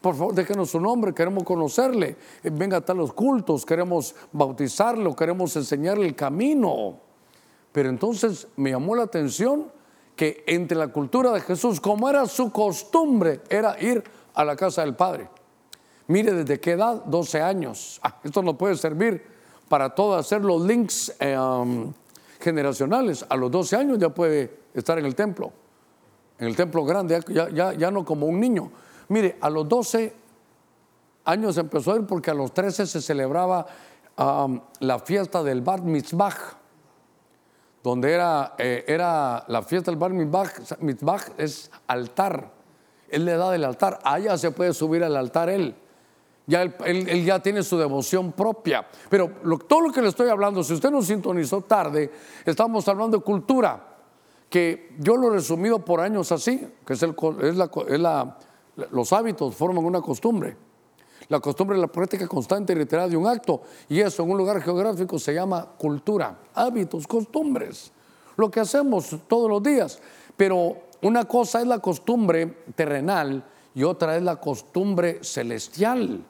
Por 0.00 0.14
favor, 0.14 0.34
déjenos 0.34 0.70
su 0.70 0.80
nombre, 0.80 1.12
queremos 1.12 1.42
conocerle. 1.42 2.16
Eh, 2.44 2.50
venga 2.52 2.82
a 2.86 2.94
los 2.94 3.12
cultos, 3.12 3.66
queremos 3.66 4.14
bautizarlo, 4.30 5.16
queremos 5.16 5.56
enseñarle 5.56 6.06
el 6.06 6.14
camino. 6.14 7.00
Pero 7.72 7.88
entonces 7.88 8.46
me 8.56 8.70
llamó 8.70 8.94
la 8.94 9.04
atención 9.04 9.72
que 10.14 10.44
entre 10.46 10.76
la 10.76 10.88
cultura 10.88 11.32
de 11.32 11.40
Jesús, 11.40 11.80
como 11.80 12.08
era 12.08 12.26
su 12.26 12.52
costumbre, 12.52 13.40
era 13.48 13.80
ir 13.80 14.04
a 14.34 14.44
la 14.44 14.56
casa 14.56 14.82
del 14.82 14.94
Padre. 14.94 15.28
Mire, 16.10 16.32
¿desde 16.32 16.58
qué 16.58 16.72
edad? 16.72 17.04
12 17.04 17.40
años. 17.40 18.00
Ah, 18.02 18.16
esto 18.24 18.42
nos 18.42 18.56
puede 18.56 18.76
servir 18.76 19.24
para 19.68 19.94
todo 19.94 20.16
hacer 20.16 20.42
los 20.42 20.60
links 20.62 21.14
eh, 21.20 21.38
um, 21.38 21.92
generacionales. 22.40 23.24
A 23.28 23.36
los 23.36 23.48
12 23.48 23.76
años 23.76 23.98
ya 23.98 24.08
puede 24.08 24.58
estar 24.74 24.98
en 24.98 25.06
el 25.06 25.14
templo, 25.14 25.52
en 26.40 26.48
el 26.48 26.56
templo 26.56 26.84
grande, 26.84 27.20
ya, 27.28 27.72
ya, 27.72 27.90
no 27.92 28.04
como 28.04 28.26
un 28.26 28.40
niño. 28.40 28.72
Mire, 29.08 29.38
a 29.40 29.48
los 29.48 29.68
12 29.68 30.12
años 31.26 31.56
empezó 31.58 31.92
a 31.92 31.96
ir 31.96 32.06
porque 32.06 32.32
a 32.32 32.34
los 32.34 32.52
13 32.52 32.88
se 32.88 33.00
celebraba 33.00 33.64
um, 34.18 34.60
la 34.80 34.98
fiesta 34.98 35.44
del 35.44 35.60
Bar 35.60 35.82
Mitzvah, 35.82 36.34
donde 37.84 38.12
era, 38.12 38.54
eh, 38.58 38.84
era 38.88 39.44
la 39.46 39.62
fiesta 39.62 39.92
del 39.92 39.98
Bar 39.98 40.12
Mitzvah, 40.12 40.50
Mitzvah 40.80 41.20
es 41.38 41.70
altar 41.86 42.59
él 43.10 43.24
le 43.24 43.36
da 43.36 43.50
del 43.50 43.64
altar. 43.64 43.98
Allá 44.04 44.36
se 44.38 44.50
puede 44.50 44.72
subir 44.72 45.04
al 45.04 45.16
altar 45.16 45.48
él. 45.50 45.74
Ya 46.46 46.62
él, 46.62 47.24
ya 47.24 47.40
tiene 47.40 47.62
su 47.62 47.78
devoción 47.78 48.32
propia. 48.32 48.86
Pero 49.08 49.30
todo 49.68 49.82
lo 49.82 49.92
que 49.92 50.02
le 50.02 50.08
estoy 50.08 50.28
hablando, 50.28 50.64
si 50.64 50.74
usted 50.74 50.90
no 50.90 51.02
sintonizó 51.02 51.60
tarde, 51.62 52.10
estamos 52.44 52.86
hablando 52.88 53.18
de 53.18 53.22
cultura, 53.22 53.86
que 54.48 54.96
yo 54.98 55.16
lo 55.16 55.28
he 55.28 55.36
resumido 55.36 55.84
por 55.84 56.00
años 56.00 56.32
así, 56.32 56.66
que 56.84 56.94
es, 56.94 57.02
el, 57.04 57.14
es, 57.42 57.56
la, 58.00 58.36
los 58.90 59.12
hábitos 59.12 59.54
forman 59.54 59.84
una 59.84 60.00
costumbre. 60.00 60.56
La 61.28 61.38
costumbre 61.38 61.76
es 61.76 61.80
la 61.80 61.86
práctica 61.86 62.26
constante 62.26 62.72
y 62.72 62.76
reiterada 62.76 63.08
de 63.08 63.16
un 63.16 63.28
acto. 63.28 63.62
Y 63.88 64.00
eso 64.00 64.24
en 64.24 64.30
un 64.32 64.38
lugar 64.38 64.60
geográfico 64.60 65.18
se 65.18 65.32
llama 65.32 65.64
cultura, 65.78 66.40
hábitos, 66.54 67.06
costumbres. 67.06 67.92
Lo 68.36 68.50
que 68.50 68.58
hacemos 68.58 69.16
todos 69.28 69.48
los 69.48 69.62
días. 69.62 70.00
Pero 70.36 70.89
una 71.02 71.24
cosa 71.24 71.60
es 71.60 71.66
la 71.66 71.78
costumbre 71.78 72.64
terrenal 72.74 73.44
y 73.74 73.82
otra 73.82 74.16
es 74.16 74.22
la 74.22 74.36
costumbre 74.36 75.22
celestial. 75.22 76.24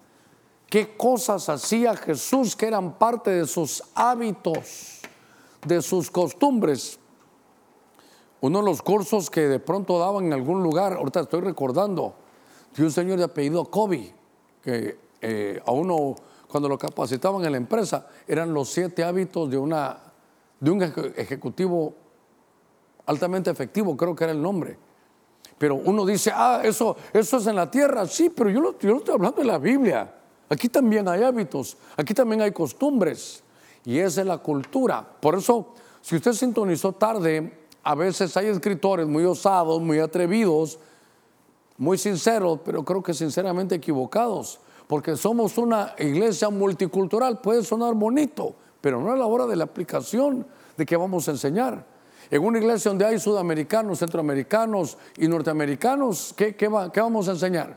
¿Qué 0.69 0.97
cosas 0.97 1.49
hacía 1.49 1.97
Jesús 1.97 2.55
que 2.55 2.67
eran 2.67 2.97
parte 2.97 3.31
de 3.31 3.47
sus 3.47 3.83
hábitos, 3.95 5.01
de 5.67 5.83
sus 5.83 6.11
costumbres? 6.11 6.99
Uno 8.41 8.61
de 8.61 8.65
los 8.65 8.81
cursos 8.81 9.29
que 9.29 9.43
de 9.43 9.59
pronto 9.59 9.99
daban 9.99 10.27
en 10.27 10.33
algún 10.33 10.63
lugar, 10.63 10.95
ahorita 10.95 11.21
estoy 11.21 11.41
recordando, 11.41 12.15
de 12.77 12.85
un 12.85 12.93
señor 12.93 13.19
de 13.19 13.25
apellido 13.25 13.65
Kobe, 13.65 14.15
que 14.63 14.97
eh, 15.21 15.61
a 15.67 15.73
uno 15.73 16.15
cuando 16.47 16.69
lo 16.69 16.79
capacitaban 16.79 17.45
en 17.45 17.53
la 17.53 17.59
empresa 17.59 18.07
eran 18.27 18.53
los 18.53 18.71
siete 18.71 19.05
hábitos 19.05 19.51
de, 19.51 19.59
una, 19.59 19.99
de 20.59 20.71
un 20.71 20.83
ejecutivo 20.83 21.95
altamente 23.11 23.51
efectivo, 23.51 23.97
creo 23.97 24.15
que 24.15 24.25
era 24.25 24.33
el 24.33 24.41
nombre. 24.41 24.79
Pero 25.59 25.75
uno 25.75 26.07
dice, 26.07 26.33
ah, 26.33 26.61
eso, 26.65 26.97
eso 27.13 27.37
es 27.37 27.47
en 27.47 27.57
la 27.57 27.71
tierra. 27.71 28.07
Sí, 28.07 28.31
pero 28.31 28.49
yo, 28.49 28.79
yo 28.79 28.97
estoy 28.97 29.15
hablando 29.15 29.39
de 29.39 29.47
la 29.47 29.59
Biblia. 29.59 30.15
Aquí 30.49 30.69
también 30.69 31.09
hay 31.09 31.23
hábitos, 31.23 31.77
aquí 31.97 32.15
también 32.15 32.41
hay 32.41 32.53
costumbres. 32.53 33.43
Y 33.85 33.99
esa 33.99 34.21
es 34.21 34.27
la 34.27 34.39
cultura. 34.39 35.07
Por 35.21 35.35
eso, 35.35 35.75
si 36.01 36.17
usted 36.17 36.33
sintonizó 36.33 36.93
tarde, 36.93 37.53
a 37.83 37.95
veces 37.95 38.37
hay 38.37 38.47
escritores 38.47 39.07
muy 39.07 39.25
osados, 39.25 39.83
muy 39.83 39.99
atrevidos, 39.99 40.79
muy 41.77 41.99
sinceros, 41.99 42.61
pero 42.65 42.85
creo 42.85 43.03
que 43.03 43.13
sinceramente 43.13 43.75
equivocados. 43.75 44.61
Porque 44.87 45.17
somos 45.17 45.59
una 45.59 45.95
iglesia 45.99 46.49
multicultural. 46.49 47.41
Puede 47.41 47.65
sonar 47.65 47.95
bonito, 47.95 48.55
pero 48.81 49.01
no 49.01 49.13
a 49.13 49.17
la 49.17 49.27
hora 49.27 49.47
de 49.47 49.57
la 49.57 49.65
aplicación 49.65 50.47
de 50.77 50.87
que 50.87 50.97
vamos 50.97 51.27
a 51.29 51.33
enseñar. 51.33 51.90
En 52.31 52.45
una 52.45 52.59
iglesia 52.59 52.91
donde 52.91 53.05
hay 53.05 53.19
sudamericanos, 53.19 53.99
centroamericanos 53.99 54.97
y 55.17 55.27
norteamericanos, 55.27 56.33
¿qué, 56.37 56.55
qué 56.55 56.69
vamos 56.69 57.27
a 57.29 57.33
enseñar? 57.33 57.77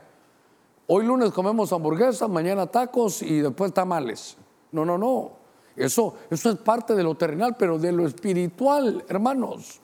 Hoy 0.86 1.04
lunes 1.04 1.30
comemos 1.32 1.72
hamburguesas, 1.72 2.28
mañana 2.28 2.66
tacos 2.66 3.22
y 3.22 3.40
después 3.40 3.72
tamales. 3.72 4.36
No, 4.70 4.84
no, 4.84 4.98
no. 4.98 5.32
Eso, 5.76 6.14
eso 6.30 6.50
es 6.50 6.56
parte 6.56 6.94
de 6.94 7.02
lo 7.02 7.14
terrenal, 7.16 7.56
pero 7.58 7.78
de 7.78 7.90
lo 7.90 8.06
espiritual, 8.06 9.04
hermanos. 9.08 9.80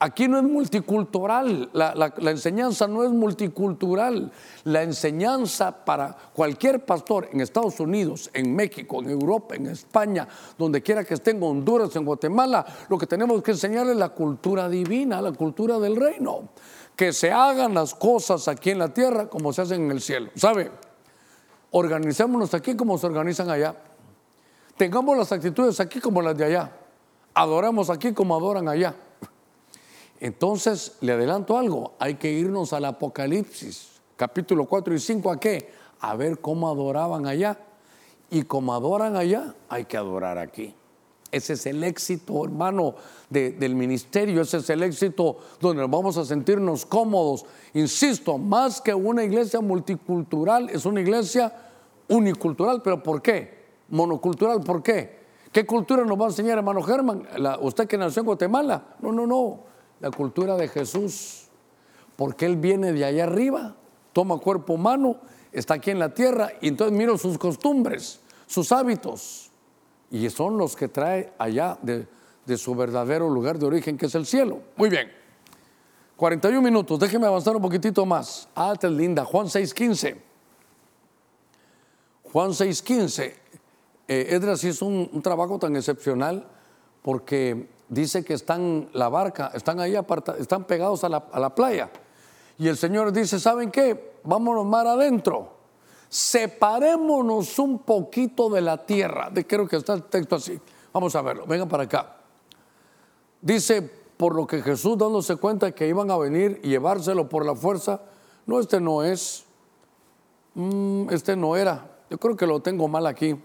Aquí 0.00 0.28
no 0.28 0.38
es 0.38 0.44
multicultural, 0.44 1.70
la, 1.72 2.12
enseñanza 2.30 2.86
no 2.86 3.02
es 3.02 3.10
multicultural. 3.10 4.30
La 4.62 4.84
enseñanza 4.84 5.84
para 5.84 6.16
cualquier 6.32 6.84
pastor 6.84 7.28
en 7.32 7.40
Estados 7.40 7.80
Unidos, 7.80 8.30
en 8.32 8.54
México, 8.54 9.02
en 9.02 9.10
Europa, 9.10 9.56
en 9.56 9.66
España, 9.66 10.28
donde 10.56 10.82
quiera 10.82 11.02
que 11.02 11.14
esté, 11.14 11.32
en 11.32 11.42
Honduras, 11.42 11.96
en 11.96 12.04
Guatemala, 12.04 12.64
lo 12.88 12.96
que 12.96 13.08
tenemos 13.08 13.42
que 13.42 13.50
enseñar 13.50 13.88
es 13.88 13.96
la 13.96 14.10
cultura 14.10 14.68
divina, 14.68 15.20
la 15.20 15.32
cultura 15.32 15.80
del 15.80 15.96
reino. 15.96 16.50
Que 16.94 17.12
se 17.12 17.32
hagan 17.32 17.74
las 17.74 17.92
cosas 17.94 18.46
aquí 18.46 18.70
en 18.70 18.78
la 18.78 18.94
tierra 18.94 19.28
como 19.28 19.52
se 19.52 19.62
hacen 19.62 19.82
en 19.82 19.90
el 19.90 20.00
cielo. 20.00 20.30
¿Sabe? 20.36 20.70
Organizémonos 21.72 22.54
aquí 22.54 22.76
como 22.76 22.98
se 22.98 23.06
organizan 23.06 23.50
allá. 23.50 23.74
Tengamos 24.76 25.18
las 25.18 25.32
actitudes 25.32 25.80
aquí 25.80 25.98
como 25.98 26.22
las 26.22 26.36
de 26.36 26.44
allá. 26.44 26.72
Adoramos 27.34 27.90
aquí 27.90 28.12
como 28.12 28.36
adoran 28.36 28.68
allá. 28.68 28.94
Entonces, 30.20 30.96
le 31.00 31.12
adelanto 31.12 31.56
algo, 31.56 31.94
hay 31.98 32.14
que 32.14 32.30
irnos 32.30 32.72
al 32.72 32.84
Apocalipsis, 32.86 34.00
capítulo 34.16 34.64
4 34.66 34.94
y 34.94 34.98
5, 34.98 35.30
¿a 35.30 35.38
qué? 35.38 35.70
A 36.00 36.16
ver 36.16 36.40
cómo 36.40 36.68
adoraban 36.68 37.26
allá. 37.26 37.58
Y 38.30 38.42
como 38.42 38.74
adoran 38.74 39.16
allá, 39.16 39.54
hay 39.68 39.84
que 39.84 39.96
adorar 39.96 40.38
aquí. 40.38 40.74
Ese 41.30 41.52
es 41.52 41.66
el 41.66 41.84
éxito, 41.84 42.44
hermano, 42.44 42.94
del 43.30 43.74
ministerio, 43.74 44.42
ese 44.42 44.58
es 44.58 44.70
el 44.70 44.82
éxito 44.82 45.38
donde 45.60 45.86
vamos 45.86 46.16
a 46.16 46.24
sentirnos 46.24 46.84
cómodos. 46.84 47.44
Insisto, 47.74 48.38
más 48.38 48.80
que 48.80 48.94
una 48.94 49.24
iglesia 49.24 49.60
multicultural, 49.60 50.68
es 50.70 50.84
una 50.84 51.00
iglesia 51.00 51.52
unicultural, 52.08 52.82
pero 52.82 53.02
¿por 53.02 53.22
qué? 53.22 53.66
Monocultural, 53.88 54.60
¿por 54.60 54.82
qué? 54.82 55.18
¿Qué 55.52 55.64
cultura 55.64 56.04
nos 56.04 56.18
va 56.18 56.24
a 56.24 56.28
enseñar, 56.28 56.58
hermano 56.58 56.82
Germán? 56.82 57.26
¿Usted 57.60 57.86
que 57.86 57.96
nació 57.96 58.20
en 58.20 58.26
Guatemala? 58.26 58.96
No, 59.00 59.12
no, 59.12 59.26
no 59.26 59.68
la 60.00 60.10
cultura 60.10 60.56
de 60.56 60.68
Jesús, 60.68 61.48
porque 62.16 62.46
Él 62.46 62.56
viene 62.56 62.92
de 62.92 63.04
allá 63.04 63.24
arriba, 63.24 63.76
toma 64.12 64.38
cuerpo 64.38 64.74
humano, 64.74 65.18
está 65.52 65.74
aquí 65.74 65.90
en 65.90 65.98
la 65.98 66.14
tierra 66.14 66.52
y 66.60 66.68
entonces 66.68 66.96
miro 66.96 67.18
sus 67.18 67.38
costumbres, 67.38 68.20
sus 68.46 68.72
hábitos, 68.72 69.50
y 70.10 70.28
son 70.30 70.56
los 70.56 70.76
que 70.76 70.88
trae 70.88 71.32
allá 71.38 71.78
de, 71.82 72.06
su 72.56 72.74
verdadero 72.74 73.28
lugar 73.28 73.58
de 73.58 73.66
origen, 73.66 73.98
que 73.98 74.06
es 74.06 74.14
el 74.14 74.24
cielo. 74.24 74.62
Muy 74.76 74.88
bien. 74.88 75.10
41 76.16 76.62
minutos, 76.62 76.98
déjeme 76.98 77.26
avanzar 77.26 77.54
un 77.54 77.62
poquitito 77.62 78.06
más. 78.06 78.48
Ah, 78.56 78.74
es 78.80 78.90
linda. 78.90 79.24
Juan 79.24 79.46
6.15. 79.46 80.16
Juan 82.32 82.50
6.15. 82.50 83.34
Eh, 84.08 84.26
Edras 84.30 84.64
hizo 84.64 84.86
un 84.86 85.22
trabajo 85.22 85.58
tan 85.58 85.76
excepcional 85.76 86.48
porque 87.02 87.68
dice 87.88 88.24
que 88.24 88.34
están 88.34 88.88
la 88.92 89.08
barca, 89.08 89.50
están 89.54 89.80
ahí 89.80 89.94
están 90.38 90.64
pegados 90.64 91.04
a 91.04 91.08
la, 91.08 91.54
playa. 91.54 91.90
Y 92.58 92.68
el 92.68 92.76
Señor 92.76 93.12
dice, 93.12 93.38
¿saben 93.38 93.70
qué? 93.70 94.18
Vámonos 94.24 94.66
mar 94.66 94.86
adentro. 94.86 95.56
Separémonos 96.08 97.58
un 97.58 97.80
poquito 97.80 98.48
de 98.48 98.60
la 98.60 98.84
tierra. 98.84 99.30
De, 99.30 99.46
creo 99.46 99.68
que 99.68 99.76
está 99.76 99.94
el 99.94 100.04
texto 100.04 100.36
así. 100.36 100.58
Vamos 100.92 101.14
a 101.14 101.22
verlo. 101.22 101.46
Vengan 101.46 101.68
para 101.68 101.84
acá. 101.84 102.16
Dice, 103.40 103.82
por 104.16 104.34
lo 104.34 104.46
que 104.46 104.62
Jesús 104.62 104.98
dándose 104.98 105.36
cuenta 105.36 105.70
que 105.72 105.86
iban 105.86 106.10
a 106.10 106.16
venir 106.16 106.60
y 106.64 106.70
llevárselo 106.70 107.28
por 107.28 107.46
la 107.46 107.54
fuerza. 107.54 108.00
No, 108.46 108.58
este 108.58 108.80
no 108.80 109.04
es. 109.04 109.44
Mm, 110.54 111.10
este 111.10 111.36
no 111.36 111.56
era. 111.56 111.86
Yo 112.10 112.18
creo 112.18 112.36
que 112.36 112.46
lo 112.46 112.60
tengo 112.60 112.88
mal 112.88 113.06
aquí. 113.06 113.36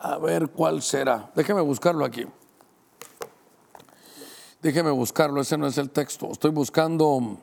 A 0.00 0.18
ver 0.18 0.48
cuál 0.48 0.82
será. 0.82 1.30
Déjeme 1.34 1.62
buscarlo 1.62 2.04
aquí. 2.04 2.26
Déjeme 4.64 4.90
buscarlo, 4.92 5.42
ese 5.42 5.58
no 5.58 5.66
es 5.66 5.76
el 5.76 5.90
texto. 5.90 6.32
Estoy 6.32 6.50
buscando... 6.50 7.36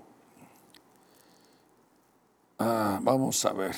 Ah, 2.58 2.98
vamos 3.00 3.46
a 3.46 3.54
ver. 3.54 3.76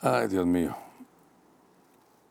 Ay, 0.00 0.26
Dios 0.26 0.44
mío. 0.44 0.76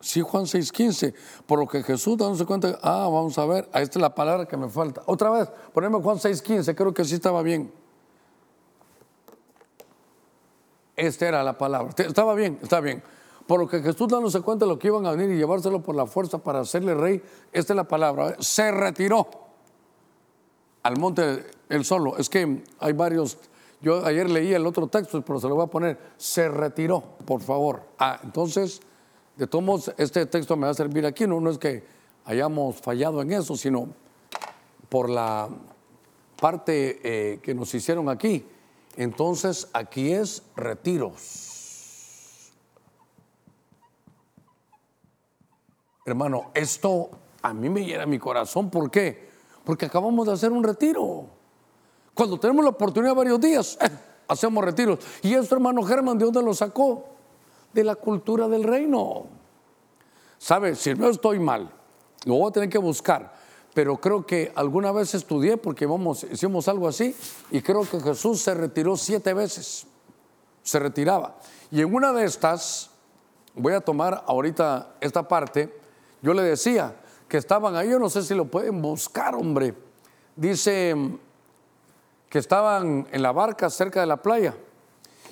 Sí, 0.02 0.20
Juan 0.20 0.44
6:15. 0.44 1.16
Por 1.46 1.60
lo 1.60 1.68
que 1.70 1.84
Jesús 1.84 2.18
dándose 2.18 2.46
cuenta, 2.46 2.78
ah, 2.82 3.08
vamos 3.10 3.38
a 3.38 3.46
ver, 3.46 3.70
ahí 3.72 3.84
está 3.84 3.98
la 3.98 4.14
palabra 4.14 4.46
que 4.46 4.58
me 4.58 4.68
falta. 4.68 5.02
Otra 5.06 5.30
vez, 5.30 5.50
poneme 5.74 6.02
Juan 6.02 6.18
6:15, 6.18 6.76
creo 6.76 6.94
que 6.94 7.06
sí 7.06 7.16
estaba 7.16 7.42
bien. 7.44 7.72
Esta 10.98 11.30
era 11.30 11.44
la 11.44 11.58
palabra. 11.58 11.94
Estaba 11.98 12.36
bien, 12.36 12.60
está 12.62 12.82
bien. 12.82 13.02
Por 13.48 13.60
lo 13.60 13.68
que 13.68 13.82
Jesús 13.82 14.08
dándose 14.08 14.42
cuenta 14.42 14.66
de 14.66 14.72
lo 14.72 14.80
que 14.80 14.88
iban 14.88 15.06
a 15.06 15.12
venir 15.12 15.36
y 15.36 15.38
llevárselo 15.38 15.82
por 15.82 15.96
la 15.96 16.08
fuerza 16.08 16.40
para 16.40 16.62
hacerle 16.62 16.96
rey, 16.96 17.22
esta 17.52 17.74
es 17.74 17.78
la 17.78 17.84
palabra, 17.88 18.36
se 18.40 18.72
retiró 18.72 19.28
al 20.82 20.98
monte 20.98 21.46
él 21.70 21.86
solo. 21.86 22.18
Es 22.18 22.30
que 22.30 22.64
hay 22.80 22.94
varios, 22.94 23.38
yo 23.82 24.04
ayer 24.04 24.30
leí 24.30 24.54
el 24.54 24.66
otro 24.66 24.88
texto, 24.88 25.22
pero 25.22 25.40
se 25.40 25.48
lo 25.48 25.56
voy 25.56 25.66
a 25.66 25.68
poner, 25.68 25.98
se 26.18 26.50
retiró, 26.50 27.04
por 27.26 27.42
favor. 27.42 27.84
Ah, 28.00 28.20
entonces, 28.24 28.82
de 29.36 29.46
todos 29.46 29.94
este 29.98 30.26
texto 30.26 30.56
me 30.56 30.66
va 30.66 30.72
a 30.72 30.76
servir 30.76 31.06
aquí, 31.06 31.28
no, 31.28 31.40
no 31.40 31.52
es 31.52 31.60
que 31.60 31.84
hayamos 32.26 32.78
fallado 32.78 33.22
en 33.22 33.32
eso, 33.32 33.56
sino 33.56 33.90
por 34.90 35.08
la 35.08 35.50
parte 36.42 37.00
eh, 37.04 37.40
que 37.44 37.54
nos 37.54 37.74
hicieron 37.76 38.10
aquí. 38.10 38.44
Entonces, 38.98 39.68
aquí 39.74 40.12
es 40.12 40.42
retiros 40.56 41.55
Hermano, 46.06 46.52
esto 46.54 47.10
a 47.42 47.52
mí 47.52 47.68
me 47.68 47.84
llena 47.84 48.06
mi 48.06 48.20
corazón. 48.20 48.70
¿Por 48.70 48.92
qué? 48.92 49.28
Porque 49.64 49.88
acabamos 49.88 50.28
de 50.28 50.34
hacer 50.34 50.52
un 50.52 50.64
retiro. 50.64 51.26
Cuando 52.14 52.40
tenemos 52.40 52.64
la 52.64 52.70
oportunidad 52.70 53.16
varios 53.16 53.42
días, 53.42 53.76
eh, 53.82 53.90
hacemos 54.28 54.64
retiros. 54.64 55.00
Y 55.24 55.34
esto, 55.34 55.56
hermano 55.56 55.82
Germán, 55.82 56.20
¿de 56.20 56.26
dónde 56.26 56.44
lo 56.44 56.54
sacó? 56.54 57.06
De 57.74 57.84
la 57.84 57.96
cultura 57.96 58.48
del 58.48 58.64
reino. 58.64 59.26
¿Sabe? 60.38 60.76
Si 60.76 60.94
no 60.94 61.10
estoy 61.10 61.40
mal, 61.40 61.72
lo 62.26 62.36
voy 62.36 62.50
a 62.50 62.54
tener 62.54 62.70
que 62.70 62.78
buscar. 62.78 63.34
Pero 63.74 63.98
creo 63.98 64.26
que 64.28 64.54
alguna 64.56 64.92
vez 64.92 65.16
estudié 65.16 65.58
porque 65.58 65.88
hicimos 66.32 66.68
algo 66.68 66.88
así 66.88 67.16
y 67.50 67.62
creo 67.62 67.82
que 67.82 68.00
Jesús 68.00 68.42
se 68.42 68.54
retiró 68.54 68.96
siete 68.96 69.34
veces. 69.34 69.88
Se 70.62 70.78
retiraba. 70.78 71.36
Y 71.72 71.82
en 71.82 71.94
una 71.94 72.14
de 72.14 72.26
estas, 72.26 72.92
voy 73.56 73.74
a 73.74 73.82
tomar 73.82 74.24
ahorita 74.28 74.96
esta 75.02 75.28
parte 75.28 75.85
yo 76.26 76.34
le 76.34 76.42
decía 76.42 76.96
que 77.28 77.38
estaban 77.38 77.76
ahí, 77.76 77.92
yo 77.92 78.00
no 78.00 78.10
sé 78.10 78.24
si 78.24 78.34
lo 78.34 78.46
pueden 78.46 78.82
buscar, 78.82 79.36
hombre. 79.36 79.76
Dice 80.36 80.96
que 82.28 82.40
estaban 82.40 83.08
en 83.12 83.22
la 83.22 83.32
barca 83.32 83.70
cerca 83.70 84.00
de 84.00 84.08
la 84.08 84.18
playa. 84.18 84.56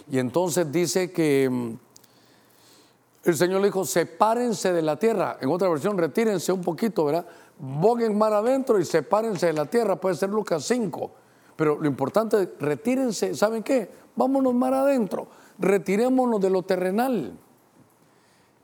Y 0.08 0.20
entonces 0.20 0.72
dice 0.72 1.12
que 1.12 1.50
mm, 1.50 1.74
el 3.24 3.36
Señor 3.36 3.62
le 3.62 3.70
dijo, 3.70 3.86
sepárense 3.86 4.72
de 4.72 4.84
la 4.84 5.00
tierra. 5.00 5.38
En 5.42 5.50
otra 5.50 5.68
versión, 5.68 5.98
retírense 5.98 6.52
un 6.52 6.62
poquito, 6.62 7.06
¿verdad? 7.06 7.26
Boguen 7.58 8.16
mar 8.16 8.34
adentro 8.34 8.80
y 8.80 8.86
sepárense 8.86 9.48
de 9.48 9.54
la 9.54 9.66
tierra. 9.66 9.96
Puede 9.96 10.14
ser 10.14 10.30
Lucas 10.30 10.64
5. 10.66 11.12
Pero 11.56 11.80
lo 11.80 11.88
importante 11.88 12.40
es, 12.40 12.50
retírense, 12.60 13.34
¿saben 13.34 13.64
qué? 13.64 13.90
Vámonos 14.16 14.54
mar 14.54 14.76
adentro. 14.76 15.26
Retirémonos 15.58 16.40
de 16.40 16.52
lo 16.52 16.62
terrenal. 16.62 17.36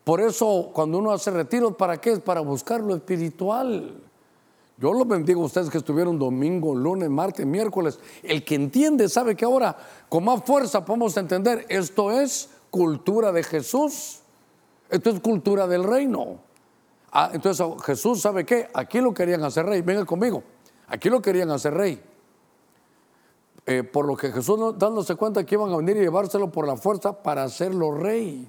Por 0.04 0.22
eso, 0.22 0.72
cuando 0.74 0.98
uno 0.98 1.12
hace 1.12 1.32
retiros, 1.32 1.76
¿para 1.76 2.00
qué? 2.00 2.14
Es 2.14 2.20
para 2.20 2.42
buscar 2.42 2.82
lo 2.82 2.96
espiritual. 2.96 4.02
Yo 4.78 4.94
los 4.94 5.08
bendigo 5.08 5.42
a 5.42 5.46
ustedes 5.46 5.70
que 5.70 5.78
estuvieron 5.78 6.18
domingo, 6.18 6.74
lunes, 6.74 7.10
martes, 7.10 7.46
miércoles. 7.46 8.00
El 8.24 8.46
que 8.46 8.56
entiende 8.56 9.10
sabe 9.10 9.36
que 9.36 9.44
ahora 9.44 9.76
con 10.08 10.24
más 10.24 10.44
fuerza 10.46 10.86
podemos 10.86 11.18
entender, 11.18 11.66
esto 11.68 12.12
es 12.12 12.50
cultura 12.72 13.34
de 13.34 13.44
Jesús, 13.44 14.22
esto 14.90 15.10
es 15.10 15.20
cultura 15.20 15.68
del 15.68 15.84
reino. 15.84 16.38
Ah, 17.12 17.32
entonces 17.34 17.66
Jesús 17.86 18.22
sabe 18.22 18.46
qué, 18.46 18.70
aquí 18.74 19.02
lo 19.02 19.14
querían 19.14 19.44
hacer 19.44 19.66
rey, 19.66 19.82
venga 19.82 20.06
conmigo, 20.06 20.44
aquí 20.88 21.10
lo 21.10 21.22
querían 21.22 21.52
hacer 21.52 21.74
rey. 21.74 22.02
Eh, 23.66 23.84
por 23.84 24.06
lo 24.06 24.16
que 24.16 24.32
Jesús 24.32 24.78
dándose 24.78 25.16
cuenta 25.16 25.46
que 25.46 25.56
iban 25.56 25.74
a 25.74 25.78
venir 25.78 25.98
y 25.98 26.00
llevárselo 26.00 26.50
por 26.50 26.66
la 26.66 26.78
fuerza 26.78 27.22
para 27.22 27.44
hacerlo 27.44 27.92
rey 27.92 28.48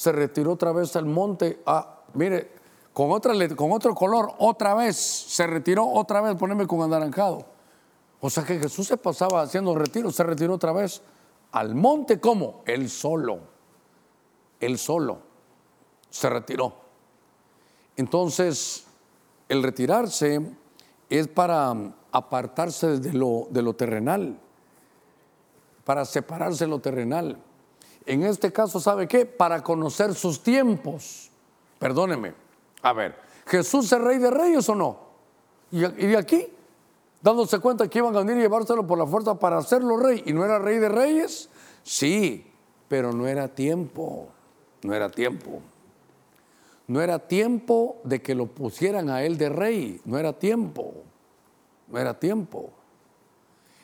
se 0.00 0.12
retiró 0.12 0.52
otra 0.52 0.72
vez 0.72 0.96
al 0.96 1.04
monte. 1.04 1.60
Ah, 1.66 2.04
mire, 2.14 2.52
con, 2.90 3.12
otra, 3.12 3.34
con 3.54 3.70
otro 3.70 3.94
color, 3.94 4.32
otra 4.38 4.72
vez, 4.72 4.96
se 4.96 5.46
retiró 5.46 5.86
otra 5.86 6.22
vez, 6.22 6.36
ponerme 6.36 6.66
con 6.66 6.80
anaranjado. 6.80 7.44
O 8.18 8.30
sea 8.30 8.42
que 8.42 8.58
Jesús 8.58 8.86
se 8.86 8.96
pasaba 8.96 9.42
haciendo 9.42 9.74
retiro, 9.74 10.10
se 10.10 10.24
retiró 10.24 10.54
otra 10.54 10.72
vez 10.72 11.02
al 11.52 11.74
monte, 11.74 12.18
¿cómo? 12.18 12.62
Él 12.64 12.88
solo, 12.88 13.40
él 14.58 14.78
solo, 14.78 15.18
se 16.08 16.30
retiró. 16.30 16.72
Entonces, 17.94 18.86
el 19.50 19.62
retirarse 19.62 20.40
es 21.10 21.28
para 21.28 21.74
apartarse 22.10 23.00
de 23.00 23.12
lo, 23.12 23.48
de 23.50 23.60
lo 23.60 23.74
terrenal, 23.74 24.40
para 25.84 26.06
separarse 26.06 26.64
de 26.64 26.70
lo 26.70 26.78
terrenal. 26.78 27.36
En 28.06 28.22
este 28.24 28.52
caso, 28.52 28.80
¿sabe 28.80 29.06
qué? 29.06 29.26
Para 29.26 29.62
conocer 29.62 30.14
sus 30.14 30.42
tiempos. 30.42 31.30
Perdóneme. 31.78 32.34
A 32.82 32.92
ver, 32.92 33.14
¿Jesús 33.50 33.92
es 33.92 34.00
rey 34.00 34.18
de 34.18 34.30
reyes 34.30 34.68
o 34.68 34.74
no? 34.76 34.98
Y, 35.72 35.80
de 35.80 36.16
aquí, 36.16 36.46
dándose 37.20 37.58
cuenta 37.58 37.88
que 37.88 37.98
iban 37.98 38.14
a 38.14 38.20
venir 38.20 38.38
y 38.38 38.40
llevárselo 38.42 38.86
por 38.86 38.96
la 38.96 39.06
fuerza 39.06 39.34
para 39.38 39.58
hacerlo 39.58 39.96
rey, 39.96 40.22
y 40.24 40.32
no 40.32 40.44
era 40.44 40.58
rey 40.60 40.78
de 40.78 40.88
reyes, 40.88 41.48
sí, 41.82 42.46
pero 42.88 43.12
no 43.12 43.26
era 43.26 43.48
tiempo, 43.48 44.28
no 44.82 44.94
era 44.94 45.10
tiempo. 45.10 45.60
No 46.86 47.00
era 47.00 47.18
tiempo 47.18 47.98
de 48.04 48.22
que 48.22 48.34
lo 48.34 48.46
pusieran 48.46 49.10
a 49.10 49.22
él 49.22 49.36
de 49.36 49.48
rey, 49.48 50.00
no 50.04 50.18
era 50.18 50.32
tiempo, 50.32 50.92
no 51.88 51.98
era 51.98 52.18
tiempo. 52.18 52.70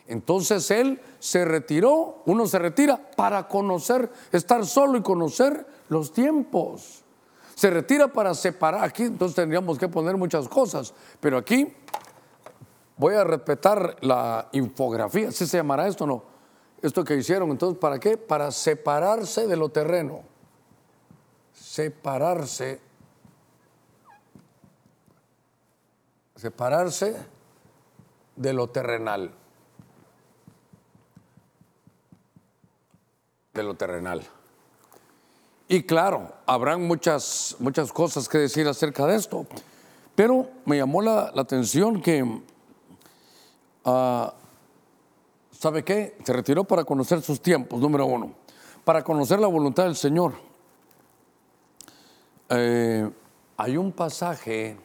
Entonces 0.09 0.71
él 0.71 1.01
se 1.19 1.45
retiró, 1.45 2.23
uno 2.27 2.47
se 2.47 2.59
retira 2.59 2.97
para 3.17 3.49
conocer, 3.49 4.11
estar 4.33 4.65
solo 4.65 4.99
y 4.99 5.03
conocer 5.03 5.67
los 5.89 6.13
tiempos. 6.13 7.03
Se 7.55 7.71
retira 7.71 8.09
para 8.09 8.35
separar, 8.35 8.85
aquí 8.85 9.05
entonces 9.05 9.35
tendríamos 9.35 9.79
que 9.79 9.89
poner 9.89 10.17
muchas 10.17 10.49
cosas, 10.49 10.95
pero 11.21 11.39
aquí 11.39 11.75
voy 12.97 13.15
a 13.15 13.25
respetar 13.25 13.97
la 14.03 14.49
infografía, 14.53 15.33
¿sí 15.33 15.47
se 15.47 15.57
llamará 15.57 15.89
esto 15.89 16.05
o 16.05 16.07
no? 16.07 16.23
Esto 16.83 17.03
que 17.03 17.17
hicieron, 17.17 17.51
entonces, 17.51 17.79
¿para 17.79 17.99
qué? 17.99 18.17
Para 18.17 18.51
separarse 18.51 19.47
de 19.47 19.57
lo 19.57 19.71
terreno. 19.71 20.21
Separarse. 21.55 22.81
Separarse 26.37 27.17
de 28.37 28.53
lo 28.53 28.69
terrenal. 28.69 29.33
De 33.57 33.63
lo 33.63 33.75
terrenal. 33.75 34.23
Y 35.67 35.85
claro, 35.85 36.31
habrán 36.45 36.87
muchas, 36.87 37.57
muchas 37.59 37.91
cosas 37.91 38.29
que 38.29 38.37
decir 38.37 38.69
acerca 38.69 39.07
de 39.07 39.17
esto, 39.17 39.47
pero 40.15 40.47
me 40.67 40.77
llamó 40.77 41.01
la, 41.01 41.33
atención 41.35 42.03
que, 42.03 42.23
uh, 42.23 42.43
¿sabe 45.51 45.85
qué? 45.85 46.19
Se 46.23 46.35
retiró 46.35 46.65
para 46.65 46.85
conocer 46.85 47.23
sus 47.23 47.41
tiempos, 47.41 47.81
número 47.81 48.05
uno, 48.05 48.35
para 48.85 49.03
conocer 49.03 49.41
la 49.41 49.47
voluntad 49.47 49.85
del 49.85 49.97
Señor. 49.97 50.35
Eh, 52.51 53.11
hay 53.57 53.77
un 53.79 53.91
pasaje, 53.91 54.77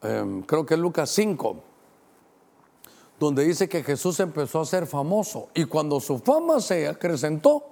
em, 0.00 0.40
creo 0.42 0.64
que 0.64 0.74
es 0.74 0.80
Lucas 0.80 1.10
5, 1.10 1.62
donde 3.18 3.44
dice 3.44 3.68
que 3.68 3.82
Jesús 3.82 4.20
empezó 4.20 4.60
a 4.60 4.64
ser 4.64 4.86
famoso 4.86 5.48
y 5.54 5.64
cuando 5.64 6.00
su 6.00 6.18
fama 6.18 6.60
se 6.60 6.86
acrecentó, 6.88 7.64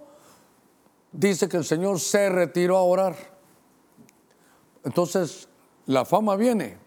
dice 1.12 1.49
que 1.49 1.57
el 1.57 1.64
Señor 1.64 2.01
se 2.01 2.28
retiró 2.28 2.76
a 2.76 2.82
orar. 2.82 3.16
Entonces, 4.84 5.49
la 5.86 6.05
fama 6.05 6.36
viene, 6.36 6.78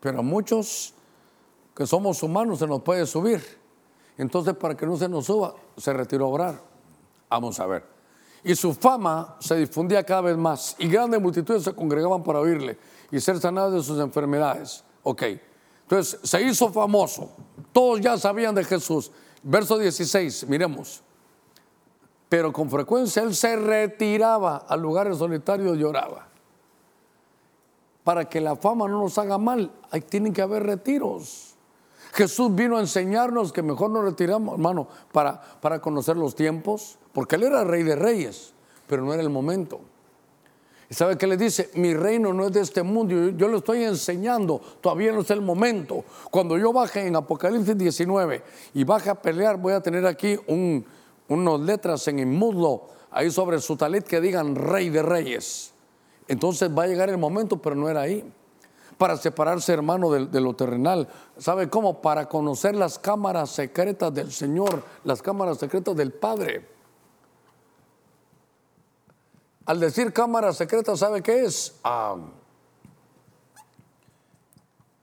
pero 0.00 0.20
a 0.20 0.22
muchos 0.22 0.94
que 1.74 1.86
somos 1.86 2.22
humanos 2.22 2.58
se 2.58 2.66
nos 2.66 2.82
puede 2.82 3.06
subir. 3.06 3.42
Entonces, 4.18 4.54
para 4.54 4.76
que 4.76 4.86
no 4.86 4.96
se 4.96 5.08
nos 5.08 5.26
suba, 5.26 5.54
se 5.76 5.92
retiró 5.92 6.26
a 6.26 6.28
orar. 6.28 6.62
Vamos 7.30 7.58
a 7.60 7.66
ver. 7.66 7.84
Y 8.44 8.54
su 8.54 8.74
fama 8.74 9.36
se 9.38 9.56
difundía 9.56 10.04
cada 10.04 10.22
vez 10.22 10.36
más 10.36 10.76
y 10.78 10.88
grandes 10.88 11.20
multitudes 11.20 11.62
se 11.62 11.74
congregaban 11.74 12.22
para 12.22 12.40
oírle 12.40 12.78
y 13.10 13.20
ser 13.20 13.38
sanados 13.38 13.72
de 13.74 13.82
sus 13.82 13.98
enfermedades. 14.00 14.84
Ok. 15.02 15.22
Entonces, 15.82 16.20
se 16.22 16.42
hizo 16.42 16.72
famoso. 16.72 17.30
Todos 17.72 18.00
ya 18.00 18.16
sabían 18.18 18.54
de 18.54 18.64
Jesús. 18.64 19.10
Verso 19.42 19.78
16, 19.78 20.46
miremos 20.48 21.02
pero 22.30 22.52
con 22.52 22.70
frecuencia 22.70 23.24
él 23.24 23.34
se 23.34 23.56
retiraba 23.56 24.58
a 24.58 24.76
lugares 24.76 25.18
solitarios 25.18 25.76
y 25.76 25.80
lloraba. 25.80 26.28
Para 28.04 28.28
que 28.28 28.40
la 28.40 28.54
fama 28.54 28.86
no 28.86 29.00
nos 29.00 29.18
haga 29.18 29.36
mal, 29.36 29.72
hay, 29.90 30.00
tienen 30.02 30.32
que 30.32 30.40
haber 30.40 30.62
retiros. 30.62 31.56
Jesús 32.12 32.54
vino 32.54 32.76
a 32.76 32.80
enseñarnos 32.80 33.52
que 33.52 33.64
mejor 33.64 33.90
nos 33.90 34.04
retiramos, 34.04 34.54
hermano, 34.54 34.86
para, 35.10 35.40
para 35.40 35.80
conocer 35.80 36.16
los 36.16 36.36
tiempos, 36.36 36.98
porque 37.12 37.34
él 37.34 37.42
era 37.42 37.64
rey 37.64 37.82
de 37.82 37.96
reyes, 37.96 38.54
pero 38.86 39.04
no 39.04 39.12
era 39.12 39.22
el 39.24 39.30
momento. 39.30 39.80
¿Y 40.90 40.94
sabe 40.94 41.16
qué 41.16 41.28
le 41.28 41.36
dice? 41.36 41.70
Mi 41.74 41.94
reino 41.94 42.32
no 42.32 42.46
es 42.46 42.52
de 42.52 42.60
este 42.60 42.82
mundo, 42.82 43.14
yo, 43.14 43.28
yo, 43.30 43.46
lo 43.46 43.58
estoy 43.58 43.84
enseñando, 43.84 44.60
todavía 44.80 45.12
no 45.12 45.20
es 45.20 45.30
el 45.30 45.40
momento. 45.40 46.04
Cuando 46.32 46.58
yo 46.58 46.72
baje 46.72 47.06
en 47.06 47.14
Apocalipsis 47.14 47.78
19 47.78 48.42
y 48.74 48.82
baje 48.82 49.08
a 49.08 49.14
pelear, 49.14 49.56
voy 49.56 49.72
a 49.72 49.80
tener 49.80 50.04
aquí 50.04 50.36
un, 50.48 50.84
unas 51.28 51.60
letras 51.60 52.08
en 52.08 52.28
muslo 52.36 52.88
ahí 53.12 53.30
sobre 53.30 53.60
su 53.60 53.76
talet 53.76 54.04
que 54.04 54.20
digan 54.20 54.56
Rey 54.56 54.88
de 54.90 55.02
Reyes. 55.02 55.72
Entonces 56.26 56.70
va 56.76 56.82
a 56.84 56.86
llegar 56.88 57.08
el 57.08 57.18
momento, 57.18 57.62
pero 57.62 57.76
no 57.76 57.88
era 57.88 58.00
ahí. 58.00 58.24
Para 58.98 59.16
separarse, 59.16 59.72
hermano, 59.72 60.10
de, 60.10 60.40
lo 60.40 60.54
terrenal. 60.54 61.08
¿Sabe 61.38 61.70
cómo? 61.70 62.02
Para 62.02 62.28
conocer 62.28 62.74
las 62.74 62.98
cámaras 62.98 63.50
secretas 63.50 64.12
del 64.12 64.32
Señor, 64.32 64.82
las 65.04 65.22
cámaras 65.22 65.58
secretas 65.58 65.96
del 65.96 66.12
Padre. 66.12 66.79
Al 69.70 69.78
decir 69.78 70.12
cámaras 70.12 70.56
secretas, 70.56 70.98
¿sabe 70.98 71.22
qué 71.22 71.44
es? 71.44 71.76
Ah, 71.84 72.16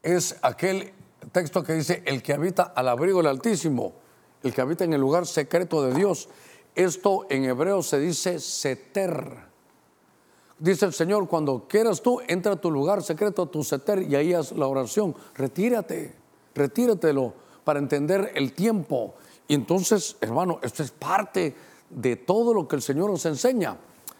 es 0.03 0.35
aquel 0.41 0.91
texto 1.31 1.63
que 1.63 1.71
dice, 1.71 2.03
el 2.05 2.21
que 2.21 2.33
habita 2.33 2.63
al 2.75 2.89
abrigo 2.89 3.19
del 3.19 3.27
Altísimo 3.27 3.93
el 4.43 4.53
que 4.53 4.59
habita 4.59 4.83
en 4.83 4.91
el 4.91 4.99
lugar 4.99 5.25
secreto 5.25 5.81
de 5.83 5.93
Dios. 5.93 6.27
Esto 6.75 7.27
en 7.29 7.45
hebreo 7.45 7.81
se 7.81 7.97
dice 7.97 8.41
seter. 8.41 9.37
Dice 10.59 10.85
el 10.85 10.91
Señor, 10.91 11.29
cuando 11.29 11.65
quieras 11.69 12.01
tú, 12.01 12.19
entra 12.27 12.51
a 12.51 12.59
tu 12.59 12.69
lugar 12.69 13.01
secreto, 13.01 13.45
tu 13.45 13.63
seter, 13.63 14.01
y 14.01 14.17
ahí 14.17 14.33
haz 14.33 14.51
la 14.51 14.67
oración. 14.67 15.15
Retírate, 15.35 16.13
retíratelo 16.53 17.33
para 17.63 17.79
entender 17.79 18.33
el 18.35 18.51
tiempo. 18.51 19.13
Y 19.47 19.53
entonces, 19.53 20.17
hermano, 20.19 20.59
esto 20.61 20.83
es 20.83 20.91
parte 20.91 21.55
de 21.89 22.17
todo 22.17 22.53
lo 22.53 22.67
que 22.67 22.75
el 22.75 22.81
Señor 22.81 23.09
nos 23.09 23.25
enseña. 23.25 23.77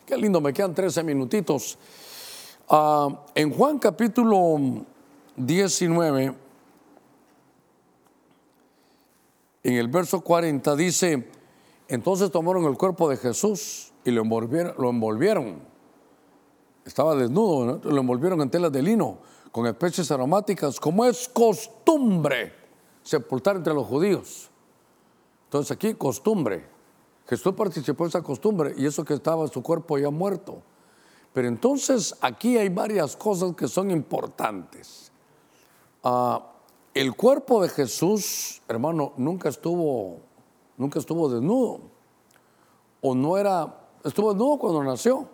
Qué 0.07 0.15
lindo, 0.15 0.39
me 0.39 0.53
quedan 0.53 0.73
13 0.73 1.03
minutitos. 1.03 1.77
Ah, 2.69 3.25
en 3.35 3.51
Juan 3.51 3.77
capítulo 3.77 4.57
19, 5.35 6.33
en 9.63 9.73
el 9.73 9.89
verso 9.89 10.21
40 10.21 10.77
dice, 10.77 11.29
entonces 11.89 12.31
tomaron 12.31 12.63
el 12.63 12.77
cuerpo 12.77 13.09
de 13.09 13.17
Jesús 13.17 13.91
y 14.05 14.11
lo 14.11 14.21
envolvieron. 14.21 14.75
Lo 14.77 14.89
envolvieron. 14.91 15.59
Estaba 16.85 17.13
desnudo, 17.13 17.81
lo 17.83 17.99
envolvieron 17.99 18.39
en 18.39 18.49
telas 18.49 18.71
de 18.71 18.81
lino 18.81 19.17
con 19.51 19.67
especies 19.67 20.09
aromáticas, 20.09 20.79
como 20.79 21.03
es 21.03 21.27
costumbre 21.27 22.53
sepultar 23.03 23.57
entre 23.57 23.73
los 23.73 23.85
judíos. 23.85 24.49
Entonces 25.47 25.71
aquí 25.71 25.95
costumbre. 25.95 26.76
Jesús 27.27 27.53
participó 27.53 28.05
en 28.05 28.09
esa 28.09 28.21
costumbre 28.21 28.73
y 28.77 28.85
eso 28.85 29.03
que 29.03 29.13
estaba 29.13 29.47
su 29.47 29.61
cuerpo 29.61 29.97
ya 29.97 30.09
muerto. 30.09 30.61
Pero 31.33 31.47
entonces 31.49 32.15
aquí 32.21 32.57
hay 32.57 32.69
varias 32.69 33.15
cosas 33.15 33.53
que 33.55 33.67
son 33.67 33.91
importantes. 33.91 35.11
Ah, 36.03 36.53
el 36.93 37.15
cuerpo 37.15 37.61
de 37.61 37.69
Jesús, 37.69 38.61
hermano, 38.67 39.13
nunca 39.17 39.49
estuvo, 39.49 40.19
nunca 40.77 40.99
estuvo 40.99 41.29
desnudo. 41.29 41.81
O 43.01 43.13
no 43.13 43.37
era, 43.37 43.87
estuvo 44.03 44.31
desnudo 44.31 44.57
cuando 44.57 44.83
nació 44.83 45.27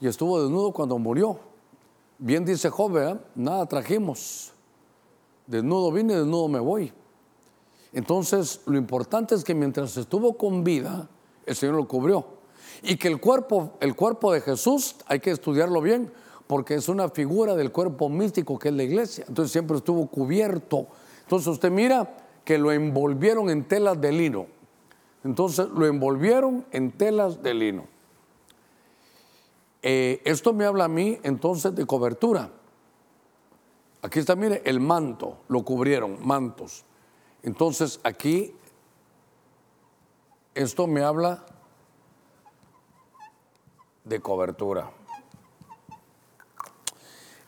y 0.00 0.06
estuvo 0.06 0.40
desnudo 0.40 0.72
cuando 0.72 0.98
murió. 0.98 1.38
Bien 2.18 2.44
dice 2.44 2.70
Job, 2.70 2.96
¿eh? 2.96 3.18
nada 3.34 3.66
trajimos. 3.66 4.52
Desnudo 5.46 5.92
vine, 5.92 6.16
desnudo 6.16 6.48
me 6.48 6.60
voy. 6.60 6.92
Entonces, 7.92 8.60
lo 8.66 8.78
importante 8.78 9.34
es 9.34 9.44
que 9.44 9.54
mientras 9.54 9.96
estuvo 9.96 10.36
con 10.36 10.64
vida, 10.64 11.08
el 11.46 11.56
Señor 11.56 11.76
lo 11.76 11.88
cubrió. 11.88 12.26
Y 12.82 12.96
que 12.96 13.08
el 13.08 13.20
cuerpo, 13.20 13.72
el 13.80 13.94
cuerpo 13.96 14.32
de 14.32 14.40
Jesús, 14.40 14.96
hay 15.06 15.20
que 15.20 15.30
estudiarlo 15.30 15.80
bien, 15.80 16.12
porque 16.46 16.74
es 16.74 16.88
una 16.88 17.08
figura 17.08 17.54
del 17.54 17.72
cuerpo 17.72 18.08
místico 18.08 18.58
que 18.58 18.68
es 18.68 18.74
la 18.74 18.82
iglesia. 18.82 19.24
Entonces 19.28 19.52
siempre 19.52 19.76
estuvo 19.76 20.06
cubierto. 20.06 20.86
Entonces 21.22 21.48
usted 21.48 21.70
mira 21.70 22.16
que 22.44 22.58
lo 22.58 22.70
envolvieron 22.70 23.50
en 23.50 23.64
telas 23.64 24.00
de 24.00 24.12
lino. 24.12 24.46
Entonces 25.24 25.68
lo 25.68 25.86
envolvieron 25.86 26.64
en 26.70 26.92
telas 26.92 27.42
de 27.42 27.54
lino. 27.54 27.84
Eh, 29.82 30.20
esto 30.24 30.52
me 30.52 30.64
habla 30.64 30.84
a 30.84 30.88
mí 30.88 31.18
entonces 31.22 31.74
de 31.74 31.86
cobertura. 31.86 32.50
Aquí 34.02 34.20
está, 34.20 34.36
mire, 34.36 34.62
el 34.64 34.78
manto, 34.78 35.38
lo 35.48 35.64
cubrieron, 35.64 36.18
mantos. 36.24 36.84
Entonces 37.42 37.98
aquí, 38.04 38.54
esto 40.56 40.86
me 40.86 41.02
habla 41.02 41.44
de 44.04 44.20
cobertura. 44.20 44.90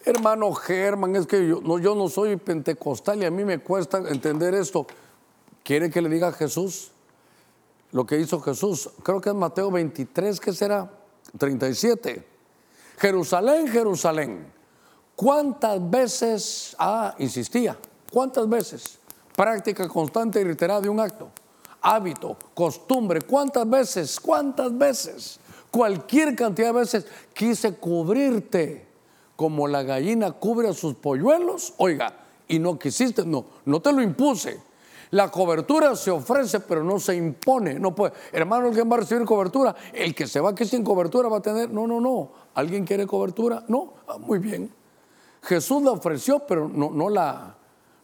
Hermano 0.04 0.52
Germán, 0.52 1.16
es 1.16 1.26
que 1.26 1.46
yo 1.48 1.60
no, 1.94 2.08
soy 2.08 2.36
pentecostal 2.36 3.22
y 3.22 3.24
a 3.24 3.30
mí 3.30 3.44
me 3.44 3.58
cuesta 3.58 3.98
entender 3.98 4.54
esto. 4.54 4.86
¿Quiere 5.62 5.90
que 5.90 6.00
le 6.00 6.08
diga 6.08 6.28
a 6.28 6.32
Jesús 6.32 6.92
lo 7.92 8.06
que 8.06 8.18
hizo 8.18 8.40
Jesús? 8.40 8.90
Creo 9.02 9.20
que 9.20 9.30
es 9.30 9.34
Mateo 9.34 9.70
23, 9.70 10.40
¿qué 10.40 10.52
será? 10.52 10.90
37. 11.36 12.26
Jerusalén, 12.98 13.68
Jerusalén. 13.68 14.52
¿Cuántas 15.16 15.90
veces, 15.90 16.76
ah, 16.78 17.14
insistía, 17.18 17.76
cuántas 18.12 18.48
veces? 18.48 18.98
Práctica 19.34 19.88
constante 19.88 20.40
y 20.40 20.44
reiterada 20.44 20.80
de 20.80 20.88
un 20.88 21.00
acto. 21.00 21.30
Hábito, 21.80 22.36
costumbre, 22.54 23.20
¿cuántas 23.22 23.68
veces? 23.68 24.18
¿Cuántas 24.20 24.76
veces? 24.76 25.40
Cualquier 25.70 26.34
cantidad 26.34 26.68
de 26.68 26.80
veces 26.80 27.06
quise 27.34 27.74
cubrirte 27.74 28.86
como 29.36 29.68
la 29.68 29.82
gallina 29.82 30.32
cubre 30.32 30.68
a 30.68 30.72
sus 30.72 30.94
polluelos, 30.94 31.74
oiga, 31.76 32.12
y 32.48 32.58
no 32.58 32.78
quisiste, 32.78 33.24
no, 33.24 33.44
no 33.66 33.80
te 33.80 33.92
lo 33.92 34.02
impuse. 34.02 34.60
La 35.10 35.30
cobertura 35.30 35.96
se 35.96 36.10
ofrece, 36.10 36.60
pero 36.60 36.82
no 36.84 36.98
se 36.98 37.16
impone. 37.16 37.78
No 37.78 37.94
puede. 37.94 38.12
Hermano, 38.32 38.66
¿alguien 38.66 38.90
va 38.90 38.96
a 38.96 39.00
recibir 39.00 39.24
cobertura? 39.24 39.74
El 39.92 40.14
que 40.14 40.26
se 40.26 40.40
va 40.40 40.50
aquí 40.50 40.64
sin 40.66 40.84
cobertura 40.84 41.28
va 41.28 41.38
a 41.38 41.42
tener. 41.42 41.70
No, 41.70 41.86
no, 41.86 42.00
no. 42.00 42.30
¿Alguien 42.54 42.84
quiere 42.84 43.06
cobertura? 43.06 43.64
No. 43.68 43.94
Ah, 44.06 44.18
muy 44.18 44.38
bien. 44.38 44.70
Jesús 45.42 45.82
la 45.82 45.92
ofreció, 45.92 46.40
pero 46.40 46.68
no, 46.68 47.08
la, 47.08 47.54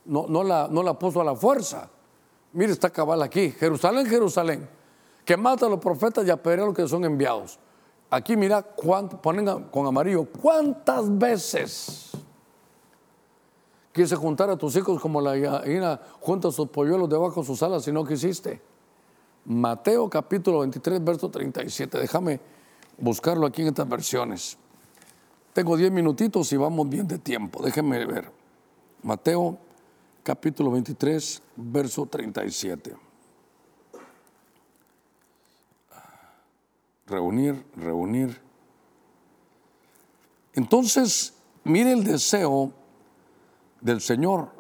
no, 0.06 0.42
la, 0.42 0.68
no 0.70 0.82
la 0.82 0.98
puso 0.98 1.20
a 1.20 1.24
la 1.24 1.34
fuerza. 1.34 1.90
Mire, 2.55 2.72
está 2.72 2.88
cabal 2.88 3.20
aquí. 3.20 3.50
Jerusalén, 3.50 4.07
Jerusalén, 4.07 4.68
que 5.24 5.36
mata 5.36 5.66
a 5.66 5.68
los 5.68 5.80
profetas 5.80 6.24
y 6.24 6.30
apedrea 6.30 6.62
a 6.62 6.66
los 6.66 6.74
que 6.74 6.86
son 6.86 7.05
enviados. 7.05 7.59
Aquí 8.09 8.36
mira, 8.36 8.62
ponen 8.62 9.64
con 9.64 9.86
amarillo, 9.86 10.24
¿cuántas 10.24 11.18
veces 11.18 12.12
quise 13.92 14.14
juntar 14.14 14.50
a 14.50 14.57
tus 14.57 14.76
hijos 14.76 15.02
como 15.02 15.20
la 15.20 15.34
gallina 15.36 16.00
junta 16.20 16.52
sus 16.52 16.68
polluelos 16.68 17.09
debajo 17.09 17.40
de 17.40 17.46
sus 17.46 17.61
alas 17.64 17.88
y 17.88 17.92
no 17.92 18.05
quisiste? 18.05 18.62
Mateo 19.46 20.09
capítulo 20.09 20.61
23, 20.61 21.02
verso 21.05 21.28
37. 21.28 21.98
Déjame 21.98 22.38
buscarlo 22.96 23.46
aquí 23.46 23.62
en 23.62 23.68
estas 23.68 23.88
versiones. 23.88 24.57
Tengo 25.52 25.76
10 25.76 25.90
minutitos 25.90 26.52
y 26.52 26.57
vamos 26.57 26.88
bien 26.88 27.09
de 27.09 27.18
tiempo. 27.18 27.64
Déjenme 27.64 28.07
ver. 28.07 28.30
Mateo 29.02 29.59
capítulo 30.24 30.72
23, 30.72 31.42
verso 31.56 32.06
37. 32.06 33.04
reunir, 37.06 37.64
reunir. 37.76 38.40
Entonces, 40.54 41.34
mire 41.64 41.92
el 41.92 42.04
deseo 42.04 42.72
del 43.80 44.00
Señor, 44.00 44.50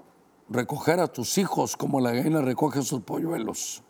recoger 0.48 1.00
a 1.00 1.08
tus 1.08 1.38
hijos 1.38 1.76
como 1.76 2.00
la 2.00 2.12
gallina 2.12 2.42
recoge 2.42 2.82
sus 2.82 3.02
polluelos. 3.02 3.82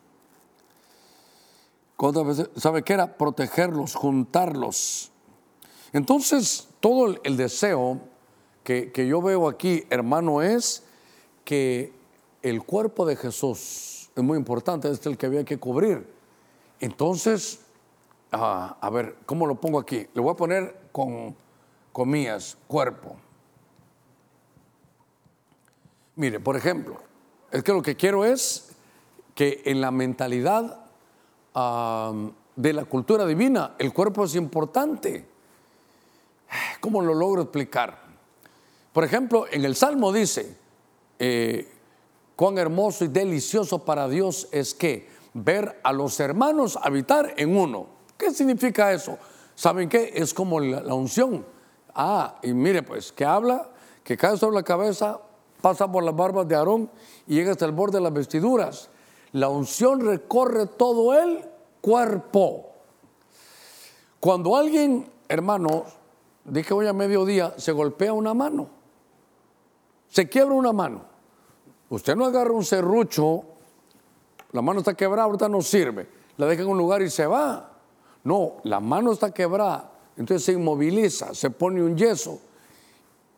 ¿Sabe 2.56 2.82
qué 2.82 2.92
era? 2.92 3.16
Protegerlos, 3.16 3.94
juntarlos. 3.94 5.10
Entonces, 5.92 6.68
todo 6.80 7.20
el 7.24 7.36
deseo 7.36 8.00
que, 8.62 8.92
que 8.92 9.06
yo 9.06 9.22
veo 9.22 9.48
aquí, 9.48 9.84
hermano, 9.90 10.42
es 10.42 10.84
que 11.45 11.92
el 12.42 12.62
cuerpo 12.62 13.07
de 13.07 13.16
Jesús 13.16 14.11
es 14.14 14.22
muy 14.22 14.38
importante, 14.38 14.90
es 14.90 15.05
el 15.07 15.16
que 15.16 15.26
había 15.26 15.45
que 15.45 15.59
cubrir. 15.59 16.07
Entonces, 16.80 17.61
Ah, 18.36 18.76
a 18.80 18.90
ver, 18.90 19.14
¿cómo 19.26 19.47
lo 19.47 19.55
pongo 19.55 19.78
aquí? 19.78 20.09
Le 20.12 20.20
voy 20.20 20.32
a 20.32 20.36
poner 20.36 20.88
con 20.90 21.36
comillas, 21.92 22.59
cuerpo. 22.66 23.14
Mire, 26.16 26.40
por 26.40 26.57
ejemplo, 26.57 26.97
es 27.53 27.62
que 27.62 27.72
lo 27.72 27.80
que 27.80 27.95
quiero 27.95 28.24
es 28.24 28.72
que 29.36 29.62
en 29.66 29.80
la 29.80 29.92
mentalidad 29.92 30.80
de 32.57 32.72
la 32.72 32.84
cultura 32.86 33.24
divina, 33.24 33.76
el 33.78 33.92
cuerpo 33.92 34.24
es 34.24 34.34
importante. 34.34 35.24
¿Cómo 36.80 37.03
lo 37.03 37.14
logro 37.14 37.42
explicar? 37.42 38.01
Por 38.92 39.05
ejemplo, 39.05 39.47
en 39.49 39.64
el 39.64 39.76
Salmo 39.76 40.12
dice, 40.12 40.57
eh, 41.26 41.66
cuán 42.36 42.58
hermoso 42.58 43.02
y 43.06 43.08
delicioso 43.08 43.78
para 43.78 44.08
Dios 44.08 44.46
es 44.52 44.74
que 44.74 45.08
ver 45.32 45.80
a 45.82 45.90
los 45.90 46.20
hermanos 46.20 46.78
habitar 46.82 47.32
en 47.38 47.56
uno. 47.56 47.86
¿Qué 48.18 48.30
significa 48.30 48.92
eso? 48.92 49.16
¿Saben 49.54 49.88
qué? 49.88 50.12
Es 50.14 50.34
como 50.34 50.60
la, 50.60 50.94
unción. 50.94 51.46
Ah, 51.94 52.38
y 52.42 52.52
mire 52.52 52.82
pues, 52.82 53.10
que 53.10 53.24
habla, 53.24 53.70
que 54.02 54.18
cae 54.18 54.36
sobre 54.36 54.56
la 54.56 54.64
cabeza, 54.64 55.18
pasa 55.62 55.90
por 55.90 56.04
las 56.04 56.14
barbas 56.14 56.46
de 56.46 56.56
Aarón 56.56 56.90
y 57.26 57.36
llega 57.36 57.52
hasta 57.52 57.64
el 57.64 57.72
borde 57.72 57.96
de 57.96 58.04
las 58.04 58.12
vestiduras. 58.12 58.90
La 59.32 59.48
unción 59.48 60.00
recorre 60.00 60.66
todo 60.66 61.14
el 61.18 61.42
cuerpo. 61.80 62.70
Cuando 64.20 64.56
alguien, 64.56 65.10
hermano, 65.26 65.84
dije 66.44 66.74
hoy 66.74 66.86
a 66.86 66.92
mediodía, 66.92 67.54
se 67.56 67.72
golpea 67.72 68.12
una 68.12 68.34
mano, 68.34 68.68
se 70.10 70.28
quiebra 70.28 70.54
una 70.54 70.74
mano. 70.74 71.13
Usted 71.91 72.16
no 72.16 72.24
agarra 72.24 72.53
un 72.53 72.64
serrucho, 72.64 73.45
la 74.53 74.62
mano 74.62 74.80
está 74.80 74.95
quebrada, 74.95 75.24
ahorita 75.24 75.49
no 75.49 75.61
sirve, 75.62 76.09
la 76.37 76.47
deja 76.47 76.62
en 76.62 76.68
un 76.68 76.78
lugar 76.78 77.03
y 77.03 77.11
se 77.11 77.26
va. 77.26 77.70
No, 78.24 78.55
la 78.64 78.80
mano 78.80 79.12
está 79.12 79.32
quebrada, 79.32 79.93
entonces 80.16 80.45
se 80.45 80.53
inmoviliza, 80.53 81.35
se 81.35 81.51
pone 81.51 81.82
un 81.82 81.97
yeso 81.97 82.41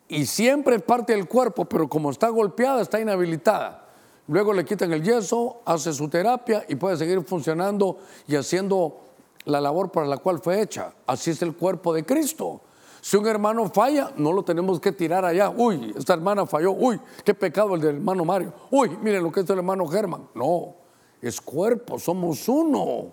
y 0.08 0.26
siempre 0.26 0.76
es 0.76 0.82
parte 0.82 1.12
del 1.12 1.26
cuerpo, 1.26 1.64
pero 1.64 1.88
como 1.88 2.10
está 2.10 2.28
golpeada, 2.28 2.80
está 2.82 3.00
inhabilitada. 3.00 3.84
Luego 4.28 4.52
le 4.52 4.64
quitan 4.64 4.92
el 4.92 5.02
yeso, 5.02 5.60
hace 5.64 5.92
su 5.92 6.08
terapia 6.08 6.64
y 6.68 6.76
puede 6.76 6.96
seguir 6.96 7.22
funcionando 7.24 7.98
y 8.26 8.36
haciendo 8.36 9.00
la 9.44 9.60
labor 9.60 9.90
para 9.90 10.06
la 10.06 10.18
cual 10.18 10.40
fue 10.40 10.60
hecha. 10.60 10.92
Así 11.06 11.30
es 11.30 11.42
el 11.42 11.56
cuerpo 11.56 11.92
de 11.92 12.04
Cristo. 12.04 12.60
Si 13.06 13.16
un 13.16 13.26
hermano 13.26 13.68
falla, 13.70 14.10
no 14.16 14.32
lo 14.32 14.42
tenemos 14.42 14.80
que 14.80 14.90
tirar 14.90 15.24
allá. 15.24 15.48
Uy, 15.48 15.94
esta 15.96 16.14
hermana 16.14 16.44
falló. 16.44 16.72
Uy, 16.72 16.98
qué 17.24 17.34
pecado 17.34 17.76
el 17.76 17.80
del 17.80 17.96
hermano 17.96 18.24
Mario. 18.24 18.52
Uy, 18.70 18.98
miren 19.00 19.22
lo 19.22 19.30
que 19.30 19.40
es 19.40 19.50
el 19.50 19.58
hermano 19.58 19.86
Germán. 19.86 20.28
No, 20.34 20.74
es 21.22 21.40
cuerpo, 21.40 22.00
somos 22.00 22.48
uno 22.48 23.12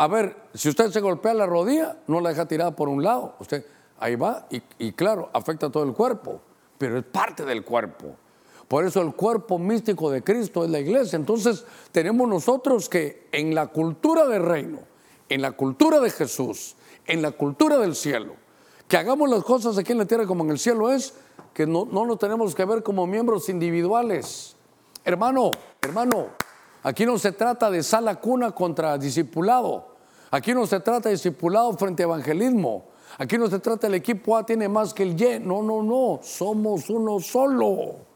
a 0.00 0.06
ver, 0.06 0.36
si 0.54 0.68
usted 0.68 0.92
se 0.92 1.00
golpea 1.00 1.34
la 1.34 1.44
rodilla, 1.44 1.96
no 2.06 2.20
la 2.20 2.28
deja 2.28 2.46
tirada 2.46 2.70
por 2.70 2.88
un 2.88 3.02
lado. 3.02 3.34
Usted 3.40 3.66
ahí 3.98 4.14
va 4.14 4.46
y, 4.78 4.92
claro, 4.92 5.28
afecta 5.32 5.66
a 5.66 5.70
todo 5.70 5.82
el 5.82 5.92
cuerpo, 5.92 6.40
pero 6.78 6.98
es 6.98 7.04
parte 7.04 7.44
del 7.44 7.64
cuerpo. 7.64 8.14
Por 8.68 8.84
eso 8.84 9.02
el 9.02 9.12
cuerpo 9.14 9.58
místico 9.58 10.08
de 10.08 10.22
Cristo 10.22 10.64
es 10.64 10.70
la 10.70 10.78
iglesia. 10.78 11.16
Entonces 11.16 11.64
tenemos 11.90 12.28
nosotros 12.28 12.88
que 12.88 13.26
en 13.32 13.56
la 13.56 13.66
cultura 13.66 14.24
del 14.28 14.44
reino, 14.44 14.78
en 15.28 15.42
la 15.42 15.50
cultura 15.50 15.98
de 15.98 16.10
Jesús, 16.10 16.76
en 17.04 17.20
la 17.20 17.32
cultura 17.32 17.78
del 17.78 17.96
cielo, 17.96 18.34
que 18.88 18.96
hagamos 18.96 19.28
las 19.28 19.44
cosas 19.44 19.78
aquí 19.78 19.92
en 19.92 19.98
la 19.98 20.06
tierra 20.06 20.26
como 20.26 20.42
en 20.44 20.50
el 20.50 20.58
cielo 20.58 20.90
es 20.90 21.14
que 21.54 21.66
no, 21.66 21.84
no 21.84 22.06
nos 22.06 22.18
tenemos 22.18 22.54
que 22.54 22.64
ver 22.64 22.82
como 22.82 23.06
miembros 23.06 23.48
individuales. 23.48 24.56
Hermano, 25.04 25.50
hermano, 25.80 26.28
Aquí 26.82 27.04
no 27.04 27.18
se 27.18 27.32
trata 27.32 27.70
de 27.70 27.82
sala 27.82 28.16
cuna 28.20 28.52
contra 28.52 28.96
discipulado. 28.98 29.96
Aquí 30.30 30.54
no 30.54 30.66
se 30.66 30.80
trata 30.80 31.08
de 31.08 31.16
discipulado 31.16 31.72
frente 31.74 32.02
a 32.02 32.06
evangelismo. 32.06 32.86
Aquí 33.18 33.36
no 33.36 33.48
se 33.48 33.58
trata 33.58 33.86
el 33.86 33.94
equipo 33.94 34.36
A 34.36 34.46
tiene 34.46 34.68
más 34.68 34.94
que 34.94 35.02
el 35.02 35.20
Y. 35.20 35.40
No, 35.40 35.62
no, 35.62 35.82
no. 35.82 36.20
Somos 36.22 36.88
uno 36.88 37.18
solo. 37.20 38.06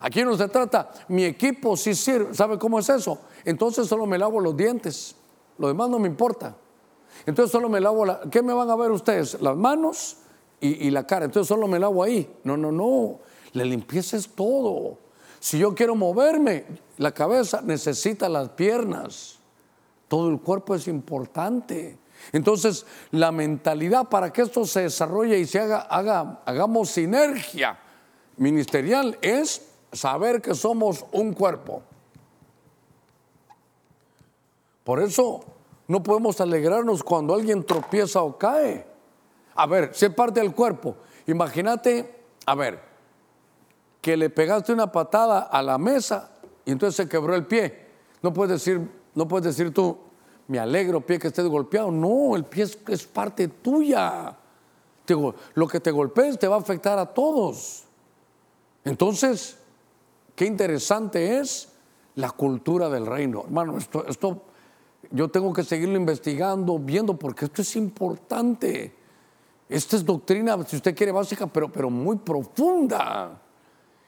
Aquí 0.00 0.22
no 0.22 0.36
se 0.36 0.46
trata, 0.46 0.92
mi 1.08 1.24
equipo 1.24 1.76
sí 1.76 1.92
sirve. 1.92 2.32
¿Sabe 2.32 2.56
cómo 2.56 2.78
es 2.78 2.88
eso? 2.88 3.18
Entonces 3.44 3.88
solo 3.88 4.06
me 4.06 4.16
lavo 4.16 4.38
los 4.38 4.56
dientes. 4.56 5.16
Lo 5.56 5.66
demás 5.66 5.88
no 5.88 5.98
me 5.98 6.06
importa. 6.06 6.54
Entonces 7.26 7.52
solo 7.52 7.68
me 7.68 7.80
lavo 7.80 8.04
la... 8.04 8.20
¿Qué 8.30 8.42
me 8.42 8.52
van 8.52 8.70
a 8.70 8.76
ver 8.76 8.90
ustedes? 8.90 9.40
Las 9.40 9.56
manos 9.56 10.18
y, 10.60 10.90
la 10.90 11.06
cara. 11.06 11.26
Entonces 11.26 11.48
solo 11.48 11.68
me 11.68 11.78
lavo 11.78 12.02
ahí. 12.02 12.28
No, 12.44 12.56
no, 12.56 12.72
no. 12.72 13.18
La 13.52 13.64
limpieza 13.64 14.16
es 14.16 14.28
todo. 14.28 14.98
Si 15.40 15.58
yo 15.58 15.74
quiero 15.74 15.94
moverme, 15.94 16.64
la 16.96 17.12
cabeza 17.12 17.60
necesita 17.62 18.28
las 18.28 18.50
piernas. 18.50 19.38
Todo 20.08 20.30
el 20.30 20.40
cuerpo 20.40 20.74
es 20.74 20.88
importante. 20.88 21.98
Entonces, 22.32 22.84
la 23.12 23.30
mentalidad 23.30 24.08
para 24.08 24.32
que 24.32 24.42
esto 24.42 24.64
se 24.64 24.82
desarrolle 24.82 25.38
y 25.38 25.46
se 25.46 25.60
haga, 25.60 25.80
haga, 25.82 26.42
hagamos 26.44 26.90
sinergia 26.90 27.78
ministerial 28.38 29.18
es 29.20 29.68
saber 29.92 30.40
que 30.40 30.54
somos 30.54 31.04
un 31.12 31.32
cuerpo. 31.32 31.82
Por 34.84 35.02
eso 35.02 35.44
no 35.88 36.02
podemos 36.02 36.38
alegrarnos 36.40 37.02
cuando 37.02 37.34
alguien 37.34 37.64
tropieza 37.64 38.22
o 38.22 38.36
cae. 38.36 38.86
A 39.54 39.66
ver, 39.66 39.90
si 39.94 40.04
es 40.04 40.14
parte 40.14 40.40
del 40.40 40.54
cuerpo. 40.54 40.96
Imagínate, 41.26 42.24
a 42.44 42.54
ver, 42.54 42.80
que 44.02 44.16
le 44.16 44.28
pegaste 44.28 44.72
una 44.72 44.92
patada 44.92 45.40
a 45.40 45.62
la 45.62 45.78
mesa 45.78 46.30
y 46.64 46.72
entonces 46.72 46.94
se 46.94 47.08
quebró 47.08 47.34
el 47.34 47.46
pie. 47.46 47.86
No 48.22 48.34
puedes 48.34 48.62
decir, 48.62 48.86
no 49.14 49.26
puedes 49.26 49.46
decir 49.46 49.72
tú, 49.72 49.96
me 50.46 50.58
alegro 50.58 51.00
pie 51.00 51.18
que 51.18 51.28
estés 51.28 51.46
golpeado. 51.46 51.90
No, 51.90 52.36
el 52.36 52.44
pie 52.44 52.66
es, 52.86 53.06
parte 53.06 53.48
tuya. 53.48 54.36
lo 55.54 55.66
que 55.66 55.80
te 55.80 55.90
golpees 55.90 56.38
te 56.38 56.48
va 56.48 56.56
a 56.56 56.60
afectar 56.60 56.98
a 56.98 57.06
todos. 57.06 57.84
Entonces, 58.84 59.56
qué 60.36 60.44
interesante 60.44 61.38
es 61.38 61.72
la 62.14 62.30
cultura 62.30 62.90
del 62.90 63.06
reino. 63.06 63.44
Hermano, 63.44 63.78
esto 63.78 64.42
yo 65.10 65.28
tengo 65.28 65.52
que 65.52 65.64
seguirlo 65.64 65.96
investigando, 65.96 66.78
viendo, 66.78 67.18
porque 67.18 67.46
esto 67.46 67.62
es 67.62 67.76
importante. 67.76 68.94
Esta 69.68 69.96
es 69.96 70.04
doctrina, 70.04 70.56
si 70.66 70.76
usted 70.76 70.94
quiere, 70.94 71.12
básica, 71.12 71.46
pero, 71.46 71.70
pero 71.70 71.90
muy 71.90 72.16
profunda. 72.16 73.40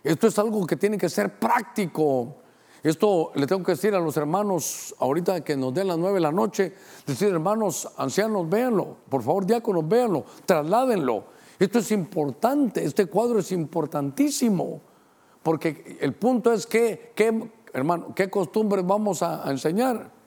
Esto 0.03 0.27
es 0.27 0.39
algo 0.39 0.67
que 0.67 0.77
tiene 0.77 0.97
que 0.97 1.09
ser 1.09 1.39
práctico. 1.39 2.37
Esto 2.83 3.33
le 3.35 3.47
tengo 3.47 3.63
que 3.63 3.73
decir 3.73 3.95
a 3.95 4.01
los 4.01 4.17
hermanos 4.17 4.95
ahorita 4.99 5.43
que 5.43 5.55
nos 5.55 5.75
den 5.75 5.89
las 5.89 5.99
nueve 5.99 6.15
de 6.15 6.21
la 6.21 6.33
noche, 6.33 6.73
decir 7.07 7.29
hermanos 7.29 7.87
ancianos, 7.99 8.49
véanlo, 8.49 8.97
por 9.09 9.23
favor 9.23 9.45
diáconos, 9.45 9.87
véanlo, 9.87 10.25
trasládenlo. 10.47 11.25
Esto 11.59 11.81
es 11.81 11.91
importante, 11.93 12.83
este 12.83 13.05
cuadro 13.05 13.41
es 13.41 13.53
importantísimo, 13.53 14.81
porque 15.43 15.99
el 16.01 16.15
punto 16.15 16.55
es 16.55 16.67
que, 16.67 17.13
hermano, 17.75 18.15
¿qué 18.15 18.31
costumbres 18.31 18.87
vamos 18.87 19.23
a 19.23 19.51
enseñar? 19.51 20.20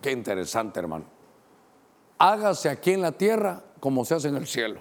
Qué 0.00 0.12
interesante, 0.12 0.80
hermano. 0.80 1.04
Hágase 2.18 2.68
aquí 2.68 2.92
en 2.92 3.02
la 3.02 3.12
tierra 3.12 3.62
como 3.80 4.04
se 4.04 4.14
hace 4.14 4.28
en 4.28 4.36
el 4.36 4.46
cielo. 4.46 4.80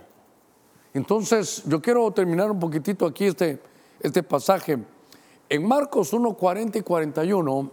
Entonces, 0.94 1.64
yo 1.66 1.82
quiero 1.82 2.12
terminar 2.12 2.52
un 2.52 2.60
poquitito 2.60 3.06
aquí 3.06 3.26
este, 3.26 3.62
este 4.00 4.24
pasaje. 4.24 4.78
En 5.48 5.68
Marcos 5.68 6.14
1, 6.14 6.34
40 6.34 6.78
y 6.78 6.82
41 6.82 7.72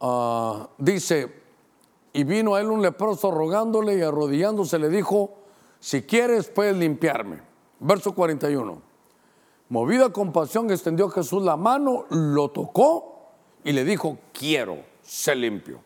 ah, 0.00 0.68
dice, 0.78 1.32
y 2.12 2.24
vino 2.24 2.54
a 2.54 2.60
él 2.60 2.68
un 2.68 2.82
leproso 2.82 3.30
rogándole 3.30 3.96
y 3.96 4.02
arrodillándose 4.02 4.78
le 4.78 4.88
dijo, 4.88 5.34
si 5.80 6.02
quieres 6.02 6.48
puedes 6.48 6.76
limpiarme. 6.76 7.42
Verso 7.78 8.14
41. 8.14 8.82
Movida 9.68 10.10
compasión 10.10 10.70
extendió 10.70 11.08
Jesús 11.10 11.42
la 11.42 11.56
mano, 11.56 12.06
lo 12.10 12.50
tocó 12.50 13.32
y 13.64 13.72
le 13.72 13.84
dijo, 13.84 14.18
quiero 14.32 14.95
se 15.06 15.34
limpio. 15.34 15.80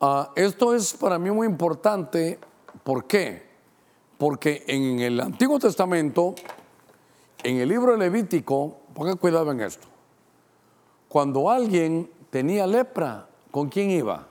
Ah, 0.00 0.32
esto 0.34 0.74
es 0.74 0.94
para 0.94 1.18
mí 1.18 1.30
muy 1.30 1.46
importante. 1.46 2.38
¿Por 2.82 3.06
qué? 3.06 3.46
Porque 4.18 4.64
en 4.66 5.00
el 5.00 5.20
Antiguo 5.20 5.58
Testamento, 5.58 6.34
en 7.42 7.58
el 7.58 7.68
libro 7.68 7.92
de 7.92 7.98
Levítico, 7.98 8.78
pongan 8.94 9.18
cuidado 9.18 9.52
en 9.52 9.60
esto. 9.60 9.86
Cuando 11.08 11.50
alguien 11.50 12.10
tenía 12.30 12.66
lepra, 12.66 13.28
¿con 13.50 13.68
quién 13.68 13.90
iba? 13.90 14.26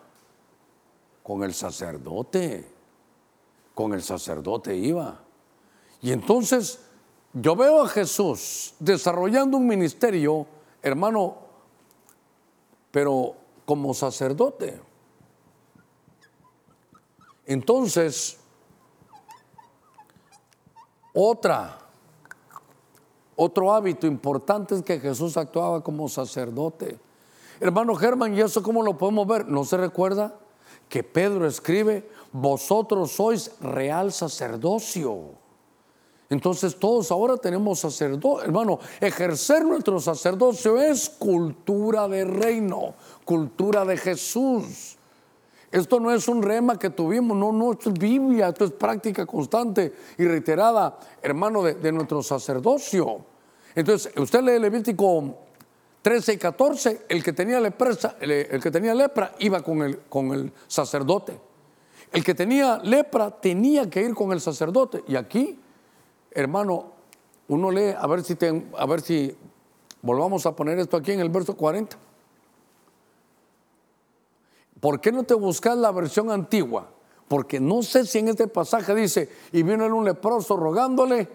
Con 1.23 1.43
el 1.43 1.53
sacerdote. 1.53 2.67
Con 3.73 3.93
el 3.93 4.01
sacerdote 4.01 4.75
iba. 4.75 5.19
Y 6.01 6.11
entonces 6.11 6.79
yo 7.33 7.55
veo 7.55 7.83
a 7.83 7.87
Jesús 7.87 8.73
desarrollando 8.79 9.57
un 9.57 9.67
ministerio, 9.67 10.47
hermano, 10.81 11.44
pero 12.95 13.35
como 13.65 13.93
sacerdote. 13.93 14.79
Entonces, 17.45 18.37
otra, 21.13 21.77
otro 23.35 23.73
hábito 23.73 24.07
importante 24.07 24.75
es 24.75 24.81
que 24.81 25.01
Jesús 25.01 25.35
actuaba 25.35 25.83
como 25.83 26.07
sacerdote. 26.07 26.97
Hermano 27.59 27.95
Germán, 27.95 28.33
¿y 28.33 28.39
eso 28.39 28.63
cómo 28.63 28.81
lo 28.81 28.97
podemos 28.97 29.27
ver? 29.27 29.45
¿No 29.45 29.65
se 29.65 29.75
recuerda 29.75 30.33
que 30.87 31.03
Pedro 31.03 31.45
escribe, 31.45 32.09
vosotros 32.31 33.11
sois 33.11 33.59
real 33.59 34.13
sacerdocio? 34.13 35.31
Entonces 36.29 36.77
todos 36.77 37.11
ahora 37.11 37.37
tenemos 37.37 37.79
sacerdocio. 37.79 38.43
Hermano, 38.43 38.79
ejercer 38.99 39.63
nuestro 39.63 39.99
sacerdocio 39.99 40.81
es 40.81 41.09
cultura 41.09 42.07
de 42.07 42.25
reino, 42.25 42.95
cultura 43.23 43.85
de 43.85 43.97
Jesús. 43.97 44.97
Esto 45.71 45.99
no 45.99 46.11
es 46.11 46.27
un 46.27 46.41
rema 46.41 46.79
que 46.79 46.89
tuvimos, 46.89 47.37
no, 47.37 47.51
no, 47.51 47.73
esto 47.73 47.89
es 47.89 47.99
Biblia, 47.99 48.47
esto 48.47 48.65
es 48.65 48.71
práctica 48.71 49.25
constante 49.25 49.93
y 50.17 50.25
reiterada, 50.25 50.97
hermano, 51.21 51.61
de, 51.61 51.91
nuestro 51.91 52.23
sacerdocio. 52.23 53.25
Entonces, 53.75 54.13
usted 54.17 54.41
lee 54.41 54.57
Levítico 54.57 55.35
13 56.01 56.33
y 56.33 56.37
14, 56.37 57.05
el 57.09 57.23
que 57.23 57.33
tenía, 57.33 57.59
lepra, 57.59 57.89
el 58.21 58.61
que 58.61 58.71
tenía 58.71 58.93
lepra 58.93 59.33
iba 59.39 59.61
con 59.61 59.81
el, 59.81 59.99
con 60.07 60.31
el 60.31 60.53
sacerdote. 60.67 61.37
El 62.13 62.23
que 62.23 62.33
tenía 62.33 62.77
lepra 62.77 63.31
tenía 63.31 63.89
que 63.89 64.01
ir 64.01 64.13
con 64.13 64.31
el 64.31 64.39
sacerdote. 64.39 65.03
Y 65.07 65.17
aquí 65.17 65.59
hermano, 66.35 66.91
uno 67.47 67.71
lee, 67.71 67.95
a 67.97 68.05
ver 68.05 68.23
si, 68.23 68.37
a 68.77 68.85
ver 68.85 69.01
si 69.01 69.35
volvamos 70.01 70.45
a 70.45 70.55
poner 70.55 70.77
esto 70.77 70.97
aquí 70.97 71.13
en 71.13 71.21
el 71.21 71.29
verso 71.29 71.55
40. 71.55 71.97
¿Por 74.79 74.99
qué 74.99 75.11
no 75.11 75.23
te 75.23 75.33
buscas 75.33 75.77
la 75.77 75.91
versión 75.91 76.29
antigua? 76.29 76.89
Porque 77.27 77.59
no 77.59 77.81
sé 77.81 78.05
si 78.05 78.19
en 78.19 78.27
este 78.27 78.47
pasaje 78.47 78.93
dice, 78.93 79.29
y 79.51 79.63
vino 79.63 79.85
él 79.85 79.93
un 79.93 80.05
leproso 80.05 80.57
rogándole 80.57 81.27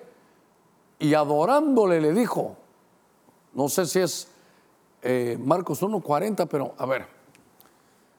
y 0.99 1.15
adorándole 1.15 2.01
le 2.01 2.13
dijo, 2.13 2.57
no 3.55 3.69
sé 3.69 3.87
si 3.87 4.01
es 4.01 4.29
eh, 5.03 5.39
Marcos 5.43 5.83
1.40, 5.83 6.47
pero 6.47 6.75
a 6.77 6.87
ver, 6.87 7.07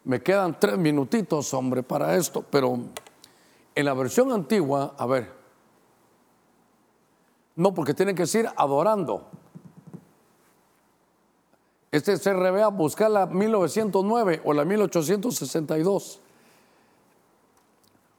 me 0.03 0.21
quedan 0.21 0.59
tres 0.59 0.77
minutitos, 0.77 1.53
hombre, 1.53 1.83
para 1.83 2.17
esto, 2.17 2.43
pero 2.49 2.79
en 3.75 3.85
la 3.85 3.93
versión 3.93 4.31
antigua, 4.31 4.95
a 4.97 5.05
ver, 5.05 5.40
no, 7.55 7.73
porque 7.73 7.93
tiene 7.93 8.15
que 8.15 8.23
decir 8.23 8.47
adorando. 8.55 9.27
Este 11.91 12.15
se 12.17 12.33
revea 12.33 12.69
buscar 12.69 13.11
la 13.11 13.25
1909 13.25 14.41
o 14.45 14.53
la 14.53 14.63
1862. 14.63 16.21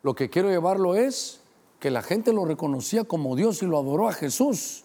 Lo 0.03 0.15
que 0.15 0.29
quiero 0.29 0.51
llevarlo 0.51 0.95
es 0.95 1.41
que 1.81 1.91
la 1.91 2.03
gente 2.03 2.33
lo 2.33 2.45
reconocía 2.45 3.05
como 3.05 3.35
Dios 3.35 3.63
y 3.63 3.67
lo 3.67 3.79
adoró 3.79 4.09
a 4.09 4.13
Jesús. 4.13 4.85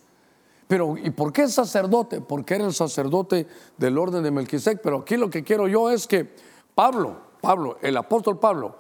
Pero, 0.68 0.98
¿y 0.98 1.10
por 1.10 1.34
qué 1.34 1.48
sacerdote? 1.48 2.22
Porque 2.22 2.56
era 2.56 2.66
el 2.66 2.74
sacerdote 2.74 3.48
del 3.78 3.98
orden 3.98 4.24
de 4.24 4.32
Melquisec. 4.32 4.82
Pero 4.82 5.00
aquí 5.00 5.18
lo 5.18 5.30
que 5.30 5.43
quiero 5.43 5.68
yo 5.68 5.89
es 5.89 6.08
que 6.08 6.30
Pablo, 6.74 7.18
Pablo, 7.41 7.78
el 7.82 7.98
apóstol 7.98 8.39
Pablo, 8.39 8.76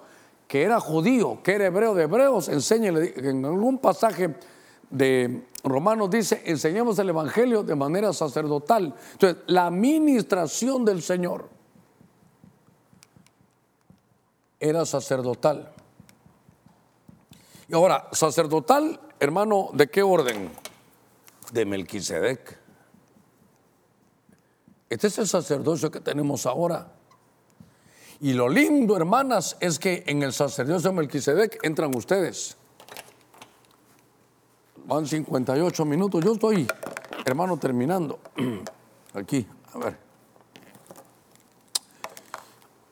que 0.47 0.63
era 0.63 0.79
judío, 0.79 1.39
que 1.43 1.53
era 1.53 1.65
hebreo 1.65 1.93
de 1.93 2.03
hebreos, 2.03 2.49
enseña 2.49 2.89
en 2.89 3.45
algún 3.45 3.77
pasaje 3.77 4.35
de 4.89 5.47
Romanos 5.63 6.09
dice, 6.09 6.41
enseñemos 6.45 6.97
el 6.99 7.09
Evangelio 7.09 7.63
de 7.63 7.75
manera 7.75 8.13
sacerdotal. 8.13 8.95
Entonces, 9.13 9.43
la 9.47 9.67
administración 9.67 10.85
del 10.85 11.01
Señor 11.01 11.49
era 14.59 14.85
sacerdotal. 14.85 15.71
Y 17.67 17.73
ahora, 17.73 18.07
sacerdotal, 18.11 18.99
hermano, 19.19 19.69
¿de 19.73 19.87
qué 19.87 20.03
orden? 20.03 20.49
De 21.51 21.65
Melquisedec. 21.65 22.57
Este 24.89 25.07
es 25.07 25.17
el 25.17 25.27
sacerdocio 25.27 25.91
que 25.91 25.99
tenemos 25.99 26.45
ahora. 26.45 26.93
Y 28.21 28.33
lo 28.33 28.47
lindo, 28.49 28.95
hermanas, 28.95 29.57
es 29.59 29.77
que 29.79 30.03
en 30.07 30.23
el 30.23 30.33
sacerdocio 30.33 30.89
de 30.89 30.95
Melquisedec 30.95 31.59
entran 31.63 31.95
ustedes. 31.95 32.57
Van 34.87 35.05
58 35.05 35.83
minutos. 35.83 36.23
Yo 36.23 36.31
estoy, 36.31 36.65
hermano, 37.25 37.57
terminando. 37.57 38.19
Aquí, 39.13 39.45
a 39.73 39.77
ver. 39.77 39.97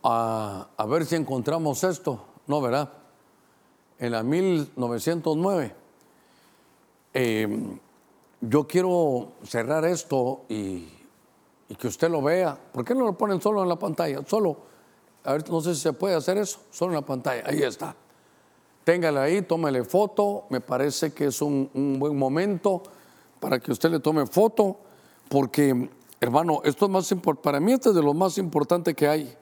A, 0.03 0.85
ver 0.89 1.05
si 1.05 1.15
encontramos 1.15 1.83
esto. 1.85 2.19
No, 2.47 2.59
¿verdad? 2.59 2.91
En 3.97 4.11
la 4.11 4.23
1909. 4.23 5.73
Em, 7.13 7.79
yo 8.41 8.67
quiero 8.67 9.31
cerrar 9.43 9.85
esto 9.85 10.41
y, 10.49 10.89
y, 11.69 11.75
que 11.79 11.87
usted 11.87 12.09
lo 12.09 12.21
vea. 12.21 12.59
¿Por 12.73 12.83
qué 12.83 12.93
no 12.93 13.05
lo 13.05 13.13
ponen 13.13 13.41
solo 13.41 13.63
en 13.63 13.69
la 13.69 13.79
pantalla? 13.79 14.19
Solo, 14.27 14.57
a 15.23 15.31
ver, 15.31 15.49
no 15.49 15.61
sé 15.61 15.73
si 15.73 15.79
se 15.79 15.93
puede 15.93 16.15
hacer 16.15 16.37
eso. 16.39 16.59
Solo 16.71 16.91
en 16.91 16.95
la 16.95 17.05
pantalla. 17.05 17.43
Ahí 17.47 17.63
está 17.63 17.95
téngale 18.86 19.19
ahí, 19.19 19.41
tómele 19.41 19.83
foto, 19.83 20.45
me 20.49 20.61
parece 20.61 21.11
que 21.11 21.25
es 21.25 21.41
un, 21.41 21.97
buen 21.99 22.15
momento 22.15 22.83
para 23.39 23.59
que 23.59 23.71
usted 23.71 23.89
le 23.89 23.99
tome 23.99 24.27
foto, 24.27 24.77
porque, 25.27 25.89
hermano, 26.21 26.61
esto 26.63 26.86
es 26.86 26.91
más 26.91 27.13
para 27.41 27.59
mí 27.59 27.73
este 27.73 27.89
es 27.89 27.95
de 27.95 28.03
lo 28.03 28.13
más 28.13 28.38
importante 28.38 28.93
que 28.93 29.07
hay. 29.07 29.36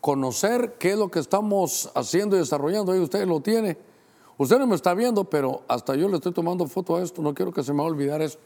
Conocer 0.00 0.74
qué 0.78 0.90
es 0.90 0.98
lo 0.98 1.08
que 1.08 1.20
estamos 1.20 1.90
haciendo 1.94 2.36
y 2.36 2.40
desarrollando, 2.40 2.92
ahí 2.92 2.98
usted 2.98 3.26
lo 3.26 3.40
tiene. 3.40 3.78
Usted 4.36 4.58
no 4.58 4.66
me 4.66 4.74
está 4.74 4.92
viendo, 4.92 5.24
pero 5.24 5.62
hasta 5.68 5.94
yo 5.94 6.08
le 6.08 6.16
estoy 6.16 6.32
tomando 6.32 6.66
foto 6.66 6.96
a 6.96 7.02
esto, 7.02 7.22
no 7.22 7.32
quiero 7.32 7.52
que 7.52 7.62
se 7.62 7.72
me 7.72 7.78
va 7.78 7.84
a 7.84 7.88
olvidar 7.88 8.20
esto. 8.20 8.42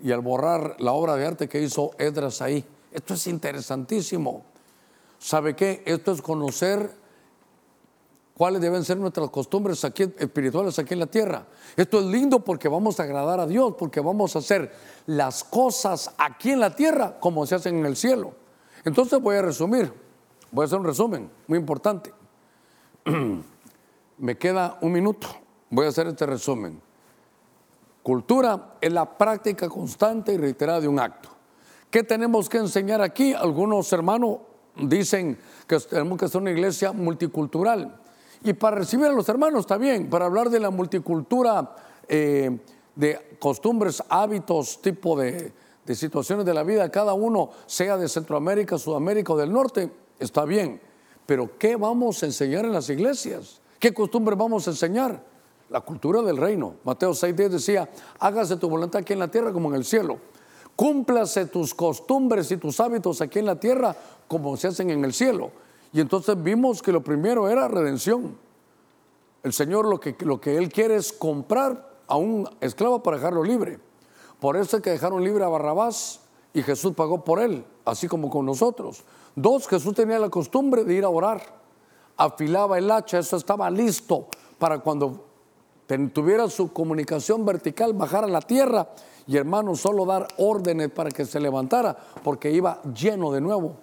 Y 0.00 0.12
al 0.12 0.20
borrar 0.20 0.76
la 0.78 0.92
obra 0.92 1.16
de 1.16 1.26
arte 1.26 1.48
que 1.48 1.60
hizo 1.60 1.90
Edras 1.98 2.40
ahí, 2.40 2.64
esto 2.92 3.14
es 3.14 3.26
interesantísimo. 3.26 4.44
¿Sabe 5.18 5.56
qué? 5.56 5.82
Esto 5.86 6.12
es 6.12 6.22
conocer 6.22 7.05
cuáles 8.36 8.60
deben 8.60 8.84
ser 8.84 8.98
nuestras 8.98 9.30
costumbres 9.30 9.82
espirituales 9.82 10.78
aquí 10.78 10.94
en 10.94 11.00
la 11.00 11.06
tierra. 11.06 11.46
Esto 11.74 12.00
es 12.00 12.06
lindo 12.06 12.40
porque 12.40 12.68
vamos 12.68 13.00
a 13.00 13.04
agradar 13.04 13.40
a 13.40 13.46
Dios, 13.46 13.74
porque 13.78 14.00
vamos 14.00 14.36
a 14.36 14.40
hacer 14.40 14.72
las 15.06 15.42
cosas 15.42 16.14
aquí 16.18 16.50
en 16.50 16.60
la 16.60 16.74
tierra 16.74 17.18
como 17.18 17.46
se 17.46 17.54
hacen 17.54 17.78
en 17.78 17.86
el 17.86 17.96
cielo. 17.96 18.34
Entonces 18.84 19.20
voy 19.20 19.36
a 19.36 19.42
resumir, 19.42 19.92
voy 20.50 20.64
a 20.64 20.66
hacer 20.66 20.78
un 20.78 20.84
resumen 20.84 21.30
muy 21.46 21.58
importante. 21.58 22.12
Me 24.18 24.36
queda 24.36 24.78
un 24.82 24.92
minuto, 24.92 25.28
voy 25.70 25.86
a 25.86 25.88
hacer 25.88 26.06
este 26.06 26.26
resumen. 26.26 26.80
Cultura 28.02 28.76
es 28.80 28.92
la 28.92 29.16
práctica 29.16 29.68
constante 29.68 30.34
y 30.34 30.36
reiterada 30.36 30.80
de 30.80 30.88
un 30.88 31.00
acto. 31.00 31.30
¿Qué 31.90 32.02
tenemos 32.02 32.48
que 32.48 32.58
enseñar 32.58 33.00
aquí? 33.00 33.32
Algunos 33.32 33.90
hermanos 33.92 34.38
dicen 34.76 35.38
que 35.66 35.80
tenemos 35.80 36.18
que 36.18 36.28
ser 36.28 36.42
una 36.42 36.50
iglesia 36.50 36.92
multicultural. 36.92 38.00
Y 38.46 38.52
para 38.52 38.76
recibir 38.76 39.06
a 39.06 39.12
los 39.12 39.28
hermanos 39.28 39.66
bien, 39.80 40.08
para 40.08 40.26
hablar 40.26 40.50
de 40.50 40.60
la 40.60 40.70
multicultura, 40.70 41.74
eh, 42.06 42.56
de 42.94 43.36
costumbres, 43.40 44.00
hábitos, 44.08 44.80
tipo 44.80 45.18
de, 45.18 45.52
de 45.84 45.94
situaciones 45.96 46.46
de 46.46 46.54
la 46.54 46.62
vida, 46.62 46.88
cada 46.92 47.12
uno, 47.12 47.50
sea 47.66 47.96
de 47.96 48.08
Centroamérica, 48.08 48.78
Sudamérica 48.78 49.32
o 49.32 49.36
del 49.36 49.52
norte, 49.52 49.90
está 50.20 50.44
bien. 50.44 50.80
Pero 51.26 51.58
¿qué 51.58 51.74
vamos 51.74 52.22
a 52.22 52.26
enseñar 52.26 52.64
en 52.64 52.72
las 52.72 52.88
iglesias? 52.88 53.60
¿Qué 53.80 53.92
costumbres 53.92 54.38
vamos 54.38 54.68
a 54.68 54.70
enseñar? 54.70 55.20
La 55.68 55.80
cultura 55.80 56.22
del 56.22 56.36
reino. 56.36 56.74
Mateo 56.84 57.10
6.10 57.10 57.48
decía, 57.48 57.90
hágase 58.20 58.58
tu 58.58 58.68
voluntad 58.68 59.00
aquí 59.00 59.12
en 59.12 59.18
la 59.18 59.28
tierra 59.28 59.52
como 59.52 59.70
en 59.70 59.74
el 59.74 59.84
cielo. 59.84 60.18
Cúmplase 60.76 61.46
tus 61.46 61.74
costumbres 61.74 62.48
y 62.52 62.58
tus 62.58 62.78
hábitos 62.78 63.20
aquí 63.20 63.40
en 63.40 63.46
la 63.46 63.58
tierra 63.58 63.96
como 64.28 64.56
se 64.56 64.68
hacen 64.68 64.90
en 64.90 65.04
el 65.04 65.12
cielo. 65.12 65.50
Y 65.92 66.00
entonces 66.00 66.40
vimos 66.42 66.82
que 66.82 66.92
lo 66.92 67.02
primero 67.02 67.48
era 67.48 67.68
redención. 67.68 68.36
El 69.42 69.52
Señor 69.52 69.86
lo 69.86 70.00
que, 70.00 70.16
lo 70.20 70.40
que 70.40 70.56
Él 70.56 70.68
quiere 70.68 70.96
es 70.96 71.12
comprar 71.12 71.96
a 72.06 72.16
un 72.16 72.48
esclavo 72.60 73.02
para 73.02 73.16
dejarlo 73.16 73.42
libre. 73.42 73.78
Por 74.40 74.56
eso 74.56 74.76
es 74.76 74.82
que 74.82 74.90
dejaron 74.90 75.24
libre 75.24 75.44
a 75.44 75.48
Barrabás 75.48 76.20
y 76.52 76.62
Jesús 76.62 76.94
pagó 76.94 77.24
por 77.24 77.40
él, 77.40 77.64
así 77.84 78.08
como 78.08 78.30
con 78.30 78.46
nosotros. 78.46 79.04
Dos, 79.34 79.66
Jesús 79.68 79.94
tenía 79.94 80.18
la 80.18 80.30
costumbre 80.30 80.84
de 80.84 80.94
ir 80.94 81.04
a 81.04 81.08
orar. 81.08 81.42
Afilaba 82.16 82.78
el 82.78 82.90
hacha, 82.90 83.18
eso 83.18 83.36
estaba 83.36 83.68
listo 83.70 84.28
para 84.58 84.78
cuando 84.78 85.26
tuviera 86.12 86.48
su 86.48 86.72
comunicación 86.72 87.44
vertical, 87.44 87.92
bajar 87.92 88.24
a 88.24 88.28
la 88.28 88.40
tierra 88.40 88.88
y 89.26 89.36
hermano, 89.36 89.74
solo 89.74 90.06
dar 90.06 90.28
órdenes 90.38 90.90
para 90.90 91.10
que 91.10 91.24
se 91.24 91.40
levantara, 91.40 91.96
porque 92.22 92.50
iba 92.50 92.80
lleno 92.84 93.32
de 93.32 93.40
nuevo. 93.40 93.76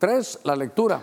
Tres, 0.00 0.38
la 0.44 0.56
lectura. 0.56 1.02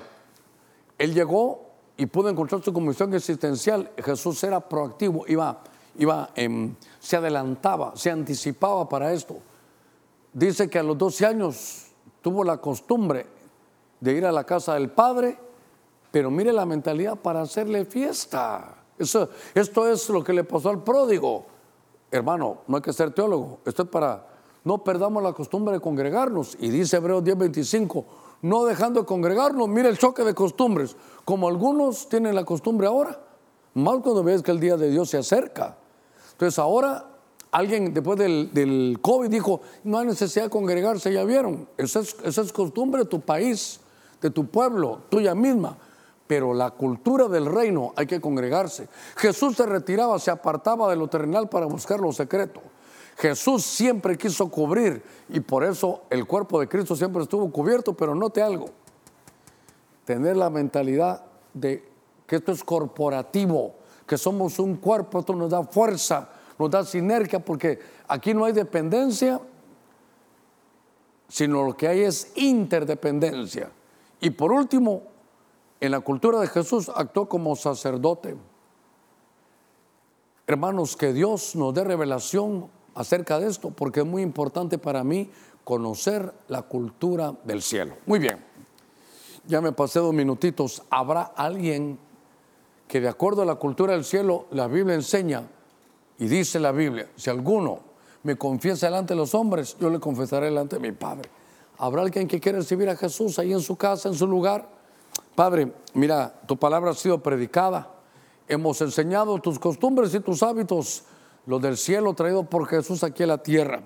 Él 0.97 1.13
llegó 1.13 1.67
y 1.97 2.07
pudo 2.07 2.29
encontrar 2.29 2.63
su 2.63 2.73
comisión 2.73 3.13
existencial. 3.13 3.91
Jesús 4.03 4.43
era 4.43 4.59
proactivo, 4.59 5.23
iba, 5.27 5.61
iba 5.99 6.31
se 6.99 7.15
adelantaba, 7.15 7.95
se 7.95 8.09
anticipaba 8.09 8.89
para 8.89 9.13
esto. 9.13 9.37
Dice 10.33 10.67
que 10.67 10.79
a 10.79 10.83
los 10.83 10.97
12 10.97 11.27
años 11.27 11.85
tuvo 12.23 12.43
la 12.43 12.57
costumbre 12.57 13.27
de 13.99 14.13
ir 14.13 14.25
a 14.25 14.31
la 14.31 14.43
casa 14.45 14.73
del 14.73 14.89
Padre, 14.89 15.37
pero 16.09 16.31
mire 16.31 16.51
la 16.51 16.65
mentalidad 16.65 17.17
para 17.17 17.41
hacerle 17.41 17.85
fiesta. 17.85 18.77
Eso, 18.97 19.29
esto 19.53 19.87
es 19.87 20.09
lo 20.09 20.23
que 20.23 20.33
le 20.33 20.43
pasó 20.43 20.69
al 20.69 20.83
pródigo. 20.83 21.45
Hermano, 22.09 22.61
no 22.65 22.77
hay 22.77 22.81
que 22.81 22.93
ser 22.93 23.13
teólogo, 23.13 23.59
esto 23.63 23.83
es 23.83 23.89
para 23.89 24.25
no 24.67 24.83
perdamos 24.83 25.23
la 25.23 25.31
costumbre 25.31 25.75
de 25.75 25.79
congregarnos. 25.79 26.57
Y 26.59 26.69
dice 26.69 26.97
Hebreos 26.97 27.23
10:25, 27.23 28.03
no 28.41 28.65
dejando 28.65 29.01
de 29.01 29.05
congregarnos, 29.05 29.67
mire 29.67 29.89
el 29.89 29.97
choque 29.97 30.23
de 30.23 30.33
costumbres, 30.33 30.95
como 31.25 31.47
algunos 31.47 32.09
tienen 32.09 32.35
la 32.35 32.45
costumbre 32.45 32.87
ahora, 32.87 33.19
más 33.73 33.97
cuando 34.01 34.23
ves 34.23 34.41
que 34.41 34.51
el 34.51 34.59
día 34.59 34.77
de 34.77 34.89
Dios 34.89 35.09
se 35.09 35.17
acerca. 35.17 35.77
Entonces 36.31 36.57
ahora 36.59 37.05
alguien 37.51 37.93
después 37.93 38.17
del, 38.17 38.99
COVID 39.01 39.29
dijo, 39.29 39.61
no 39.83 39.99
hay 39.99 40.07
necesidad 40.07 40.45
de 40.45 40.49
congregarse, 40.49 41.11
ya 41.11 41.23
vieron, 41.23 41.67
esa 41.77 41.99
es, 41.99 42.15
es 42.23 42.53
costumbre 42.53 43.03
de 43.03 43.09
tu 43.09 43.21
país, 43.21 43.79
de 44.21 44.29
tu 44.29 44.47
pueblo, 44.47 45.01
tuya 45.09 45.35
misma 45.35 45.77
pero 46.27 46.53
la 46.53 46.71
cultura 46.71 47.27
del 47.27 47.45
reino 47.45 47.93
hay 47.95 48.05
que 48.05 48.19
congregarse. 48.19 48.89
Jesús 49.15 49.55
se 49.55 49.65
retiraba, 49.65 50.19
se 50.19 50.29
apartaba 50.29 50.89
de 50.89 50.97
lo 50.97 51.07
terrenal 51.07 51.47
para 51.47 51.65
buscar 51.65 52.01
lo 52.01 52.11
secreto. 52.11 52.61
Jesús 53.17 53.63
siempre 53.65 54.15
quiso 54.15 54.47
cubrir 54.47 55.03
y 55.29 55.39
por 55.39 55.63
eso 55.63 56.03
el 56.11 56.27
cuerpo 56.27 56.59
de 56.59 56.69
Cristo 56.69 56.95
siempre 56.95 57.23
estuvo 57.23 57.51
cubierto, 57.51 57.93
pero 57.93 58.13
note 58.13 58.43
algo, 58.43 58.69
tener 60.05 60.37
la 60.37 60.51
mentalidad 60.51 61.25
de 61.51 61.83
que 62.27 62.35
esto 62.35 62.51
es 62.51 62.63
corporativo, 62.63 63.73
que 64.05 64.19
somos 64.19 64.59
un 64.59 64.75
cuerpo, 64.75 65.19
esto 65.19 65.33
nos 65.33 65.49
da 65.49 65.63
fuerza, 65.63 66.29
nos 66.59 66.69
da 66.69 66.85
sinergia, 66.85 67.43
porque 67.43 67.79
aquí 68.07 68.35
no 68.35 68.45
hay 68.45 68.53
dependencia, 68.53 69.41
sino 71.27 71.63
lo 71.63 71.75
que 71.75 71.87
hay 71.87 72.01
es 72.01 72.31
interdependencia. 72.35 73.71
Y 74.21 74.29
por 74.29 74.51
último, 74.51 75.01
en 75.79 75.91
la 75.91 76.01
cultura 76.01 76.39
de 76.39 76.47
Jesús 76.47 76.91
actuó 76.93 77.27
como 77.27 77.55
sacerdote. 77.55 78.37
Hermanos, 80.45 80.95
que 80.95 81.13
Dios 81.13 81.55
nos 81.55 81.73
dé 81.73 81.83
revelación 81.83 82.76
acerca 82.97 83.39
de 83.39 83.47
esto, 83.47 83.69
porque 83.69 83.99
es 83.99 84.05
muy 84.05 84.23
importante 84.23 84.79
para 84.79 85.03
mí 85.03 85.29
conocer 85.63 86.33
la 86.47 86.63
cultura 86.63 87.35
del 87.43 87.61
cielo. 87.61 87.95
Muy 88.07 88.17
bien, 88.17 88.43
ya 89.45 89.61
me 89.61 89.71
pasé 89.71 89.99
dos 89.99 90.13
minutitos. 90.13 90.81
¿Habrá 90.89 91.21
alguien 91.21 91.99
que 92.87 92.99
de 92.99 93.07
acuerdo 93.07 93.43
a 93.43 93.45
la 93.45 93.55
cultura 93.55 93.93
del 93.93 94.03
cielo, 94.03 94.47
la 94.51 94.67
Biblia 94.67 94.95
enseña 94.95 95.43
y 96.17 96.27
dice 96.27 96.59
la 96.59 96.71
Biblia, 96.71 97.07
si 97.15 97.29
alguno 97.29 97.79
me 98.23 98.35
confiesa 98.35 98.87
delante 98.87 99.13
de 99.13 99.19
los 99.19 99.35
hombres, 99.35 99.77
yo 99.79 99.91
le 99.91 99.99
confesaré 99.99 100.47
delante 100.47 100.77
de 100.77 100.81
mi 100.81 100.91
Padre. 100.91 101.29
¿Habrá 101.77 102.01
alguien 102.01 102.27
que 102.27 102.39
quiera 102.39 102.57
recibir 102.57 102.89
a 102.89 102.95
Jesús 102.95 103.37
ahí 103.37 103.53
en 103.53 103.61
su 103.61 103.75
casa, 103.75 104.09
en 104.09 104.15
su 104.15 104.25
lugar? 104.25 104.67
Padre, 105.35 105.71
mira, 105.93 106.41
tu 106.47 106.57
palabra 106.57 106.91
ha 106.91 106.95
sido 106.95 107.21
predicada. 107.21 107.91
Hemos 108.47 108.81
enseñado 108.81 109.37
tus 109.39 109.59
costumbres 109.59 110.15
y 110.15 110.19
tus 110.19 110.41
hábitos, 110.41 111.03
lo 111.47 111.59
del 111.59 111.77
cielo 111.77 112.13
traído 112.13 112.43
por 112.43 112.67
Jesús 112.67 113.03
aquí 113.03 113.23
a 113.23 113.27
la 113.27 113.41
tierra. 113.41 113.81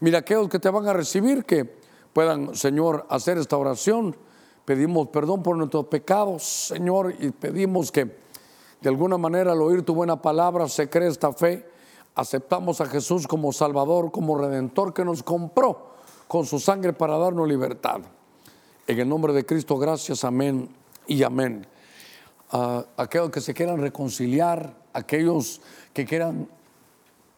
Mira, 0.00 0.18
aquellos 0.18 0.48
que 0.48 0.58
te 0.58 0.68
van 0.70 0.88
a 0.88 0.92
recibir, 0.92 1.44
que 1.44 1.64
puedan, 2.12 2.54
Señor, 2.56 3.06
hacer 3.08 3.38
esta 3.38 3.56
oración. 3.56 4.16
Pedimos 4.64 5.08
perdón 5.08 5.42
por 5.42 5.56
nuestros 5.56 5.86
pecados, 5.86 6.42
Señor, 6.42 7.14
y 7.18 7.30
pedimos 7.30 7.92
que 7.92 8.16
de 8.80 8.88
alguna 8.88 9.18
manera 9.18 9.52
al 9.52 9.62
oír 9.62 9.82
tu 9.82 9.94
buena 9.94 10.20
palabra 10.20 10.68
se 10.68 10.88
cree 10.88 11.08
esta 11.08 11.32
fe. 11.32 11.68
Aceptamos 12.14 12.80
a 12.80 12.86
Jesús 12.86 13.26
como 13.26 13.52
Salvador, 13.52 14.10
como 14.10 14.36
Redentor 14.36 14.94
que 14.94 15.04
nos 15.04 15.22
compró 15.22 15.92
con 16.28 16.46
su 16.46 16.58
sangre 16.58 16.92
para 16.92 17.18
darnos 17.18 17.46
libertad. 17.46 18.00
En 18.86 18.98
el 18.98 19.08
nombre 19.08 19.32
de 19.32 19.44
Cristo, 19.44 19.76
gracias, 19.76 20.24
amén 20.24 20.68
y 21.06 21.22
amén. 21.22 21.66
aquellos 22.96 23.30
que 23.30 23.40
se 23.40 23.52
quieran 23.52 23.80
reconciliar, 23.80 24.74
aquellos 24.92 25.60
que 25.92 26.04
quieran 26.04 26.48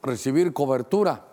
recibir 0.05 0.53
cobertura. 0.53 1.25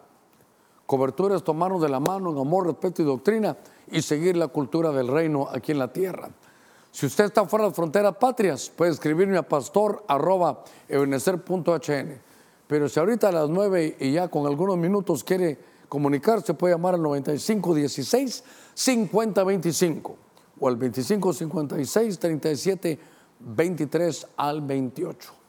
Cobertura 0.86 1.36
es 1.36 1.44
tomarnos 1.44 1.82
de 1.82 1.90
la 1.90 2.00
mano 2.00 2.32
en 2.32 2.38
amor, 2.38 2.66
respeto 2.66 3.02
y 3.02 3.06
doctrina 3.06 3.58
y 3.92 4.02
seguir 4.02 4.36
la 4.36 4.48
cultura 4.48 4.92
del 4.92 5.08
reino 5.08 5.48
aquí 5.52 5.72
en 5.72 5.80
la 5.80 5.94
tierra. 5.94 6.30
Si 6.92 7.06
usted 7.06 7.26
está 7.26 7.46
fuera 7.46 7.66
de 7.66 7.74
fronteras 7.74 8.16
patrias, 8.18 8.70
puede 8.70 8.92
escribirme 8.92 9.38
a 9.38 9.48
pastor 9.48 10.04
arroba 10.08 10.64
Pero 12.68 12.90
si 12.90 13.00
ahorita 13.00 13.30
a 13.30 13.32
las 13.32 13.50
nueve 13.50 13.96
y 14.00 14.12
ya 14.12 14.28
con 14.28 14.46
algunos 14.46 14.78
minutos 14.78 15.24
quiere 15.24 15.58
comunicarse, 15.88 16.54
puede 16.54 16.74
llamar 16.74 16.96
al 16.96 17.02
9516 17.02 18.44
5025 18.74 20.16
o 20.60 20.68
al 20.68 20.76
25 20.76 21.34
56 21.34 22.20
37 22.20 23.00
23 23.40 24.28
al 24.36 24.62
28. 24.62 25.41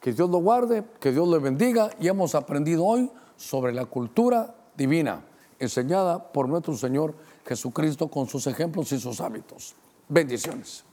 Que 0.00 0.12
Dios 0.12 0.30
lo 0.30 0.38
guarde, 0.38 0.84
que 0.98 1.12
Dios 1.12 1.28
lo 1.28 1.40
bendiga 1.40 1.90
y 2.00 2.08
hemos 2.08 2.34
aprendido 2.34 2.84
hoy 2.84 3.10
sobre 3.36 3.72
la 3.72 3.84
cultura 3.84 4.54
divina 4.76 5.22
enseñada 5.58 6.32
por 6.32 6.48
nuestro 6.48 6.74
Señor 6.76 7.14
Jesucristo 7.46 8.08
con 8.08 8.26
sus 8.26 8.46
ejemplos 8.46 8.90
y 8.92 8.98
sus 8.98 9.20
hábitos. 9.20 9.74
Bendiciones. 10.08 10.84